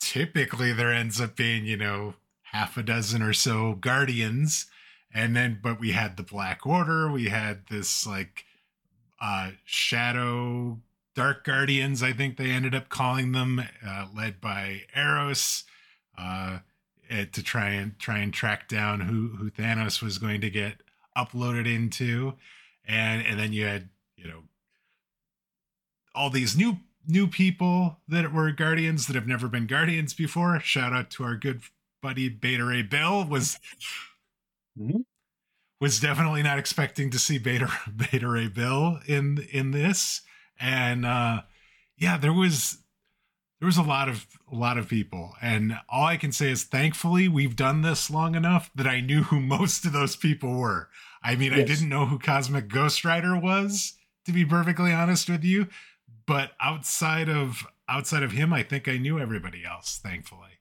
typically 0.00 0.72
there 0.72 0.92
ends 0.92 1.20
up 1.20 1.36
being 1.36 1.64
you 1.64 1.76
know 1.76 2.14
half 2.52 2.76
a 2.76 2.82
dozen 2.82 3.22
or 3.22 3.32
so 3.32 3.74
guardians 3.74 4.66
and 5.12 5.36
then 5.36 5.58
but 5.62 5.78
we 5.78 5.92
had 5.92 6.16
the 6.16 6.22
black 6.22 6.66
order 6.66 7.10
we 7.10 7.28
had 7.28 7.66
this 7.68 8.06
like 8.06 8.44
uh 9.20 9.50
shadow 9.64 10.78
dark 11.14 11.44
guardians 11.44 12.02
i 12.02 12.12
think 12.12 12.36
they 12.36 12.50
ended 12.50 12.74
up 12.74 12.88
calling 12.88 13.32
them 13.32 13.60
uh, 13.86 14.06
led 14.14 14.40
by 14.40 14.82
eros 14.96 15.64
uh 16.16 16.20
uh, 16.22 16.58
to 17.08 17.42
try 17.42 17.70
and 17.70 17.98
try 17.98 18.18
and 18.18 18.32
track 18.32 18.68
down 18.68 19.00
who 19.00 19.28
who 19.36 19.50
Thanos 19.50 20.02
was 20.02 20.18
going 20.18 20.40
to 20.40 20.50
get 20.50 20.82
uploaded 21.16 21.66
into, 21.66 22.34
and 22.86 23.24
and 23.26 23.38
then 23.38 23.52
you 23.52 23.64
had 23.64 23.88
you 24.16 24.28
know 24.28 24.42
all 26.14 26.30
these 26.30 26.56
new 26.56 26.78
new 27.06 27.26
people 27.26 27.98
that 28.08 28.32
were 28.32 28.50
guardians 28.52 29.06
that 29.06 29.16
have 29.16 29.26
never 29.26 29.48
been 29.48 29.66
guardians 29.66 30.14
before. 30.14 30.60
Shout 30.60 30.92
out 30.92 31.10
to 31.12 31.24
our 31.24 31.36
good 31.36 31.62
buddy 32.02 32.28
Beta 32.28 32.64
Ray 32.64 32.82
Bill 32.82 33.24
was 33.24 33.58
mm-hmm. 34.78 35.00
was 35.80 36.00
definitely 36.00 36.42
not 36.42 36.58
expecting 36.58 37.10
to 37.10 37.18
see 37.18 37.38
Beta 37.38 37.70
Beta 37.96 38.28
Ray 38.28 38.48
Bill 38.48 39.00
in 39.06 39.46
in 39.50 39.70
this, 39.70 40.22
and 40.60 41.04
uh 41.06 41.42
yeah, 41.96 42.16
there 42.16 42.32
was 42.32 42.78
there 43.60 43.66
was 43.66 43.78
a 43.78 43.82
lot 43.82 44.08
of 44.08 44.26
a 44.50 44.54
lot 44.54 44.78
of 44.78 44.88
people 44.88 45.34
and 45.42 45.78
all 45.88 46.06
i 46.06 46.16
can 46.16 46.32
say 46.32 46.50
is 46.50 46.64
thankfully 46.64 47.28
we've 47.28 47.56
done 47.56 47.82
this 47.82 48.10
long 48.10 48.34
enough 48.34 48.70
that 48.74 48.86
i 48.86 49.00
knew 49.00 49.22
who 49.24 49.40
most 49.56 49.84
of 49.84 49.92
those 49.92 50.16
people 50.16 50.58
were 50.58 50.88
i 51.22 51.34
mean 51.34 51.52
yes. 51.52 51.60
i 51.60 51.64
didn't 51.64 51.88
know 51.88 52.06
who 52.06 52.18
cosmic 52.18 52.68
ghost 52.68 53.04
rider 53.04 53.38
was 53.38 53.94
to 54.24 54.32
be 54.32 54.44
perfectly 54.44 54.92
honest 54.92 55.28
with 55.28 55.44
you 55.44 55.66
but 56.26 56.52
outside 56.60 57.28
of 57.30 57.66
outside 57.88 58.22
of 58.22 58.32
him, 58.32 58.52
I 58.52 58.62
think 58.62 58.86
I 58.86 58.98
knew 58.98 59.18
everybody 59.18 59.64
else, 59.64 59.98
thankfully. 60.00 60.60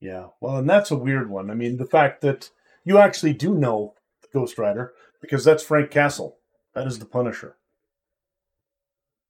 Yeah, 0.00 0.26
well, 0.40 0.56
and 0.56 0.68
that's 0.68 0.90
a 0.90 0.96
weird 0.96 1.30
one. 1.30 1.50
I 1.50 1.54
mean, 1.54 1.76
the 1.76 1.86
fact 1.86 2.20
that 2.22 2.50
you 2.84 2.98
actually 2.98 3.32
do 3.32 3.54
know 3.54 3.94
Ghost 4.32 4.58
Rider 4.58 4.92
because 5.20 5.44
that's 5.44 5.62
Frank 5.62 5.90
Castle. 5.90 6.38
That 6.74 6.86
is 6.86 6.98
the 6.98 7.06
Punisher. 7.06 7.56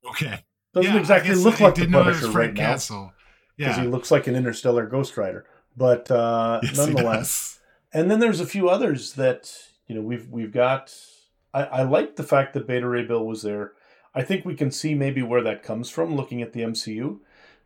Okay. 0.09 0.43
Doesn't 0.75 0.93
Yeah, 0.93 0.99
exactly 0.99 1.35
look 1.37 1.61
like 1.61 1.77
the 1.77 1.83
didn't 1.83 1.95
it 1.95 1.99
was 2.07 2.21
Punisher 2.21 2.39
right 2.39 2.53
now 2.55 2.73
because 2.75 3.11
Yeah. 3.57 3.81
he 3.81 3.87
looks 3.87 4.11
like 4.11 4.27
an 4.27 4.35
interstellar 4.35 4.87
Ghost 4.87 5.17
Rider. 5.17 5.47
But 5.77 6.11
uh, 6.11 6.61
Yes, 6.63 6.77
nonetheless, 6.77 7.61
and 7.93 8.11
then 8.11 8.21
there's 8.21 8.41
a 8.41 8.47
few 8.47 8.69
others 8.69 9.13
that 9.15 9.53
you 9.87 9.95
know 9.95 10.03
we've 10.03 10.29
we've 10.29 10.53
got. 10.53 10.95
I, 11.53 11.63
I 11.63 11.83
like 11.83 12.17
the 12.17 12.25
fact 12.25 12.55
that 12.55 12.67
Beta 12.67 12.89
Ray 12.89 13.05
Bill 13.05 13.25
was 13.25 13.43
there. 13.43 13.73
I 14.15 14.23
think 14.23 14.45
we 14.45 14.55
can 14.55 14.71
see 14.71 14.95
maybe 14.95 15.23
where 15.23 15.43
that 15.43 15.63
comes 15.63 15.91
from 15.91 16.15
looking 16.17 16.43
at 16.43 16.53
the 16.53 16.61
MCU, 16.61 17.19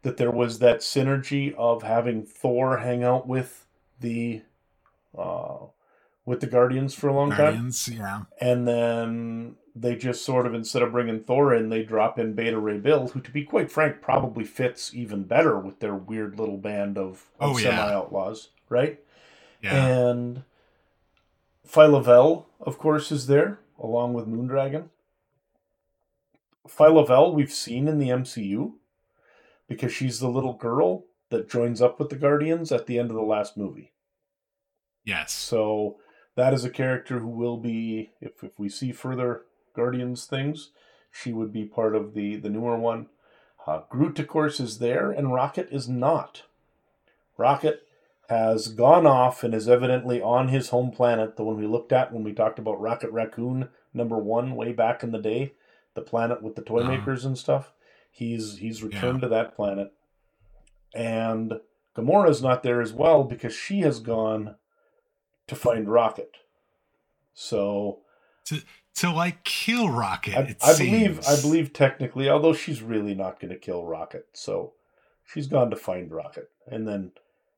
that 0.03 0.17
there 0.17 0.31
was 0.31 0.59
that 0.61 0.79
synergy 0.81 1.55
of 1.57 1.83
having 1.83 2.25
Thor 2.25 2.79
hang 2.79 3.03
out 3.05 3.27
with 3.27 3.67
the 4.01 4.43
uh, 5.17 5.67
with 6.25 6.41
the 6.41 6.47
Guardians 6.47 6.95
for 6.95 7.09
a 7.09 7.15
long 7.15 7.31
time, 7.31 7.39
Guardians, 7.39 7.89
yeah. 7.89 8.23
and 8.41 8.67
then 8.69 9.57
they 9.81 9.97
just 9.97 10.25
sort 10.25 10.47
of 10.47 10.55
instead 10.55 10.83
of 10.83 10.93
bringing 10.93 11.21
Thor 11.21 11.55
in, 11.55 11.69
they 11.69 11.83
drop 11.83 12.19
in 12.19 12.33
Beta 12.35 12.59
Ray 12.59 12.79
Bill, 12.79 13.09
who, 13.09 13.21
to 13.21 13.31
be 13.31 13.45
quite 13.45 13.71
frank, 13.71 14.01
probably 14.01 14.45
fits 14.45 14.95
even 14.95 15.25
better 15.25 15.59
with 15.59 15.81
their 15.81 15.95
weird 15.95 16.39
little 16.39 16.57
band 16.57 16.97
of, 16.99 17.27
of 17.39 17.57
Oh, 17.57 17.59
yeah. 17.59 17.71
semi 17.71 17.93
outlaws, 17.93 18.49
right? 18.69 19.01
Yeah. 19.63 19.87
And 19.87 20.43
Phyla-Vell, 21.67 22.47
of 22.61 22.79
course, 22.79 23.13
is 23.13 23.27
there, 23.27 23.59
along 23.79 24.15
with 24.15 24.27
Moondragon. 24.27 24.89
Phyla-Vell 26.67 27.35
we've 27.35 27.53
seen 27.53 27.89
in 27.89 27.99
the 27.99 28.09
MCU 28.09 28.73
because 29.69 29.93
she's 29.93 30.21
the 30.21 30.29
little 30.29 30.55
girl 30.55 31.05
that 31.31 31.49
joins 31.51 31.81
up 31.83 31.99
with 31.99 32.09
the 32.11 32.17
Guardians 32.17 32.73
at 32.73 32.87
the 32.87 32.99
end 32.99 33.11
of 33.11 33.17
the 33.17 33.23
last 33.23 33.57
movie. 33.57 33.93
yes. 35.05 35.33
So 35.33 35.97
that 36.37 36.55
is 36.55 36.65
a 36.65 36.71
character 36.71 37.19
who 37.19 37.29
will 37.29 37.57
be, 37.57 38.11
if, 38.21 38.43
if 38.45 38.59
we 38.59 38.69
see 38.69 38.93
further 38.93 39.43
Guardians 39.79 40.27
things, 40.27 40.71
she 41.13 41.33
would 41.33 41.53
be 41.53 41.65
part 41.65 41.95
of 41.95 42.13
the, 42.15 42.35
the 42.37 42.51
newer 42.51 42.77
one. 42.77 43.07
Uh, 43.67 43.83
Groot, 43.89 44.19
of 44.19 44.27
course, 44.27 44.59
is 44.61 44.79
there, 44.79 45.11
and 45.13 45.33
Rocket 45.33 45.69
is 45.71 45.89
not. 45.89 46.43
Rocket 47.37 47.83
has 48.29 48.69
gone 48.69 49.07
off 49.07 49.45
and 49.45 49.55
is 49.55 49.69
evidently 49.69 50.21
on 50.21 50.49
his 50.49 50.71
home 50.71 50.91
planet, 50.91 51.37
the 51.37 51.45
one 51.45 51.57
we 51.57 51.67
looked 51.67 51.93
at 51.93 52.13
when 52.13 52.25
we 52.25 52.33
talked 52.33 52.59
about 52.59 52.81
Rocket 52.81 53.11
Raccoon 53.13 53.69
number 53.95 54.19
one 54.19 54.57
way 54.57 54.73
back 54.73 55.03
in 55.05 55.13
the 55.13 55.19
day, 55.21 55.53
the 55.95 56.03
planet 56.03 56.43
with 56.43 56.57
the 56.57 56.63
toy 56.63 56.81
Uh-huh. 56.81 56.91
makers 56.91 57.25
and 57.25 57.39
stuff. 57.39 57.73
He's 58.11 58.59
he's 58.59 58.83
returned 58.83 59.21
to 59.23 59.29
that 59.29 59.55
planet, 59.55 59.93
and 60.95 61.61
Gamora's 61.95 62.43
not 62.43 62.63
there 62.63 62.81
as 62.81 62.93
well 62.93 63.23
because 63.25 63.55
she 63.55 63.81
has 63.81 64.01
gone 64.01 64.57
to 65.47 65.55
find 65.55 65.89
Rocket. 65.89 66.37
So 67.33 68.01
To 68.47 68.61
like 69.05 69.45
kill 69.45 69.89
Rocket, 69.89 70.37
I, 70.37 70.57
I 70.63 70.77
believe. 70.77 71.21
I 71.27 71.41
believe 71.41 71.73
technically, 71.73 72.29
although 72.29 72.53
she's 72.53 72.83
really 72.83 73.15
not 73.15 73.41
going 73.41 73.53
to 73.53 73.59
kill 73.59 73.85
Rocket, 73.85 74.27
so 74.33 74.73
she's 75.25 75.47
gone 75.47 75.71
to 75.71 75.77
find 75.77 76.11
Rocket 76.11 76.51
and 76.67 76.87
then 76.87 77.13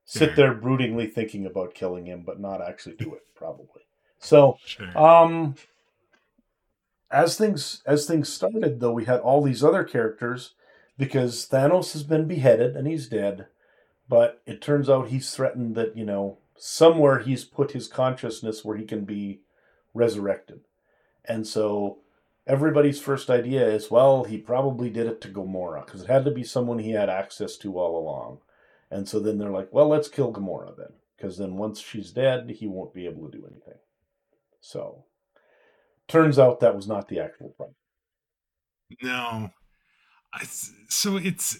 sit 0.05 0.27
Sure. 0.27 0.35
there 0.35 0.55
broodingly 0.55 1.11
thinking 1.11 1.45
about 1.45 1.73
killing 1.73 2.05
him, 2.05 2.23
but 2.25 2.39
not 2.39 2.61
actually 2.61 2.95
do 2.95 3.13
it 3.13 3.21
probably. 3.35 3.81
So 4.19 4.57
Sure. 4.65 4.97
um, 4.97 5.55
as 7.09 7.37
things 7.37 7.81
as 7.85 8.05
things 8.05 8.29
started, 8.29 8.79
though, 8.79 8.93
we 8.93 9.05
had 9.05 9.19
all 9.19 9.41
these 9.41 9.63
other 9.63 9.83
characters 9.83 10.53
because 10.97 11.47
Thanos 11.49 11.93
has 11.93 12.03
been 12.03 12.27
beheaded 12.27 12.75
and 12.75 12.87
he's 12.87 13.07
dead, 13.07 13.47
but 14.07 14.41
it 14.45 14.61
turns 14.61 14.89
out 14.89 15.07
he's 15.09 15.33
threatened 15.33 15.75
that 15.75 15.97
you 15.97 16.05
know 16.05 16.37
somewhere 16.57 17.19
he's 17.19 17.43
put 17.43 17.71
his 17.71 17.87
consciousness 17.87 18.63
where 18.63 18.77
he 18.77 18.85
can 18.85 19.03
be 19.03 19.41
resurrected, 19.93 20.61
and 21.25 21.45
so 21.45 21.99
everybody's 22.47 22.99
first 22.99 23.29
idea 23.29 23.67
is, 23.67 23.91
well, 23.91 24.23
he 24.23 24.37
probably 24.37 24.89
did 24.89 25.07
it 25.07 25.21
to 25.21 25.27
Gamora 25.29 25.85
because 25.85 26.01
it 26.01 26.09
had 26.09 26.25
to 26.25 26.31
be 26.31 26.43
someone 26.43 26.79
he 26.79 26.91
had 26.91 27.09
access 27.09 27.57
to 27.57 27.77
all 27.77 27.97
along, 27.99 28.39
and 28.89 29.07
so 29.07 29.19
then 29.19 29.37
they're 29.37 29.49
like, 29.49 29.69
well, 29.71 29.87
let's 29.87 30.07
kill 30.07 30.33
Gamora 30.33 30.75
then 30.77 30.93
because 31.21 31.37
then 31.37 31.55
once 31.57 31.79
she's 31.79 32.11
dead, 32.11 32.49
he 32.49 32.67
won't 32.67 32.93
be 32.93 33.05
able 33.05 33.29
to 33.29 33.37
do 33.37 33.45
anything. 33.45 33.77
So, 34.59 35.05
turns 36.07 36.39
out 36.39 36.59
that 36.59 36.75
was 36.75 36.87
not 36.87 37.07
the 37.07 37.19
actual 37.19 37.49
plan. 37.49 37.75
No. 39.01 39.49
I, 40.33 40.43
so 40.89 41.17
it's. 41.17 41.59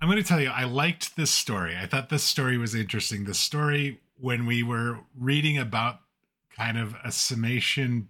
I'm 0.00 0.08
going 0.08 0.22
to 0.22 0.28
tell 0.28 0.40
you, 0.40 0.50
I 0.50 0.64
liked 0.64 1.16
this 1.16 1.30
story. 1.30 1.76
I 1.76 1.86
thought 1.86 2.08
this 2.08 2.24
story 2.24 2.58
was 2.58 2.74
interesting. 2.74 3.24
The 3.24 3.34
story, 3.34 4.00
when 4.18 4.44
we 4.46 4.62
were 4.62 5.00
reading 5.18 5.58
about 5.58 6.00
kind 6.56 6.78
of 6.78 6.94
a 7.04 7.12
summation 7.12 8.08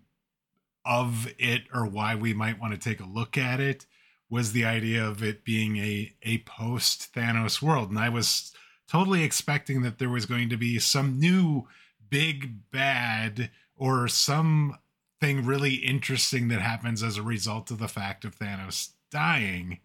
of 0.84 1.32
it 1.38 1.62
or 1.72 1.86
why 1.86 2.14
we 2.14 2.34
might 2.34 2.60
want 2.60 2.72
to 2.74 2.78
take 2.78 3.00
a 3.00 3.06
look 3.06 3.38
at 3.38 3.60
it, 3.60 3.86
was 4.28 4.52
the 4.52 4.64
idea 4.64 5.04
of 5.04 5.22
it 5.22 5.44
being 5.44 5.76
a, 5.76 6.12
a 6.22 6.38
post 6.38 7.14
Thanos 7.14 7.62
world. 7.62 7.90
And 7.90 7.98
I 7.98 8.08
was 8.08 8.52
totally 8.88 9.22
expecting 9.22 9.82
that 9.82 9.98
there 9.98 10.08
was 10.08 10.26
going 10.26 10.48
to 10.50 10.56
be 10.56 10.78
some 10.78 11.18
new 11.18 11.68
big 12.10 12.70
bad 12.70 13.50
or 13.76 14.08
some 14.08 14.78
thing 15.20 15.44
really 15.44 15.74
interesting 15.74 16.48
that 16.48 16.60
happens 16.60 17.02
as 17.02 17.16
a 17.16 17.22
result 17.22 17.70
of 17.70 17.78
the 17.78 17.88
fact 17.88 18.24
of 18.24 18.38
Thanos 18.38 18.90
dying. 19.10 19.80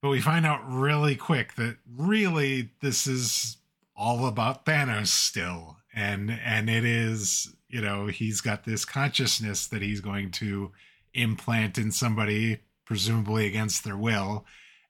But 0.00 0.10
we 0.10 0.20
find 0.20 0.46
out 0.46 0.60
really 0.70 1.16
quick 1.16 1.54
that 1.56 1.78
really 1.96 2.70
this 2.80 3.06
is 3.06 3.56
all 3.96 4.26
about 4.26 4.64
Thanos 4.64 5.08
still. 5.08 5.78
And 5.96 6.30
and 6.30 6.70
it 6.70 6.84
is, 6.84 7.56
you 7.68 7.80
know, 7.80 8.06
he's 8.06 8.40
got 8.40 8.64
this 8.64 8.84
consciousness 8.84 9.66
that 9.66 9.82
he's 9.82 10.00
going 10.00 10.30
to 10.32 10.70
implant 11.14 11.78
in 11.78 11.90
somebody, 11.90 12.60
presumably 12.84 13.46
against 13.46 13.82
their 13.82 13.96
will. 13.96 14.44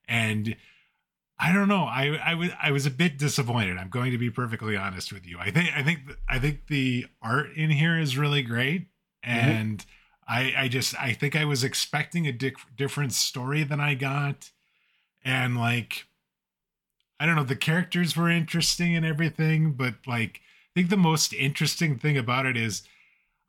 And 0.08 0.56
I 1.38 1.52
don't 1.52 1.68
know. 1.68 1.84
I 1.84 2.18
I 2.24 2.34
was 2.34 2.50
I 2.60 2.70
was 2.72 2.86
a 2.86 2.90
bit 2.90 3.18
disappointed. 3.18 3.78
I'm 3.78 3.90
going 3.90 4.10
to 4.12 4.18
be 4.18 4.30
perfectly 4.30 4.76
honest 4.76 5.12
with 5.12 5.26
you. 5.26 5.38
I 5.38 5.50
think 5.50 5.70
I 5.76 5.82
think 5.82 6.00
I 6.28 6.38
think 6.38 6.66
the 6.66 7.06
art 7.22 7.54
in 7.54 7.70
here 7.70 7.98
is 7.98 8.18
really 8.18 8.42
great, 8.42 8.88
mm-hmm. 9.24 9.48
and 9.48 9.86
I 10.26 10.54
I 10.56 10.68
just 10.68 10.98
I 11.00 11.12
think 11.12 11.36
I 11.36 11.44
was 11.44 11.62
expecting 11.62 12.26
a 12.26 12.32
di- 12.32 12.54
different 12.74 13.12
story 13.12 13.64
than 13.64 13.80
I 13.80 13.94
got, 13.94 14.50
and 15.24 15.58
like 15.58 16.06
I 17.20 17.26
don't 17.26 17.36
know. 17.36 17.44
The 17.44 17.54
characters 17.54 18.16
were 18.16 18.30
interesting 18.30 18.96
and 18.96 19.04
everything, 19.04 19.72
but 19.72 19.94
like 20.06 20.40
think 20.76 20.90
the 20.90 20.96
most 20.98 21.32
interesting 21.32 21.96
thing 21.96 22.18
about 22.18 22.44
it 22.44 22.54
is 22.54 22.82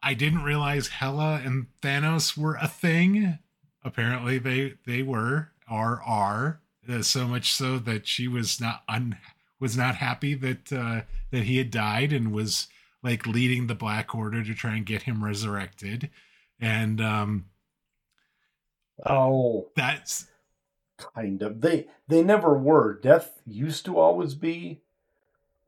I 0.02 0.14
didn't 0.14 0.44
realize 0.44 0.88
Hela 0.88 1.42
and 1.44 1.68
Thanos 1.82 2.38
were 2.38 2.56
a 2.56 2.70
thing. 2.70 3.40
Apparently 3.84 4.38
they 4.38 4.76
they 4.86 5.04
were 5.04 5.50
or 5.70 6.02
are 6.06 6.62
uh, 6.88 7.02
so 7.02 7.28
much 7.28 7.52
so 7.52 7.80
that 7.80 8.08
she 8.08 8.30
was 8.30 8.62
not 8.62 8.84
un 8.88 9.18
was 9.60 9.76
not 9.76 9.96
happy 9.96 10.36
that 10.36 10.72
uh, 10.72 11.02
that 11.32 11.44
he 11.44 11.58
had 11.58 11.70
died 11.70 12.14
and 12.14 12.32
was 12.32 12.68
like 13.04 13.28
leading 13.28 13.68
the 13.68 13.76
Black 13.76 14.16
Order 14.16 14.42
to 14.46 14.54
try 14.54 14.76
and 14.78 14.86
get 14.86 15.02
him 15.02 15.22
resurrected, 15.22 16.10
and 16.62 17.02
um, 17.02 17.46
Oh, 19.06 19.68
that's 19.76 20.28
kind 20.98 21.42
of. 21.42 21.60
They 21.60 21.88
they 22.08 22.24
never 22.24 22.58
were. 22.58 22.98
Death 22.98 23.42
used 23.46 23.84
to 23.86 23.98
always 23.98 24.34
be 24.34 24.82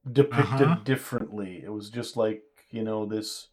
depicted 0.09 0.61
Uh-huh. 0.61 0.75
differently. 0.83 1.61
It 1.63 1.71
was 1.71 1.89
just 1.89 2.15
like 2.17 2.43
you 2.71 2.83
know 2.83 3.05
this 3.05 3.47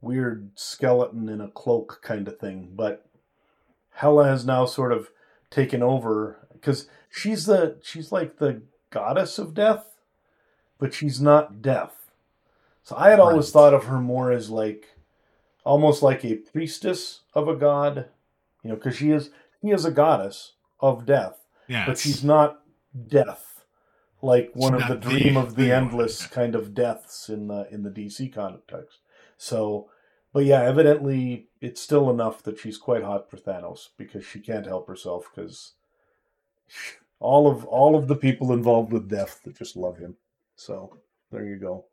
weird 0.00 0.50
skeleton 0.54 1.28
in 1.28 1.40
a 1.40 1.48
cloak 1.48 2.00
kind 2.02 2.28
of 2.28 2.38
thing. 2.38 2.70
But 2.74 3.04
Hela 3.94 4.26
has 4.26 4.44
now 4.44 4.64
sort 4.64 4.92
of 4.92 5.08
taken 5.50 5.82
over 5.82 6.46
because 6.52 6.88
she's 7.10 7.46
the 7.46 7.78
she's 7.82 8.12
like 8.12 8.38
the 8.38 8.62
goddess 8.90 9.38
of 9.38 9.54
death, 9.54 9.98
but 10.78 10.94
she's 10.94 11.20
not 11.20 11.60
death. 11.62 11.94
So 12.82 12.96
I 12.96 13.10
had 13.10 13.20
always 13.20 13.46
Right. 13.46 13.52
thought 13.52 13.74
of 13.74 13.84
her 13.84 14.00
more 14.00 14.30
as 14.32 14.50
like 14.50 14.96
almost 15.64 16.02
like 16.02 16.24
a 16.24 16.36
priestess 16.36 17.20
of 17.34 17.48
a 17.48 17.56
god, 17.56 18.08
you 18.62 18.70
know, 18.70 18.76
because 18.76 18.96
she 18.96 19.10
is 19.10 19.30
she 19.60 19.68
is 19.70 19.84
a 19.84 19.90
goddess 19.90 20.52
of 20.80 21.04
death, 21.04 21.44
yeah, 21.66 21.84
but 21.86 21.98
she's 21.98 22.22
not 22.24 22.60
death 23.08 23.47
like 24.22 24.50
one 24.54 24.74
of 24.74 24.82
the 24.82 24.88
not 24.94 25.00
the- 25.02 25.10
dream 25.10 25.36
of 25.36 25.54
the 25.54 25.64
the- 25.64 25.72
endless 25.72 26.26
kind 26.26 26.54
of 26.54 26.74
deaths 26.74 27.28
in 27.28 27.48
the 27.48 27.68
in 27.70 27.82
the 27.82 27.90
DC 27.90 28.32
context. 28.32 28.98
So, 29.36 29.90
but 30.32 30.44
yeah, 30.44 30.62
evidently 30.62 31.48
it's 31.60 31.80
still 31.80 32.10
enough 32.10 32.42
that 32.42 32.58
she's 32.58 32.78
quite 32.78 33.04
hot 33.04 33.30
for 33.30 33.36
Thanos 33.36 33.88
because 33.96 34.24
she 34.24 34.40
can't 34.40 34.66
help 34.66 34.88
herself 34.88 35.28
because 35.34 35.74
all 37.20 37.48
of 37.50 37.64
all 37.66 37.96
of 37.96 38.08
the 38.08 38.16
people 38.16 38.52
involved 38.52 38.92
with 38.92 39.08
death 39.08 39.40
that 39.44 39.56
just 39.56 39.76
love 39.76 39.98
him. 39.98 40.16
So 40.56 40.96
there 41.30 41.44
you 41.44 41.56
go. 41.56 41.86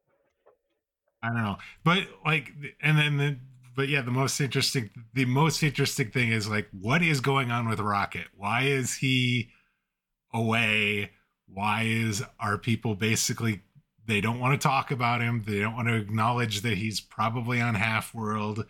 I 1.21 1.29
don't 1.29 1.43
know, 1.43 1.57
but 1.83 2.03
like, 2.23 2.51
and 2.81 2.97
then 2.97 3.17
the 3.17 3.37
but 3.75 3.89
yeah, 3.89 4.01
the 4.01 4.11
most 4.11 4.39
interesting 4.39 4.89
the 5.13 5.25
most 5.25 5.61
interesting 5.61 6.09
thing 6.11 6.31
is 6.31 6.47
like 6.47 6.67
what 6.71 7.01
is 7.01 7.19
going 7.19 7.51
on 7.51 7.67
with 7.67 7.79
Rocket? 7.79 8.27
Why 8.35 8.63
is 8.63 8.95
he 8.95 9.49
away? 10.33 11.11
Why 11.47 11.83
is 11.83 12.23
our 12.39 12.57
people 12.57 12.95
basically 12.95 13.61
they 14.07 14.21
don't 14.21 14.39
want 14.39 14.59
to 14.59 14.67
talk 14.67 14.91
about 14.91 15.21
him. 15.21 15.43
They 15.45 15.59
don't 15.59 15.75
want 15.75 15.87
to 15.87 15.95
acknowledge 15.95 16.61
that 16.61 16.77
he's 16.77 17.01
probably 17.01 17.59
on 17.59 17.75
half 17.75 18.13
world. 18.13 18.65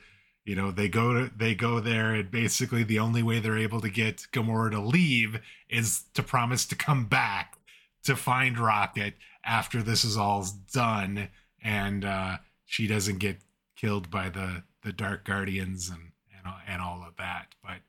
You 0.45 0.55
know, 0.55 0.71
they 0.71 0.87
go 0.87 1.13
to 1.13 1.31
they 1.35 1.55
go 1.55 1.79
there 1.79 2.13
and 2.13 2.29
basically 2.29 2.83
the 2.83 2.99
only 2.99 3.23
way 3.23 3.39
they're 3.39 3.57
able 3.57 3.81
to 3.81 3.89
get 3.89 4.27
Gamora 4.31 4.71
to 4.71 4.79
leave 4.79 5.39
is 5.69 6.03
to 6.13 6.23
promise 6.23 6.65
to 6.67 6.75
come 6.75 7.05
back 7.05 7.57
to 8.03 8.15
find 8.15 8.57
Rocket 8.57 9.15
after 9.43 9.81
this 9.81 10.05
is 10.05 10.17
all 10.17 10.45
done 10.71 11.29
and 11.63 12.05
uh 12.05 12.37
she 12.65 12.87
doesn't 12.87 13.19
get 13.19 13.37
killed 13.75 14.09
by 14.09 14.29
the 14.29 14.63
the 14.83 14.93
Dark 14.93 15.25
Guardians 15.25 15.89
and 15.89 16.11
and 16.37 16.53
and 16.67 16.81
all 16.81 17.03
of 17.05 17.15
that. 17.17 17.47
But 17.63 17.79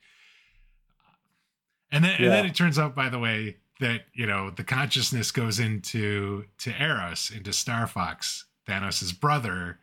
and 1.92 2.04
then 2.04 2.16
yeah. 2.18 2.24
and 2.26 2.32
then 2.32 2.46
it 2.46 2.54
turns 2.54 2.78
out, 2.78 2.94
by 2.94 3.10
the 3.10 3.18
way, 3.18 3.56
that 3.80 4.02
you 4.14 4.26
know 4.26 4.50
the 4.50 4.64
consciousness 4.64 5.30
goes 5.30 5.58
into 5.58 6.44
to 6.58 6.82
Eros, 6.82 7.30
into 7.34 7.52
Star 7.52 7.86
Fox, 7.86 8.46
Thanos' 8.68 9.18
brother, 9.18 9.78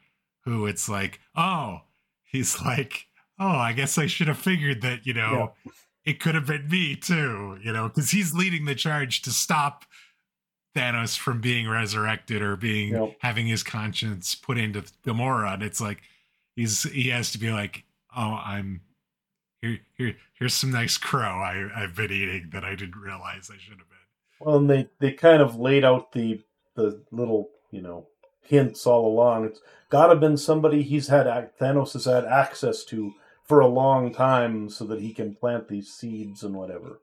who 0.45 0.65
it's 0.65 0.89
like, 0.89 1.19
oh, 1.35 1.81
he's 2.23 2.61
like, 2.65 3.07
oh, 3.39 3.47
I 3.47 3.73
guess 3.73 3.97
I 3.97 4.07
should 4.07 4.27
have 4.27 4.37
figured 4.37 4.81
that, 4.81 5.05
you 5.05 5.13
know, 5.13 5.53
yeah. 5.65 5.71
it 6.05 6.19
could 6.19 6.35
have 6.35 6.47
been 6.47 6.67
me 6.69 6.95
too, 6.95 7.57
you 7.63 7.71
know, 7.71 7.87
because 7.87 8.11
he's 8.11 8.33
leading 8.33 8.65
the 8.65 8.75
charge 8.75 9.21
to 9.23 9.31
stop 9.31 9.85
Thanos 10.75 11.17
from 11.17 11.39
being 11.39 11.69
resurrected 11.69 12.41
or 12.41 12.55
being 12.55 12.93
yep. 12.93 13.15
having 13.19 13.47
his 13.47 13.63
conscience 13.63 14.35
put 14.35 14.57
into 14.57 14.81
Gamora, 15.05 15.53
and 15.53 15.63
it's 15.63 15.79
like 15.79 16.01
he's 16.55 16.83
he 16.83 17.09
has 17.09 17.31
to 17.31 17.37
be 17.37 17.51
like, 17.51 17.83
oh, 18.15 18.41
I'm 18.43 18.81
here, 19.63 19.79
here, 19.97 20.15
here's 20.37 20.53
some 20.53 20.71
nice 20.71 20.97
crow 20.97 21.21
I, 21.21 21.69
I've 21.73 21.95
been 21.95 22.11
eating 22.11 22.49
that 22.51 22.65
I 22.65 22.75
didn't 22.75 22.99
realize 22.99 23.49
I 23.49 23.57
should 23.57 23.79
have 23.79 23.89
been. 23.89 23.97
Well, 24.39 24.57
and 24.57 24.69
they, 24.69 24.89
they 24.99 25.13
kind 25.13 25.41
of 25.41 25.55
laid 25.55 25.85
out 25.85 26.11
the 26.11 26.41
the 26.75 27.03
little 27.11 27.49
you 27.71 27.81
know 27.81 28.07
hints 28.41 28.85
all 28.85 29.07
along. 29.07 29.45
It's 29.45 29.61
got 29.89 30.07
to 30.07 30.15
been 30.15 30.37
somebody 30.37 30.83
he's 30.83 31.07
had 31.07 31.27
Thanos 31.59 31.93
has 31.93 32.05
had 32.05 32.25
access 32.25 32.83
to 32.85 33.13
for 33.45 33.61
a 33.61 33.67
long 33.67 34.13
time, 34.13 34.69
so 34.69 34.85
that 34.85 34.99
he 34.99 35.13
can 35.13 35.35
plant 35.35 35.69
these 35.69 35.93
seeds 35.93 36.43
and 36.43 36.55
whatever. 36.55 36.99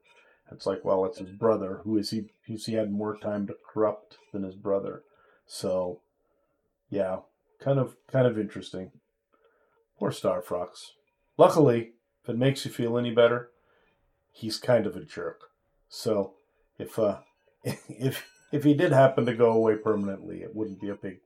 It's 0.51 0.65
like, 0.65 0.83
well, 0.83 1.05
it's 1.05 1.17
his 1.17 1.31
brother. 1.31 1.81
Who 1.83 1.97
is 1.97 2.11
he? 2.11 2.25
He's 2.45 2.65
he 2.65 2.73
had 2.73 2.91
more 2.91 3.17
time 3.17 3.47
to 3.47 3.55
corrupt 3.73 4.17
than 4.31 4.43
his 4.43 4.55
brother. 4.55 5.01
So, 5.47 6.01
yeah, 6.89 7.19
kind 7.59 7.79
of 7.79 7.95
kind 8.11 8.27
of 8.27 8.37
interesting. 8.37 8.91
Poor 9.97 10.11
Star 10.11 10.41
Fox. 10.41 10.91
Luckily, 11.37 11.93
if 12.23 12.29
it 12.29 12.37
makes 12.37 12.65
you 12.65 12.71
feel 12.71 12.97
any 12.97 13.11
better, 13.11 13.49
he's 14.31 14.57
kind 14.57 14.85
of 14.85 14.95
a 14.95 15.03
jerk. 15.03 15.49
So 15.89 16.33
if 16.77 16.97
uh, 16.97 17.19
if 17.63 18.27
if 18.51 18.63
he 18.63 18.73
did 18.73 18.91
happen 18.91 19.25
to 19.25 19.33
go 19.33 19.51
away 19.51 19.75
permanently, 19.75 20.41
it 20.41 20.55
wouldn't 20.55 20.81
be 20.81 20.89
a 20.89 20.95
big 20.95 21.19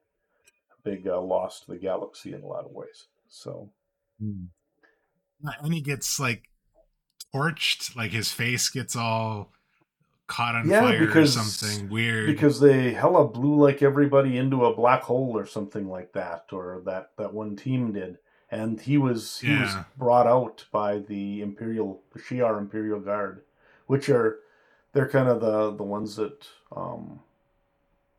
big 0.84 1.08
uh, 1.08 1.20
loss 1.22 1.62
to 1.62 1.72
the 1.72 1.78
galaxy 1.78 2.34
in 2.34 2.42
a 2.42 2.48
lot 2.48 2.66
of 2.66 2.72
ways. 2.72 3.08
So, 3.28 3.72
and 5.62 5.74
he 5.74 5.82
gets 5.82 6.20
like 6.20 6.44
torched, 7.34 7.96
like 7.96 8.12
his 8.12 8.32
face 8.32 8.70
gets 8.70 8.96
all 8.96 9.52
caught 10.28 10.56
on 10.56 10.70
yeah, 10.70 10.82
fire 10.82 11.06
because, 11.06 11.36
or 11.36 11.42
something 11.42 11.90
weird. 11.90 12.28
Because 12.28 12.60
they 12.60 12.94
Hela 12.94 13.28
blew 13.28 13.62
like 13.62 13.82
everybody 13.82 14.38
into 14.38 14.66
a 14.66 14.76
black 14.76 15.02
hole 15.02 15.34
or 15.36 15.46
something 15.46 15.90
like 15.90 16.14
that, 16.14 16.46
or 16.52 16.82
that 16.86 17.12
that 17.18 17.34
one 17.34 17.56
team 17.56 17.92
did 17.92 18.18
and 18.52 18.82
he 18.82 18.98
was 18.98 19.40
he 19.40 19.50
yeah. 19.50 19.62
was 19.62 19.86
brought 19.98 20.28
out 20.28 20.66
by 20.72 21.00
the 21.00 21.42
imperial 21.42 22.02
the 22.14 22.20
Shi'ar 22.20 22.58
Imperial 22.58 23.00
Guard, 23.00 23.42
which 23.88 24.10
are 24.10 24.40
they're 24.94 25.10
kind 25.10 25.28
of 25.28 25.42
the 25.42 25.72
the 25.72 25.84
ones 25.84 26.16
that 26.16 26.48
um, 26.76 27.20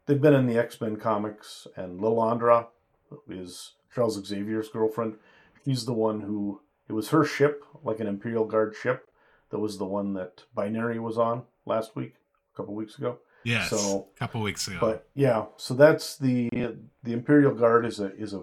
they've 0.07 0.21
been 0.21 0.35
in 0.35 0.47
the 0.47 0.59
X 0.59 0.81
Men 0.81 0.97
comics, 0.97 1.67
and 1.77 2.01
Lilandra 2.01 2.67
is 3.29 3.73
Charles 3.95 4.23
Xavier's 4.25 4.69
girlfriend. 4.69 5.17
She's 5.65 5.85
the 5.85 5.93
one 5.93 6.21
who 6.21 6.61
it 6.89 6.93
was 6.93 7.11
her 7.11 7.25
ship, 7.25 7.65
like 7.83 8.01
an 8.01 8.07
Imperial 8.07 8.45
Guard 8.45 8.75
ship, 8.81 9.09
that 9.51 9.59
was 9.59 9.79
the 9.79 9.85
one 9.85 10.15
that 10.15 10.45
Binary 10.55 10.99
was 10.99 11.19
on 11.19 11.43
last 11.65 11.97
week, 11.97 12.15
a 12.53 12.57
couple 12.57 12.75
weeks 12.75 12.99
ago. 12.99 13.19
Yes, 13.45 13.71
so 13.71 14.09
a 14.17 14.19
couple 14.19 14.43
weeks 14.43 14.67
ago. 14.67 14.79
But 14.81 15.09
yeah, 15.15 15.45
so 15.57 15.75
that's 15.75 16.17
the 16.17 16.49
the 17.03 17.13
Imperial 17.13 17.55
Guard 17.55 17.87
is 17.87 18.01
a 18.01 18.15
is 18.17 18.35
a 18.35 18.43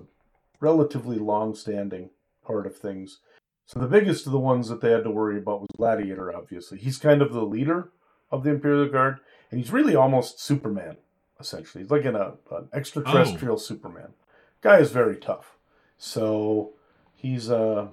relatively 0.64 1.18
long-standing 1.18 2.10
part 2.46 2.66
of 2.66 2.76
things. 2.76 3.20
So 3.66 3.80
the 3.80 3.88
biggest 3.88 4.26
of 4.26 4.32
the 4.32 4.40
ones 4.40 4.70
that 4.70 4.82
they 4.82 4.92
had 4.92 5.04
to 5.04 5.12
worry 5.12 5.38
about 5.38 5.62
was 5.62 5.70
Gladiator. 5.78 6.36
Obviously, 6.36 6.78
he's 6.80 6.98
kind 6.98 7.22
of 7.22 7.34
the 7.34 7.46
leader 7.46 7.92
of 8.32 8.44
the 8.44 8.52
Imperial 8.52 8.90
Guard, 8.90 9.20
and 9.52 9.60
he's 9.60 9.72
really 9.72 9.96
almost 9.96 10.40
Superman. 10.40 10.98
Essentially, 11.40 11.84
he's 11.84 11.92
like 11.92 12.06
an, 12.06 12.16
a, 12.16 12.34
an 12.52 12.70
extraterrestrial 12.74 13.56
oh. 13.56 13.58
Superman. 13.58 14.14
Guy 14.62 14.80
is 14.80 14.92
very 14.92 15.18
tough, 15.18 15.58
so 15.98 16.72
he's 17.16 17.52
uh 17.52 17.88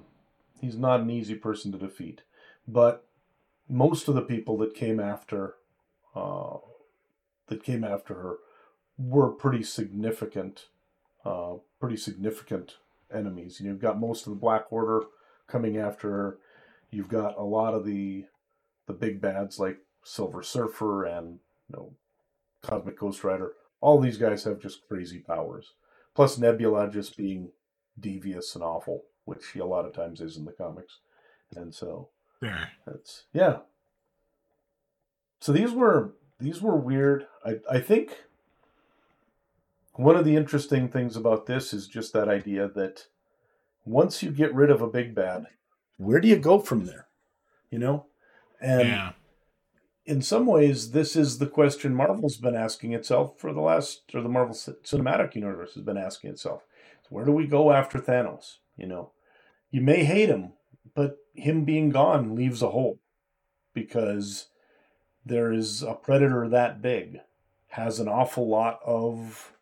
he's 0.61 0.77
not 0.77 1.01
an 1.01 1.09
easy 1.09 1.35
person 1.35 1.71
to 1.71 1.77
defeat. 1.77 2.21
But 2.67 3.05
most 3.67 4.07
of 4.07 4.15
the 4.15 4.21
people 4.21 4.57
that 4.59 4.73
came 4.73 4.99
after 4.99 5.55
uh, 6.15 6.57
that 7.47 7.63
came 7.63 7.83
after 7.83 8.13
her 8.15 8.35
were 8.97 9.29
pretty 9.29 9.63
significant 9.63 10.67
uh, 11.25 11.55
pretty 11.81 11.97
significant 11.97 12.77
enemies. 13.13 13.59
You 13.59 13.65
know, 13.65 13.71
you've 13.73 13.81
got 13.81 13.99
most 13.99 14.25
of 14.25 14.29
the 14.29 14.39
Black 14.39 14.71
Order 14.71 15.01
coming 15.47 15.77
after 15.77 16.09
her. 16.09 16.37
You've 16.91 17.09
got 17.09 17.37
a 17.37 17.43
lot 17.43 17.73
of 17.73 17.85
the 17.85 18.25
the 18.87 18.93
big 18.93 19.19
bads 19.19 19.59
like 19.59 19.79
Silver 20.03 20.43
Surfer 20.43 21.05
and 21.05 21.39
you 21.69 21.75
know 21.75 21.93
Cosmic 22.61 22.99
Ghost 22.99 23.23
Rider. 23.23 23.53
All 23.81 23.99
these 23.99 24.17
guys 24.17 24.43
have 24.43 24.59
just 24.59 24.87
crazy 24.87 25.19
powers. 25.19 25.73
Plus 26.13 26.37
Nebula 26.37 26.89
just 26.89 27.17
being 27.17 27.49
devious 27.99 28.53
and 28.55 28.63
awful, 28.63 29.03
which 29.25 29.43
she 29.51 29.59
a 29.59 29.65
lot 29.65 29.85
of 29.85 29.93
times 29.93 30.21
is 30.21 30.37
in 30.37 30.45
the 30.45 30.51
comics. 30.51 30.99
And 31.55 31.73
so 31.73 32.09
yeah. 32.41 32.65
that's 32.85 33.23
yeah. 33.33 33.59
So 35.39 35.51
these 35.51 35.71
were 35.71 36.13
these 36.39 36.61
were 36.61 36.75
weird. 36.75 37.25
I 37.43 37.55
I 37.69 37.79
think 37.79 38.25
one 40.03 40.15
of 40.15 40.25
the 40.25 40.35
interesting 40.35 40.87
things 40.87 41.15
about 41.15 41.45
this 41.45 41.73
is 41.73 41.87
just 41.87 42.13
that 42.13 42.27
idea 42.27 42.67
that 42.69 43.07
once 43.85 44.23
you 44.23 44.31
get 44.31 44.53
rid 44.53 44.69
of 44.69 44.81
a 44.81 44.87
big 44.87 45.13
bad, 45.13 45.45
where 45.97 46.19
do 46.19 46.27
you 46.27 46.37
go 46.37 46.59
from 46.59 46.85
there? 46.85 47.07
You 47.69 47.79
know? 47.79 48.05
And 48.59 48.87
yeah. 48.87 49.11
in 50.05 50.21
some 50.21 50.45
ways, 50.45 50.91
this 50.91 51.15
is 51.15 51.37
the 51.37 51.47
question 51.47 51.95
Marvel's 51.95 52.37
been 52.37 52.55
asking 52.55 52.93
itself 52.93 53.39
for 53.39 53.53
the 53.53 53.61
last, 53.61 54.03
or 54.13 54.21
the 54.21 54.29
Marvel 54.29 54.55
Cinematic 54.55 55.35
Universe 55.35 55.73
has 55.75 55.83
been 55.83 55.97
asking 55.97 56.31
itself. 56.31 56.63
Where 57.09 57.25
do 57.25 57.33
we 57.33 57.45
go 57.45 57.73
after 57.73 57.99
Thanos? 57.99 58.57
You 58.77 58.87
know, 58.87 59.11
you 59.69 59.81
may 59.81 60.05
hate 60.05 60.29
him, 60.29 60.53
but 60.95 61.17
him 61.33 61.65
being 61.65 61.89
gone 61.89 62.35
leaves 62.35 62.61
a 62.61 62.69
hole 62.69 62.99
because 63.73 64.47
there 65.25 65.51
is 65.51 65.83
a 65.83 65.93
predator 65.93 66.47
that 66.47 66.81
big, 66.81 67.19
has 67.69 67.99
an 67.99 68.07
awful 68.07 68.47
lot 68.47 68.79
of 68.85 69.53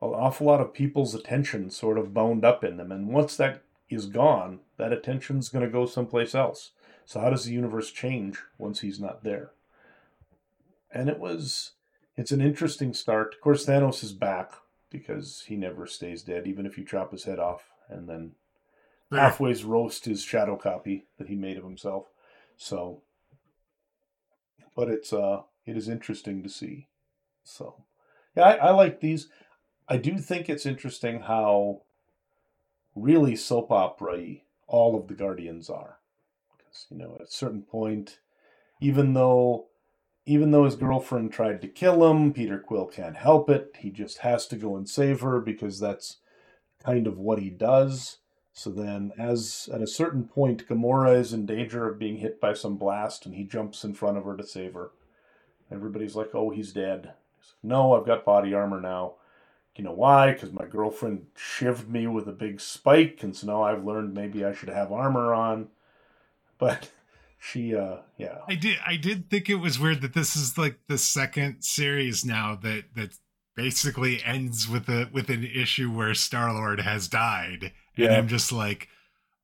an 0.00 0.08
awful 0.08 0.46
lot 0.46 0.60
of 0.60 0.74
people's 0.74 1.14
attention 1.14 1.70
sort 1.70 1.98
of 1.98 2.14
bound 2.14 2.44
up 2.44 2.62
in 2.62 2.76
them. 2.76 2.92
And 2.92 3.08
once 3.08 3.36
that 3.36 3.62
is 3.88 4.06
gone, 4.06 4.60
that 4.76 4.92
attention's 4.92 5.48
going 5.48 5.64
to 5.64 5.70
go 5.70 5.86
someplace 5.86 6.34
else. 6.34 6.70
So 7.04 7.20
how 7.20 7.30
does 7.30 7.44
the 7.44 7.52
universe 7.52 7.90
change 7.90 8.38
once 8.58 8.80
he's 8.80 9.00
not 9.00 9.24
there? 9.24 9.50
And 10.92 11.08
it 11.08 11.18
was, 11.18 11.72
it's 12.16 12.32
an 12.32 12.40
interesting 12.40 12.94
start. 12.94 13.34
Of 13.34 13.40
course, 13.40 13.66
Thanos 13.66 14.04
is 14.04 14.12
back 14.12 14.52
because 14.90 15.44
he 15.48 15.56
never 15.56 15.86
stays 15.86 16.22
dead, 16.22 16.46
even 16.46 16.66
if 16.66 16.78
you 16.78 16.84
chop 16.84 17.12
his 17.12 17.24
head 17.24 17.38
off 17.38 17.70
and 17.88 18.08
then 18.08 18.32
halfway's 19.10 19.64
roast 19.64 20.04
his 20.04 20.22
shadow 20.22 20.56
copy 20.56 21.06
that 21.18 21.28
he 21.28 21.34
made 21.34 21.56
of 21.56 21.64
himself. 21.64 22.06
So, 22.56 23.02
but 24.76 24.88
it's 24.88 25.12
uh, 25.12 25.42
it 25.64 25.76
is 25.76 25.88
interesting 25.88 26.42
to 26.42 26.48
see. 26.48 26.88
So, 27.44 27.84
yeah, 28.36 28.44
I, 28.44 28.52
I 28.54 28.70
like 28.70 29.00
these. 29.00 29.28
I 29.88 29.96
do 29.96 30.18
think 30.18 30.48
it's 30.48 30.66
interesting 30.66 31.20
how 31.20 31.82
really 32.94 33.36
soap 33.36 33.70
opera 33.70 34.36
all 34.66 34.96
of 34.96 35.08
the 35.08 35.14
Guardians 35.14 35.70
are. 35.70 35.98
Because, 36.56 36.86
you 36.90 36.98
know, 36.98 37.16
at 37.18 37.26
a 37.26 37.30
certain 37.30 37.62
point, 37.62 38.18
even 38.80 39.14
though 39.14 39.66
even 40.26 40.50
though 40.50 40.66
his 40.66 40.76
girlfriend 40.76 41.32
tried 41.32 41.62
to 41.62 41.68
kill 41.68 42.10
him, 42.10 42.34
Peter 42.34 42.58
Quill 42.58 42.84
can't 42.84 43.16
help 43.16 43.48
it. 43.48 43.74
He 43.78 43.88
just 43.88 44.18
has 44.18 44.46
to 44.48 44.56
go 44.56 44.76
and 44.76 44.86
save 44.86 45.22
her 45.22 45.40
because 45.40 45.80
that's 45.80 46.18
kind 46.84 47.06
of 47.06 47.16
what 47.16 47.38
he 47.38 47.48
does. 47.48 48.18
So 48.52 48.68
then, 48.68 49.12
as 49.16 49.70
at 49.72 49.80
a 49.80 49.86
certain 49.86 50.24
point, 50.24 50.68
Gamora 50.68 51.18
is 51.18 51.32
in 51.32 51.46
danger 51.46 51.88
of 51.88 51.98
being 51.98 52.18
hit 52.18 52.42
by 52.42 52.52
some 52.52 52.76
blast, 52.76 53.24
and 53.24 53.36
he 53.36 53.44
jumps 53.44 53.84
in 53.84 53.94
front 53.94 54.18
of 54.18 54.24
her 54.24 54.36
to 54.36 54.46
save 54.46 54.74
her. 54.74 54.90
Everybody's 55.70 56.14
like, 56.14 56.34
"Oh, 56.34 56.50
he's 56.50 56.74
dead." 56.74 57.14
He's 57.38 57.52
like, 57.52 57.70
no, 57.70 57.94
I've 57.94 58.06
got 58.06 58.26
body 58.26 58.52
armor 58.52 58.82
now 58.82 59.14
you 59.78 59.84
know 59.84 59.92
why? 59.92 60.32
Because 60.32 60.52
my 60.52 60.66
girlfriend 60.66 61.26
shivved 61.36 61.88
me 61.88 62.06
with 62.08 62.28
a 62.28 62.32
big 62.32 62.60
spike, 62.60 63.20
and 63.22 63.34
so 63.34 63.46
now 63.46 63.62
I've 63.62 63.84
learned 63.84 64.12
maybe 64.14 64.44
I 64.44 64.52
should 64.52 64.68
have 64.70 64.92
armor 64.92 65.32
on. 65.32 65.68
But 66.58 66.90
she, 67.38 67.76
uh, 67.76 67.98
yeah, 68.18 68.40
I 68.48 68.56
did. 68.56 68.78
I 68.86 68.96
did 68.96 69.30
think 69.30 69.48
it 69.48 69.56
was 69.56 69.78
weird 69.78 70.02
that 70.02 70.14
this 70.14 70.36
is 70.36 70.58
like 70.58 70.80
the 70.88 70.98
second 70.98 71.62
series 71.62 72.24
now 72.24 72.56
that 72.62 72.94
that 72.96 73.16
basically 73.56 74.22
ends 74.24 74.68
with 74.68 74.88
a 74.88 75.08
with 75.12 75.30
an 75.30 75.44
issue 75.44 75.90
where 75.92 76.14
Star 76.14 76.52
Lord 76.52 76.80
has 76.80 77.08
died, 77.08 77.72
and 77.96 78.12
Yeah. 78.12 78.18
I'm 78.18 78.28
just 78.28 78.52
like, 78.52 78.88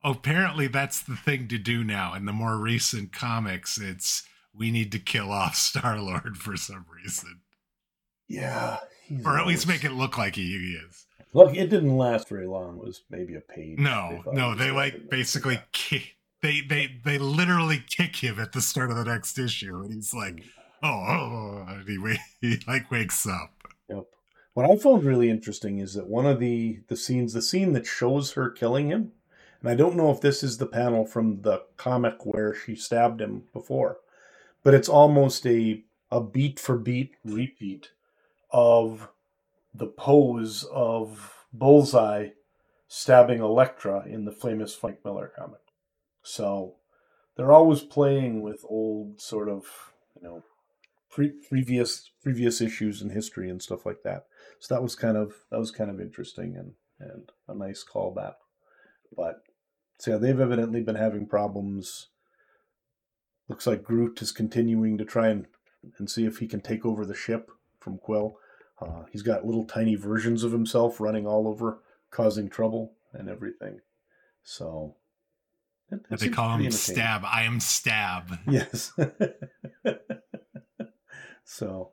apparently 0.03 0.66
that's 0.66 1.01
the 1.03 1.16
thing 1.16 1.49
to 1.49 1.59
do 1.59 1.85
now. 1.85 2.14
In 2.14 2.24
the 2.24 2.32
more 2.32 2.59
recent 2.59 3.12
comics, 3.12 3.78
it's 3.78 4.24
we 4.53 4.70
need 4.70 4.93
to 4.93 4.99
kill 4.99 5.30
off 5.32 5.55
Star 5.70 6.01
Lord 6.01 6.37
for 6.37 6.57
some 6.57 6.87
reason, 6.93 7.41
yeah, 8.28 8.78
he's 9.09 9.24
or 9.24 9.38
at 9.38 9.46
least 9.46 9.66
make 9.66 9.84
it 9.84 9.92
look 9.92 10.18
like 10.18 10.36
he 10.36 10.55
is. 10.55 11.07
Look, 11.32 11.57
it 11.57 11.68
didn't 11.68 11.96
last 11.96 12.28
very 12.28 12.46
long. 12.46 12.78
It 12.78 12.84
was 12.84 13.02
maybe 13.11 13.34
a 13.34 13.40
page. 13.40 13.78
No, 13.78 14.22
thought 14.24 14.34
no, 14.34 14.55
they 14.55 14.70
like 14.70 15.11
basically 15.11 15.61
kick. 15.72 16.16
They 16.42 16.61
they 16.61 17.00
they 17.05 17.18
literally 17.18 17.82
kick 17.88 18.16
him 18.16 18.38
at 18.38 18.52
the 18.52 18.61
start 18.61 18.90
of 18.90 18.96
the 18.96 19.05
next 19.05 19.38
issue, 19.38 19.82
and 19.82 19.92
he's 19.92 20.14
like, 20.14 20.44
oh, 20.82 20.88
"Oh, 20.88 21.64
oh," 21.68 21.74
and 21.74 21.88
he, 21.88 22.18
he 22.40 22.62
like 22.68 22.90
wakes 22.90 23.26
up. 23.26 23.50
Yep. 23.88 24.05
What 24.55 24.70
I 24.70 24.76
found 24.76 25.02
really 25.02 25.28
interesting 25.28 25.80
is 25.80 25.94
that 25.94 26.07
one 26.07 26.26
of 26.26 26.38
the 26.38 26.80
the 26.88 26.96
scenes, 26.96 27.32
the 27.32 27.42
scene 27.42 27.72
that 27.72 27.86
shows 27.86 28.32
her 28.32 28.48
killing 28.48 28.88
him, 28.88 29.11
and 29.61 29.68
I 29.68 29.74
don't 29.74 29.96
know 29.96 30.12
if 30.12 30.20
this 30.20 30.44
is 30.44 30.59
the 30.59 30.66
panel 30.66 31.05
from 31.05 31.42
the 31.42 31.62
comic 31.76 32.24
where 32.24 32.55
she 32.55 32.76
stabbed 32.76 33.20
him 33.20 33.42
before, 33.52 33.98
but 34.62 34.72
it's 34.72 34.88
almost 34.88 35.44
a 35.46 35.82
a 36.12 36.20
beat 36.20 36.61
for 36.61 36.78
beat 36.78 37.16
repeat 37.24 37.90
of 38.55 39.09
the 39.74 39.88
pose 39.88 40.64
of 40.72 41.44
Bullseye 41.52 42.28
stabbing 42.86 43.40
Elektra 43.40 44.07
in 44.07 44.26
the 44.26 44.32
famous 44.32 44.72
Frank 44.72 44.98
Miller 45.05 45.32
comic. 45.36 45.61
So 46.22 46.76
they're 47.36 47.50
always 47.50 47.82
playing 47.82 48.42
with 48.42 48.64
old 48.68 49.20
sort 49.20 49.48
of, 49.48 49.64
you 50.14 50.22
know, 50.22 50.44
pre- 51.11 51.34
previous 51.48 52.12
previous 52.22 52.61
issues 52.61 53.02
in 53.02 53.11
history 53.11 53.50
and 53.50 53.61
stuff 53.61 53.84
like 53.84 54.05
that. 54.05 54.26
So 54.61 54.72
that 54.72 54.82
was 54.82 54.94
kind 54.94 55.16
of 55.16 55.34
that 55.50 55.59
was 55.59 55.72
kind 55.72 55.90
of 55.90 56.00
interesting 56.00 56.57
and 56.57 56.74
and 57.00 57.32
a 57.48 57.55
nice 57.57 57.84
callback. 57.84 58.34
But 59.16 59.42
so 59.98 60.12
yeah, 60.12 60.18
they've 60.18 60.38
evidently 60.40 60.80
been 60.80 60.94
having 60.94 61.26
problems. 61.26 62.07
Looks 63.48 63.66
like 63.66 63.82
Groot 63.82 64.22
is 64.22 64.30
continuing 64.30 64.96
to 64.98 65.05
try 65.05 65.26
and 65.26 65.46
and 65.98 66.09
see 66.09 66.24
if 66.24 66.38
he 66.38 66.46
can 66.46 66.61
take 66.61 66.86
over 66.86 67.05
the 67.05 67.16
ship 67.16 67.50
from 67.80 67.98
Quill. 67.98 68.38
Uh, 68.80 69.04
he's 69.10 69.22
got 69.22 69.46
little 69.46 69.64
tiny 69.64 69.94
versions 69.94 70.42
of 70.42 70.52
himself 70.52 71.00
running 71.00 71.26
all 71.26 71.46
over, 71.46 71.78
causing 72.10 72.48
trouble 72.48 72.94
and 73.12 73.28
everything. 73.28 73.80
So 74.42 74.96
it, 75.90 76.00
it 76.10 76.20
They 76.20 76.28
call 76.28 76.56
him. 76.56 76.70
Stab. 76.70 77.22
I 77.24 77.42
am 77.42 77.60
Stab. 77.60 78.38
Yes. 78.50 78.92
so 81.44 81.92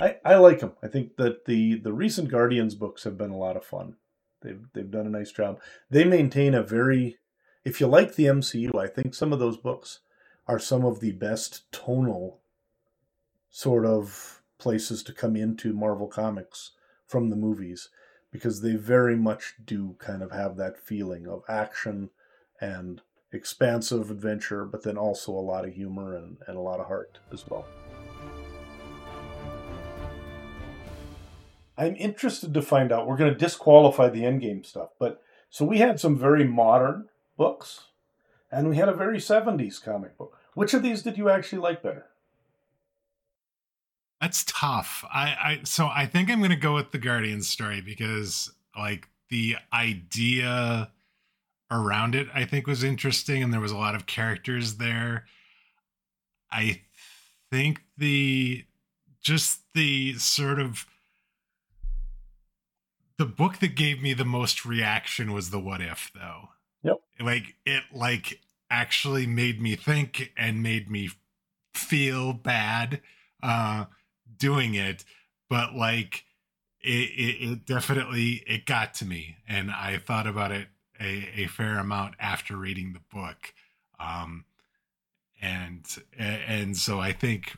I 0.00 0.16
I 0.24 0.34
like 0.36 0.60
him. 0.60 0.72
I 0.82 0.88
think 0.88 1.16
that 1.16 1.44
the 1.44 1.76
the 1.76 1.92
recent 1.92 2.30
Guardians 2.30 2.74
books 2.74 3.04
have 3.04 3.18
been 3.18 3.30
a 3.30 3.38
lot 3.38 3.56
of 3.56 3.64
fun. 3.64 3.96
They've 4.42 4.66
they've 4.72 4.90
done 4.90 5.06
a 5.06 5.10
nice 5.10 5.32
job. 5.32 5.60
They 5.90 6.04
maintain 6.04 6.54
a 6.54 6.62
very 6.62 7.18
if 7.64 7.80
you 7.80 7.86
like 7.86 8.14
the 8.14 8.24
MCU, 8.24 8.76
I 8.76 8.88
think 8.88 9.14
some 9.14 9.32
of 9.32 9.38
those 9.38 9.56
books 9.56 10.00
are 10.48 10.58
some 10.58 10.84
of 10.84 11.00
the 11.00 11.12
best 11.12 11.70
tonal 11.70 12.40
sort 13.50 13.86
of 13.86 14.41
places 14.62 15.02
to 15.02 15.12
come 15.12 15.34
into 15.34 15.72
Marvel 15.72 16.06
Comics 16.06 16.70
from 17.04 17.30
the 17.30 17.36
movies 17.36 17.88
because 18.30 18.60
they 18.60 18.76
very 18.76 19.16
much 19.16 19.54
do 19.64 19.96
kind 19.98 20.22
of 20.22 20.30
have 20.30 20.56
that 20.56 20.78
feeling 20.78 21.26
of 21.26 21.42
action 21.48 22.10
and 22.60 23.02
expansive 23.32 24.08
adventure, 24.08 24.64
but 24.64 24.84
then 24.84 24.96
also 24.96 25.32
a 25.32 25.34
lot 25.34 25.64
of 25.64 25.74
humor 25.74 26.14
and, 26.16 26.36
and 26.46 26.56
a 26.56 26.60
lot 26.60 26.78
of 26.78 26.86
heart 26.86 27.18
as 27.32 27.44
well. 27.48 27.66
I'm 31.76 31.96
interested 31.96 32.54
to 32.54 32.62
find 32.62 32.92
out. 32.92 33.08
We're 33.08 33.16
going 33.16 33.32
to 33.32 33.38
disqualify 33.38 34.10
the 34.10 34.22
endgame 34.22 34.64
stuff, 34.64 34.90
but 35.00 35.20
so 35.50 35.64
we 35.64 35.78
had 35.78 35.98
some 35.98 36.16
very 36.16 36.44
modern 36.44 37.08
books, 37.36 37.88
and 38.52 38.68
we 38.68 38.76
had 38.76 38.88
a 38.88 38.94
very 38.94 39.18
70s 39.18 39.82
comic 39.82 40.16
book. 40.16 40.38
Which 40.54 40.72
of 40.72 40.84
these 40.84 41.02
did 41.02 41.18
you 41.18 41.28
actually 41.28 41.58
like 41.58 41.82
better? 41.82 42.06
That's 44.22 44.44
tough. 44.44 45.04
I, 45.12 45.24
I 45.24 45.60
so 45.64 45.88
I 45.92 46.06
think 46.06 46.30
I'm 46.30 46.40
gonna 46.40 46.54
go 46.54 46.74
with 46.74 46.92
the 46.92 46.98
Guardian 46.98 47.42
story 47.42 47.80
because 47.80 48.52
like 48.78 49.08
the 49.30 49.56
idea 49.72 50.92
around 51.72 52.14
it 52.14 52.28
I 52.32 52.44
think 52.44 52.68
was 52.68 52.84
interesting 52.84 53.42
and 53.42 53.52
there 53.52 53.60
was 53.60 53.72
a 53.72 53.76
lot 53.76 53.96
of 53.96 54.06
characters 54.06 54.76
there. 54.76 55.24
I 56.52 56.82
think 57.50 57.82
the 57.98 58.64
just 59.20 59.62
the 59.74 60.14
sort 60.14 60.60
of 60.60 60.86
the 63.18 63.26
book 63.26 63.58
that 63.58 63.74
gave 63.74 64.00
me 64.00 64.14
the 64.14 64.24
most 64.24 64.64
reaction 64.64 65.32
was 65.32 65.50
the 65.50 65.58
what 65.58 65.80
if 65.80 66.12
though. 66.14 66.50
Yep. 66.84 67.00
Like 67.20 67.56
it 67.66 67.82
like 67.92 68.38
actually 68.70 69.26
made 69.26 69.60
me 69.60 69.74
think 69.74 70.30
and 70.36 70.62
made 70.62 70.88
me 70.88 71.10
feel 71.74 72.32
bad 72.32 73.00
uh 73.42 73.86
doing 74.38 74.74
it 74.74 75.04
but 75.48 75.74
like 75.74 76.24
it, 76.80 76.88
it, 76.88 77.50
it 77.50 77.66
definitely 77.66 78.42
it 78.46 78.66
got 78.66 78.94
to 78.94 79.04
me 79.04 79.36
and 79.48 79.70
i 79.70 79.98
thought 79.98 80.26
about 80.26 80.52
it 80.52 80.68
a, 81.00 81.28
a 81.36 81.46
fair 81.46 81.78
amount 81.78 82.14
after 82.20 82.56
reading 82.56 82.92
the 82.92 83.16
book 83.16 83.54
um 83.98 84.44
and 85.40 85.84
and 86.18 86.76
so 86.76 87.00
i 87.00 87.12
think 87.12 87.56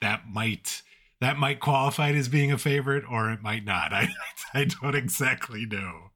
that 0.00 0.22
might 0.28 0.82
that 1.20 1.38
might 1.38 1.60
qualify 1.60 2.08
it 2.08 2.16
as 2.16 2.28
being 2.28 2.52
a 2.52 2.58
favorite 2.58 3.04
or 3.10 3.30
it 3.30 3.42
might 3.42 3.64
not 3.64 3.92
i 3.92 4.08
i 4.54 4.64
don't 4.64 4.94
exactly 4.94 5.66
know 5.66 6.10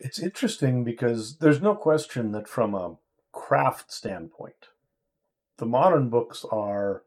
It's 0.00 0.18
interesting 0.18 0.84
because 0.84 1.38
there's 1.38 1.62
no 1.62 1.74
question 1.74 2.32
that 2.32 2.48
from 2.48 2.74
a 2.74 2.96
craft 3.32 3.92
standpoint, 3.92 4.68
the 5.58 5.66
modern 5.66 6.08
books 6.08 6.44
are 6.50 7.02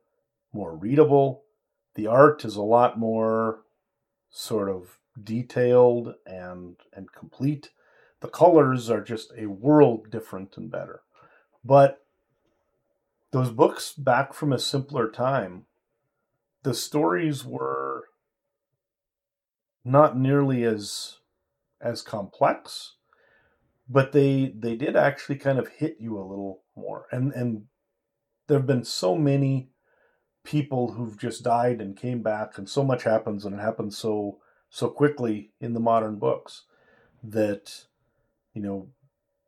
more 0.53 0.75
readable. 0.75 1.43
The 1.95 2.07
art 2.07 2.45
is 2.45 2.55
a 2.55 2.61
lot 2.61 2.97
more 2.97 3.63
sort 4.29 4.69
of 4.69 4.99
detailed 5.21 6.15
and 6.25 6.77
and 6.93 7.11
complete. 7.11 7.71
The 8.21 8.29
colors 8.29 8.89
are 8.89 9.01
just 9.01 9.33
a 9.37 9.47
world 9.47 10.09
different 10.09 10.55
and 10.57 10.71
better. 10.71 11.01
But 11.63 11.99
those 13.31 13.49
books 13.51 13.93
back 13.93 14.33
from 14.33 14.53
a 14.53 14.59
simpler 14.59 15.09
time, 15.09 15.65
the 16.63 16.73
stories 16.73 17.45
were 17.45 18.05
not 19.83 20.17
nearly 20.17 20.63
as 20.63 21.17
as 21.81 22.01
complex, 22.01 22.95
but 23.89 24.11
they 24.11 24.53
they 24.55 24.75
did 24.75 24.95
actually 24.95 25.37
kind 25.37 25.59
of 25.59 25.67
hit 25.67 25.97
you 25.99 26.17
a 26.17 26.23
little 26.23 26.63
more. 26.75 27.05
And 27.11 27.33
and 27.33 27.63
there 28.47 28.57
have 28.59 28.67
been 28.67 28.85
so 28.85 29.15
many 29.15 29.69
people 30.43 30.93
who've 30.93 31.17
just 31.17 31.43
died 31.43 31.81
and 31.81 31.95
came 31.95 32.21
back, 32.21 32.57
and 32.57 32.67
so 32.67 32.83
much 32.83 33.03
happens, 33.03 33.45
and 33.45 33.55
it 33.55 33.61
happens 33.61 33.97
so 33.97 34.39
so 34.69 34.89
quickly 34.89 35.51
in 35.59 35.73
the 35.73 35.79
modern 35.79 36.15
books 36.17 36.63
that 37.23 37.85
you 38.53 38.61
know 38.61 38.87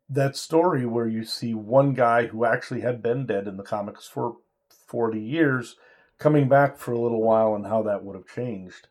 that 0.10 0.36
story 0.36 0.86
where 0.86 1.08
you 1.08 1.24
see 1.24 1.54
one 1.54 1.94
guy 1.94 2.28
who 2.28 2.46
actually 2.46 2.82
had 2.82 3.02
been 3.02 3.26
dead 3.26 3.48
in 3.48 3.58
the 3.58 3.64
comics 3.64 4.08
for 4.08 4.38
40 4.70 5.20
years 5.20 5.78
coming 6.20 6.48
back 6.50 6.78
for 6.78 6.92
a 6.92 7.00
little 7.00 7.22
while 7.22 7.56
and 7.56 7.66
how 7.66 7.82
that 7.82 8.04
would 8.04 8.16
have 8.16 8.28
changed 8.28 8.88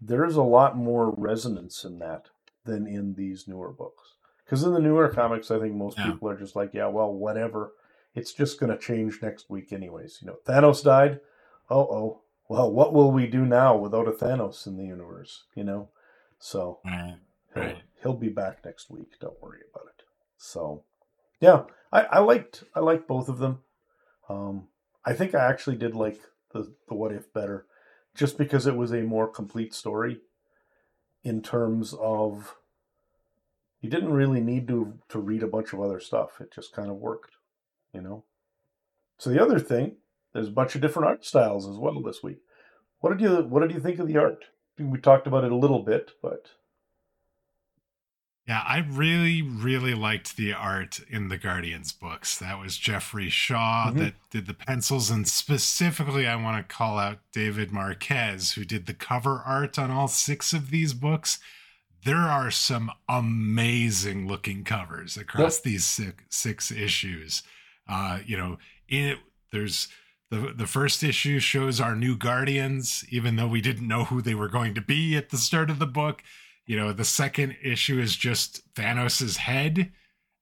there's 0.00 0.36
a 0.36 0.42
lot 0.42 0.76
more 0.76 1.14
resonance 1.16 1.84
in 1.84 1.98
that 1.98 2.30
than 2.64 2.86
in 2.86 3.14
these 3.14 3.46
newer 3.46 3.70
books 3.70 4.14
because 4.44 4.64
in 4.64 4.72
the 4.72 4.80
newer 4.80 5.08
comics 5.08 5.50
i 5.50 5.58
think 5.58 5.74
most 5.74 5.98
Yeah. 5.98 6.12
people 6.12 6.28
are 6.30 6.36
just 6.38 6.56
like 6.56 6.72
yeah 6.74 6.86
well 6.88 7.12
whatever 7.12 7.72
it's 8.14 8.32
just 8.32 8.60
going 8.60 8.70
to 8.70 8.78
change 8.78 9.20
next 9.22 9.50
week 9.50 9.72
anyways 9.72 10.18
you 10.20 10.26
know. 10.26 10.36
Thanos 10.46 10.82
died. 10.82 11.20
Oh 11.70 11.80
oh. 11.80 12.20
well 12.48 12.70
what 12.70 12.92
will 12.92 13.10
we 13.10 13.26
do 13.26 13.44
now 13.44 13.76
without 13.76 14.08
a 14.08 14.12
thanos 14.12 14.66
in 14.66 14.76
the 14.76 14.84
universe 14.84 15.44
you 15.54 15.64
know? 15.64 15.88
So 16.38 16.80
right 16.84 17.16
he'll, 17.54 17.74
he'll 18.02 18.16
be 18.16 18.28
back 18.28 18.64
next 18.64 18.90
week 18.90 19.18
don't 19.20 19.40
worry 19.42 19.60
about 19.72 19.88
it. 19.88 20.04
So 20.36 20.82
yeah 21.40 21.64
i, 21.92 22.02
I 22.02 22.18
liked 22.20 22.64
i 22.74 22.80
liked 22.80 23.06
both 23.08 23.28
of 23.28 23.38
them. 23.38 23.60
Um, 24.28 24.68
i 25.04 25.12
think 25.12 25.34
i 25.34 25.44
actually 25.44 25.76
did 25.76 25.94
like 25.94 26.20
the, 26.52 26.72
the 26.88 26.94
what 26.94 27.12
if 27.12 27.32
better 27.32 27.66
just 28.14 28.36
because 28.38 28.66
it 28.66 28.76
was 28.76 28.92
a 28.92 29.02
more 29.02 29.26
complete 29.26 29.74
story 29.74 30.20
in 31.24 31.42
terms 31.42 31.94
of 31.94 32.56
you 33.80 33.90
didn't 33.90 34.12
really 34.12 34.40
need 34.40 34.68
to 34.68 34.94
to 35.08 35.18
read 35.18 35.42
a 35.42 35.48
bunch 35.48 35.72
of 35.72 35.80
other 35.80 36.00
stuff. 36.00 36.40
It 36.40 36.52
just 36.52 36.72
kind 36.72 36.90
of 36.90 36.96
worked 36.96 37.32
you 37.92 38.00
know 38.00 38.24
so 39.18 39.30
the 39.30 39.42
other 39.42 39.58
thing 39.58 39.96
there's 40.32 40.48
a 40.48 40.52
bunch 40.52 40.74
of 40.74 40.80
different 40.80 41.08
art 41.08 41.24
styles 41.24 41.68
as 41.68 41.76
well 41.76 42.00
this 42.02 42.22
week 42.22 42.38
what 43.00 43.10
did 43.10 43.20
you 43.20 43.42
what 43.42 43.60
did 43.60 43.72
you 43.72 43.80
think 43.80 43.98
of 43.98 44.06
the 44.06 44.16
art 44.16 44.44
we 44.78 44.98
talked 44.98 45.26
about 45.26 45.44
it 45.44 45.52
a 45.52 45.56
little 45.56 45.82
bit, 45.82 46.12
but 46.22 46.46
yeah, 48.46 48.62
I 48.66 48.84
really, 48.88 49.40
really 49.40 49.94
liked 49.94 50.36
the 50.36 50.52
art 50.52 51.00
in 51.08 51.28
the 51.28 51.38
Guardians 51.38 51.92
books. 51.92 52.38
That 52.38 52.58
was 52.58 52.76
Jeffrey 52.76 53.28
Shaw 53.28 53.86
mm-hmm. 53.88 53.98
that 53.98 54.14
did 54.30 54.46
the 54.46 54.54
pencils, 54.54 55.10
and 55.10 55.28
specifically, 55.28 56.26
I 56.26 56.36
want 56.36 56.56
to 56.68 56.74
call 56.74 56.98
out 56.98 57.18
David 57.32 57.70
Marquez, 57.70 58.52
who 58.52 58.64
did 58.64 58.86
the 58.86 58.94
cover 58.94 59.42
art 59.46 59.78
on 59.78 59.90
all 59.90 60.08
six 60.08 60.52
of 60.52 60.70
these 60.70 60.92
books. 60.92 61.38
There 62.04 62.16
are 62.16 62.50
some 62.50 62.90
amazing 63.08 64.26
looking 64.26 64.64
covers 64.64 65.16
across 65.16 65.58
yep. 65.58 65.62
these 65.62 65.84
six, 65.84 66.24
six 66.30 66.72
issues. 66.72 67.44
Uh, 67.92 68.20
you 68.24 68.38
know, 68.38 68.56
in 68.88 69.04
it, 69.10 69.18
there's 69.52 69.88
the 70.30 70.54
the 70.56 70.66
first 70.66 71.02
issue 71.02 71.38
shows 71.38 71.78
our 71.78 71.94
new 71.94 72.16
Guardians, 72.16 73.04
even 73.10 73.36
though 73.36 73.46
we 73.46 73.60
didn't 73.60 73.86
know 73.86 74.04
who 74.04 74.22
they 74.22 74.34
were 74.34 74.48
going 74.48 74.74
to 74.74 74.80
be 74.80 75.14
at 75.14 75.28
the 75.28 75.36
start 75.36 75.68
of 75.68 75.78
the 75.78 75.86
book. 75.86 76.22
You 76.64 76.76
know 76.76 76.92
the 76.92 77.04
second 77.04 77.56
issue 77.62 78.00
is 78.00 78.16
just 78.16 78.62
thanos's 78.74 79.36
head 79.36 79.92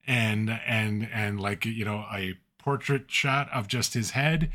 and 0.06 0.48
and 0.64 1.08
and 1.12 1.40
like 1.40 1.64
you 1.64 1.84
know 1.84 2.04
a 2.14 2.34
portrait 2.58 3.10
shot 3.10 3.50
of 3.52 3.66
just 3.66 3.94
his 3.94 4.10
head 4.10 4.50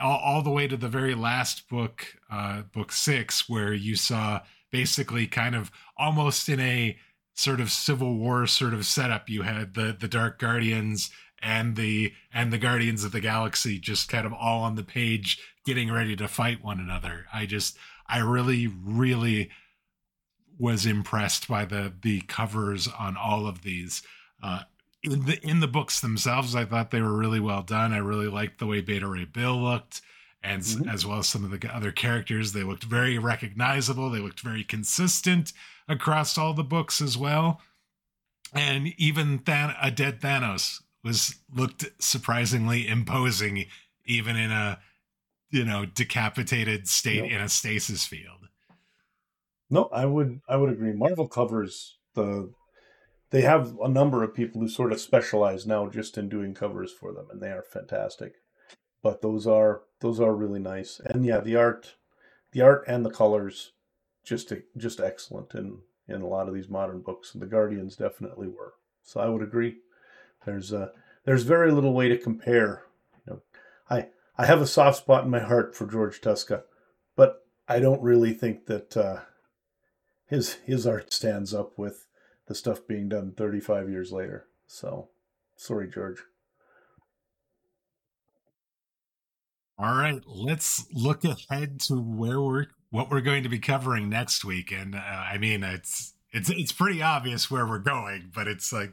all, 0.00 0.18
all 0.18 0.42
the 0.42 0.50
way 0.50 0.66
to 0.66 0.76
the 0.76 0.88
very 0.88 1.14
last 1.14 1.68
book 1.68 2.16
uh 2.30 2.62
book 2.62 2.90
six 2.90 3.48
where 3.48 3.72
you 3.74 3.94
saw 3.94 4.40
basically 4.72 5.26
kind 5.26 5.54
of 5.54 5.70
almost 5.98 6.48
in 6.48 6.58
a 6.58 6.96
sort 7.34 7.60
of 7.60 7.70
civil 7.70 8.16
war 8.16 8.46
sort 8.46 8.74
of 8.74 8.84
setup. 8.84 9.28
You 9.28 9.42
had 9.42 9.74
the 9.74 9.96
the 9.98 10.08
dark 10.08 10.38
guardians 10.38 11.10
and 11.42 11.76
the 11.76 12.12
and 12.32 12.52
the 12.52 12.58
guardians 12.58 13.04
of 13.04 13.12
the 13.12 13.20
galaxy 13.20 13.78
just 13.78 14.08
kind 14.08 14.26
of 14.26 14.32
all 14.32 14.62
on 14.62 14.74
the 14.74 14.82
page 14.82 15.40
getting 15.64 15.90
ready 15.90 16.14
to 16.16 16.28
fight 16.28 16.62
one 16.64 16.80
another 16.80 17.26
i 17.32 17.46
just 17.46 17.76
i 18.08 18.18
really 18.18 18.66
really 18.84 19.50
was 20.60 20.84
impressed 20.84 21.48
by 21.48 21.64
the 21.64 21.92
the 22.02 22.20
covers 22.22 22.86
on 22.86 23.16
all 23.16 23.46
of 23.46 23.62
these. 23.62 24.02
Uh, 24.42 24.60
in 25.02 25.24
the 25.24 25.40
in 25.42 25.60
the 25.60 25.66
books 25.66 26.00
themselves, 26.00 26.54
I 26.54 26.66
thought 26.66 26.90
they 26.90 27.00
were 27.00 27.16
really 27.16 27.40
well 27.40 27.62
done. 27.62 27.92
I 27.92 27.98
really 27.98 28.28
liked 28.28 28.60
the 28.60 28.66
way 28.66 28.82
Beta 28.82 29.08
Ray 29.08 29.24
Bill 29.24 29.56
looked, 29.60 30.02
and 30.42 30.62
mm-hmm. 30.62 30.88
as 30.88 31.06
well 31.06 31.20
as 31.20 31.28
some 31.28 31.44
of 31.44 31.58
the 31.58 31.74
other 31.74 31.90
characters. 31.90 32.52
They 32.52 32.62
looked 32.62 32.84
very 32.84 33.18
recognizable. 33.18 34.10
They 34.10 34.18
looked 34.20 34.40
very 34.40 34.62
consistent 34.62 35.54
across 35.88 36.36
all 36.36 36.52
the 36.52 36.62
books 36.62 37.00
as 37.00 37.16
well. 37.16 37.62
And 38.52 38.88
even 38.98 39.40
Than- 39.44 39.74
a 39.80 39.90
dead 39.90 40.20
Thanos 40.20 40.82
was 41.02 41.36
looked 41.52 41.84
surprisingly 41.98 42.86
imposing, 42.86 43.66
even 44.04 44.36
in 44.36 44.50
a 44.50 44.78
you 45.50 45.64
know 45.64 45.86
decapitated 45.86 46.88
state 46.88 47.30
in 47.30 47.40
a 47.40 47.48
stasis 47.48 48.04
field. 48.06 48.48
No, 49.68 49.88
I 49.92 50.04
would 50.06 50.40
I 50.48 50.56
would 50.56 50.70
agree. 50.70 50.92
Marvel 50.92 51.28
covers 51.28 51.98
the 52.14 52.52
they 53.30 53.42
have 53.42 53.78
a 53.80 53.88
number 53.88 54.24
of 54.24 54.34
people 54.34 54.60
who 54.60 54.68
sort 54.68 54.92
of 54.92 55.00
specialize 55.00 55.66
now 55.66 55.88
just 55.88 56.18
in 56.18 56.28
doing 56.28 56.52
covers 56.52 56.92
for 56.92 57.12
them 57.12 57.26
and 57.30 57.40
they 57.40 57.50
are 57.50 57.62
fantastic. 57.62 58.34
But 59.02 59.22
those 59.22 59.46
are 59.46 59.82
those 60.00 60.20
are 60.20 60.34
really 60.34 60.58
nice. 60.58 61.00
And 61.04 61.24
yeah, 61.24 61.40
the 61.40 61.56
art 61.56 61.94
the 62.52 62.60
art 62.60 62.84
and 62.86 63.06
the 63.06 63.10
colors 63.10 63.72
just 64.24 64.52
just 64.76 65.00
excellent 65.00 65.54
in 65.54 65.78
in 66.08 66.22
a 66.22 66.26
lot 66.26 66.48
of 66.48 66.54
these 66.54 66.68
modern 66.68 67.00
books 67.00 67.32
and 67.32 67.42
the 67.42 67.46
Guardians 67.46 67.96
definitely 67.96 68.48
were. 68.48 68.74
So 69.02 69.20
I 69.20 69.28
would 69.28 69.42
agree. 69.42 69.76
There's 70.44 70.72
a 70.72 70.92
there's 71.24 71.42
very 71.42 71.70
little 71.70 71.92
way 71.92 72.08
to 72.08 72.18
compare. 72.18 72.84
You 73.26 73.34
know, 73.34 73.42
I 73.88 74.08
I 74.38 74.46
have 74.46 74.60
a 74.60 74.66
soft 74.66 74.98
spot 74.98 75.24
in 75.24 75.30
my 75.30 75.40
heart 75.40 75.74
for 75.74 75.86
George 75.86 76.20
Tuska, 76.20 76.62
but 77.16 77.44
I 77.68 77.78
don't 77.78 78.02
really 78.02 78.32
think 78.32 78.66
that 78.66 78.96
uh, 78.96 79.20
his 80.26 80.54
his 80.64 80.86
art 80.86 81.12
stands 81.12 81.52
up 81.52 81.78
with 81.78 82.06
the 82.46 82.54
stuff 82.54 82.86
being 82.86 83.08
done 83.08 83.32
35 83.36 83.88
years 83.88 84.10
later. 84.10 84.46
So, 84.66 85.10
sorry, 85.56 85.88
George. 85.88 86.24
All 89.78 89.94
right, 89.94 90.20
let's 90.26 90.84
look 90.92 91.24
ahead 91.24 91.80
to 91.80 91.94
where 91.94 92.40
we're 92.40 92.66
what 92.90 93.10
we're 93.10 93.20
going 93.20 93.44
to 93.44 93.48
be 93.48 93.58
covering 93.58 94.08
next 94.08 94.44
week. 94.44 94.72
And 94.72 94.94
uh, 94.94 94.98
I 94.98 95.38
mean, 95.38 95.62
it's 95.62 96.14
it's 96.32 96.50
it's 96.50 96.72
pretty 96.72 97.02
obvious 97.02 97.50
where 97.50 97.66
we're 97.66 97.78
going, 97.78 98.30
but 98.34 98.46
it's 98.46 98.72
like, 98.72 98.92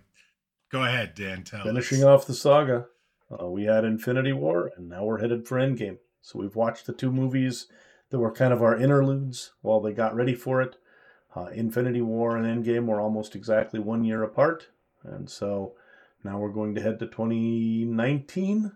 go 0.72 0.84
ahead, 0.84 1.14
Dan. 1.16 1.44
Tell 1.44 1.64
finishing 1.64 2.00
us. 2.00 2.06
off 2.06 2.28
the 2.28 2.34
saga. 2.34 2.88
Uh, 3.32 3.48
we 3.48 3.66
had 3.66 3.84
Infinity 3.84 4.34
War, 4.34 4.72
and 4.78 4.88
now 4.90 5.04
we're 5.04 5.20
headed 5.20 5.48
for 5.48 5.58
Endgame. 5.58 5.98
So 6.22 6.40
we've 6.40 6.56
watched 6.56 6.86
the 6.86 6.94
two 6.94 7.12
movies 7.12 7.68
that 8.10 8.20
were 8.20 8.32
kind 8.32 8.54
of 8.54 8.62
our 8.62 8.78
interludes 8.78 9.52
while 9.62 9.82
they 9.82 9.94
got 9.94 10.16
ready 10.16 10.36
for 10.36 10.62
it. 10.62 10.78
Uh, 11.36 11.48
Infinity 11.54 12.02
War 12.02 12.38
and 12.38 12.46
Endgame 12.46 12.86
were 12.86 13.02
almost 13.02 13.36
exactly 13.36 13.80
one 13.80 14.04
year 14.04 14.24
apart. 14.24 14.70
And 15.04 15.30
so 15.30 15.74
now 16.24 16.40
we're 16.40 16.50
going 16.50 16.74
to 16.76 16.82
head 16.82 17.00
to 17.00 17.06
2019 17.06 18.72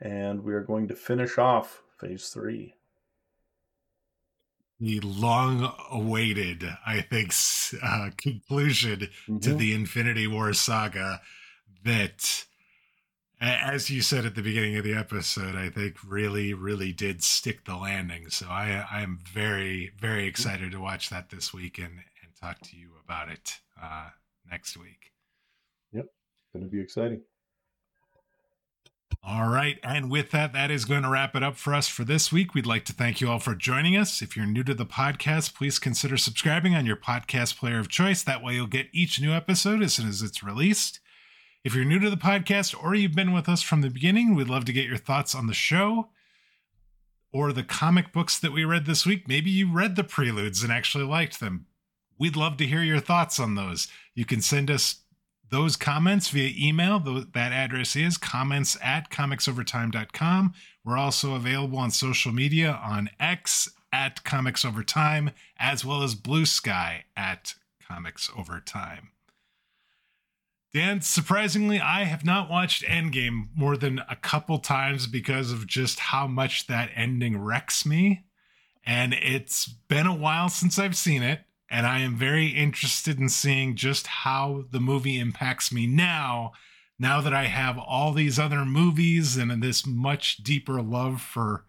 and 0.00 0.42
we 0.42 0.52
are 0.52 0.62
going 0.62 0.88
to 0.88 0.94
finish 0.94 1.38
off 1.38 1.82
phase 1.98 2.28
three. 2.28 2.74
The 4.82 4.98
long 4.98 5.72
awaited, 5.92 6.64
I 6.84 7.02
think, 7.02 7.32
uh, 7.80 8.10
conclusion 8.16 9.08
mm-hmm. 9.28 9.38
to 9.38 9.54
the 9.54 9.74
Infinity 9.74 10.26
War 10.26 10.52
saga 10.52 11.20
that 11.84 12.46
as 13.40 13.90
you 13.90 14.02
said 14.02 14.24
at 14.24 14.34
the 14.34 14.42
beginning 14.42 14.76
of 14.76 14.84
the 14.84 14.94
episode, 14.94 15.54
I 15.54 15.68
think 15.68 15.96
really, 16.04 16.52
really 16.52 16.92
did 16.92 17.22
stick 17.22 17.64
the 17.64 17.76
landing. 17.76 18.28
So 18.30 18.46
I, 18.48 18.84
I 18.90 19.02
am 19.02 19.20
very, 19.32 19.92
very 20.00 20.26
excited 20.26 20.72
to 20.72 20.80
watch 20.80 21.10
that 21.10 21.30
this 21.30 21.54
week 21.54 21.78
and, 21.78 21.86
and 22.22 22.34
talk 22.40 22.60
to 22.62 22.76
you 22.76 22.90
about 23.04 23.28
it 23.30 23.58
uh, 23.80 24.08
next 24.50 24.76
week. 24.76 25.12
Yep, 25.92 26.06
going 26.52 26.64
to 26.64 26.70
be 26.70 26.80
exciting. 26.80 27.22
All 29.22 29.48
right. 29.48 29.78
And 29.82 30.10
with 30.10 30.30
that, 30.30 30.52
that 30.52 30.70
is 30.70 30.84
going 30.84 31.02
to 31.02 31.08
wrap 31.08 31.36
it 31.36 31.42
up 31.42 31.56
for 31.56 31.74
us 31.74 31.88
for 31.88 32.04
this 32.04 32.32
week. 32.32 32.54
We'd 32.54 32.66
like 32.66 32.84
to 32.86 32.92
thank 32.92 33.20
you 33.20 33.28
all 33.28 33.38
for 33.38 33.54
joining 33.54 33.96
us. 33.96 34.22
If 34.22 34.36
you're 34.36 34.46
new 34.46 34.64
to 34.64 34.74
the 34.74 34.86
podcast, 34.86 35.54
please 35.54 35.78
consider 35.78 36.16
subscribing 36.16 36.74
on 36.74 36.86
your 36.86 36.96
podcast 36.96 37.56
player 37.56 37.78
of 37.78 37.88
choice. 37.88 38.22
That 38.22 38.42
way, 38.42 38.54
you'll 38.54 38.66
get 38.66 38.88
each 38.92 39.20
new 39.20 39.32
episode 39.32 39.82
as 39.82 39.94
soon 39.94 40.08
as 40.08 40.22
it's 40.22 40.42
released. 40.42 41.00
If 41.64 41.74
you're 41.74 41.84
new 41.84 42.00
to 42.00 42.10
the 42.10 42.16
podcast 42.16 42.74
or 42.80 42.94
you've 42.94 43.14
been 43.14 43.32
with 43.32 43.48
us 43.48 43.62
from 43.62 43.82
the 43.82 43.90
beginning, 43.90 44.34
we'd 44.34 44.48
love 44.48 44.64
to 44.64 44.72
get 44.72 44.86
your 44.88 44.96
thoughts 44.96 45.34
on 45.34 45.46
the 45.46 45.54
show 45.54 46.08
or 47.32 47.52
the 47.52 47.62
comic 47.62 48.12
books 48.12 48.38
that 48.38 48.52
we 48.52 48.64
read 48.64 48.84
this 48.84 49.06
week. 49.06 49.28
Maybe 49.28 49.50
you 49.50 49.72
read 49.72 49.94
the 49.94 50.04
preludes 50.04 50.62
and 50.62 50.72
actually 50.72 51.04
liked 51.04 51.38
them. 51.38 51.66
We'd 52.18 52.36
love 52.36 52.56
to 52.56 52.66
hear 52.66 52.82
your 52.82 53.00
thoughts 53.00 53.38
on 53.38 53.54
those. 53.54 53.88
You 54.14 54.24
can 54.24 54.42
send 54.42 54.70
us 54.70 55.01
those 55.52 55.76
comments 55.76 56.30
via 56.30 56.50
email. 56.58 56.98
That 56.98 57.52
address 57.52 57.94
is 57.94 58.16
comments 58.16 58.76
at 58.82 59.10
comicsovertime.com. 59.10 60.54
We're 60.82 60.96
also 60.96 61.34
available 61.34 61.78
on 61.78 61.90
social 61.90 62.32
media 62.32 62.80
on 62.82 63.10
X 63.20 63.68
at 63.92 64.24
Comics 64.24 64.64
Over 64.64 64.82
Time, 64.82 65.30
as 65.58 65.84
well 65.84 66.02
as 66.02 66.14
Bluesky 66.14 67.02
at 67.14 67.54
Comics 67.86 68.30
Over 68.36 68.60
Time. 68.60 69.10
Dan, 70.72 71.02
surprisingly, 71.02 71.78
I 71.78 72.04
have 72.04 72.24
not 72.24 72.48
watched 72.48 72.82
Endgame 72.84 73.48
more 73.54 73.76
than 73.76 74.00
a 74.08 74.16
couple 74.16 74.58
times 74.58 75.06
because 75.06 75.52
of 75.52 75.66
just 75.66 76.00
how 76.00 76.26
much 76.26 76.66
that 76.66 76.90
ending 76.96 77.36
wrecks 77.36 77.84
me. 77.84 78.24
And 78.86 79.12
it's 79.12 79.66
been 79.66 80.06
a 80.06 80.16
while 80.16 80.48
since 80.48 80.78
I've 80.78 80.96
seen 80.96 81.22
it. 81.22 81.40
And 81.72 81.86
I 81.86 82.00
am 82.00 82.16
very 82.16 82.48
interested 82.48 83.18
in 83.18 83.30
seeing 83.30 83.76
just 83.76 84.06
how 84.06 84.64
the 84.70 84.78
movie 84.78 85.18
impacts 85.18 85.72
me 85.72 85.86
now, 85.86 86.52
now 86.98 87.22
that 87.22 87.32
I 87.32 87.44
have 87.44 87.78
all 87.78 88.12
these 88.12 88.38
other 88.38 88.66
movies 88.66 89.38
and 89.38 89.62
this 89.62 89.86
much 89.86 90.44
deeper 90.44 90.82
love 90.82 91.22
for 91.22 91.64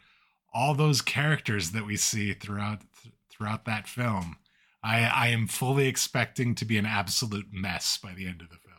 all 0.54 0.76
those 0.76 1.02
characters 1.02 1.72
that 1.72 1.86
we 1.86 1.96
see 1.96 2.34
throughout 2.34 2.82
throughout 3.30 3.64
that 3.64 3.88
film. 3.88 4.36
I, 4.84 5.06
I 5.06 5.28
am 5.30 5.48
fully 5.48 5.88
expecting 5.88 6.54
to 6.56 6.66
be 6.66 6.78
an 6.78 6.86
absolute 6.86 7.48
mess 7.54 7.98
by 7.98 8.14
the 8.14 8.28
end 8.28 8.42
of 8.42 8.50
the 8.50 8.58
film. 8.58 8.74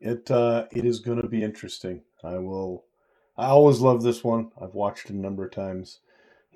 It 0.00 0.30
uh, 0.30 0.64
it 0.72 0.86
is 0.86 0.98
going 0.98 1.20
to 1.20 1.28
be 1.28 1.44
interesting. 1.44 2.00
I 2.24 2.38
will. 2.38 2.86
I 3.36 3.48
always 3.48 3.80
love 3.80 4.02
this 4.02 4.24
one. 4.24 4.50
I've 4.58 4.72
watched 4.72 5.10
it 5.10 5.12
a 5.12 5.20
number 5.20 5.44
of 5.44 5.52
times. 5.52 6.00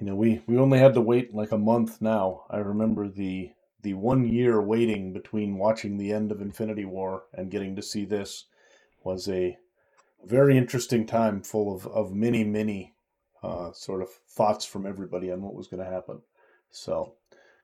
You 0.01 0.07
know, 0.07 0.17
we 0.17 0.43
we 0.49 0.59
only 0.59 0.79
had 0.81 0.95
to 0.95 1.03
wait 1.03 1.35
like 1.35 1.53
a 1.53 1.59
month 1.59 2.03
now. 2.03 2.45
I 2.51 2.59
remember 2.59 3.09
the 3.09 3.53
the 3.83 3.95
one 3.95 4.27
year 4.29 4.63
waiting 4.63 5.13
between 5.13 5.59
watching 5.59 5.99
the 5.99 6.13
end 6.13 6.33
of 6.33 6.43
Infinity 6.43 6.87
War 6.87 7.25
and 7.35 7.51
getting 7.51 7.77
to 7.77 7.83
see 7.83 8.07
this 8.07 8.47
was 9.05 9.29
a 9.29 9.59
very 10.25 10.59
interesting 10.59 11.07
time, 11.07 11.43
full 11.43 11.75
of 11.75 11.87
of 11.89 12.15
many 12.15 12.45
many 12.45 12.95
uh, 13.43 13.73
sort 13.73 14.03
of 14.03 14.11
thoughts 14.11 14.67
from 14.67 14.87
everybody 14.87 15.33
on 15.33 15.43
what 15.43 15.55
was 15.55 15.69
going 15.69 15.85
to 15.85 15.91
happen. 15.91 16.23
So, 16.71 17.15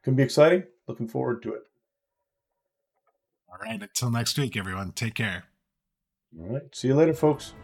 can 0.04 0.14
be 0.14 0.22
exciting. 0.24 0.64
Looking 0.88 1.08
forward 1.08 1.42
to 1.44 1.54
it. 1.54 1.62
All 3.50 3.58
right. 3.60 3.82
Until 3.82 4.10
next 4.10 4.38
week, 4.38 4.56
everyone. 4.56 4.92
Take 4.92 5.14
care. 5.14 5.44
All 6.38 6.46
right. 6.48 6.74
See 6.74 6.88
you 6.88 6.94
later, 6.94 7.14
folks. 7.14 7.54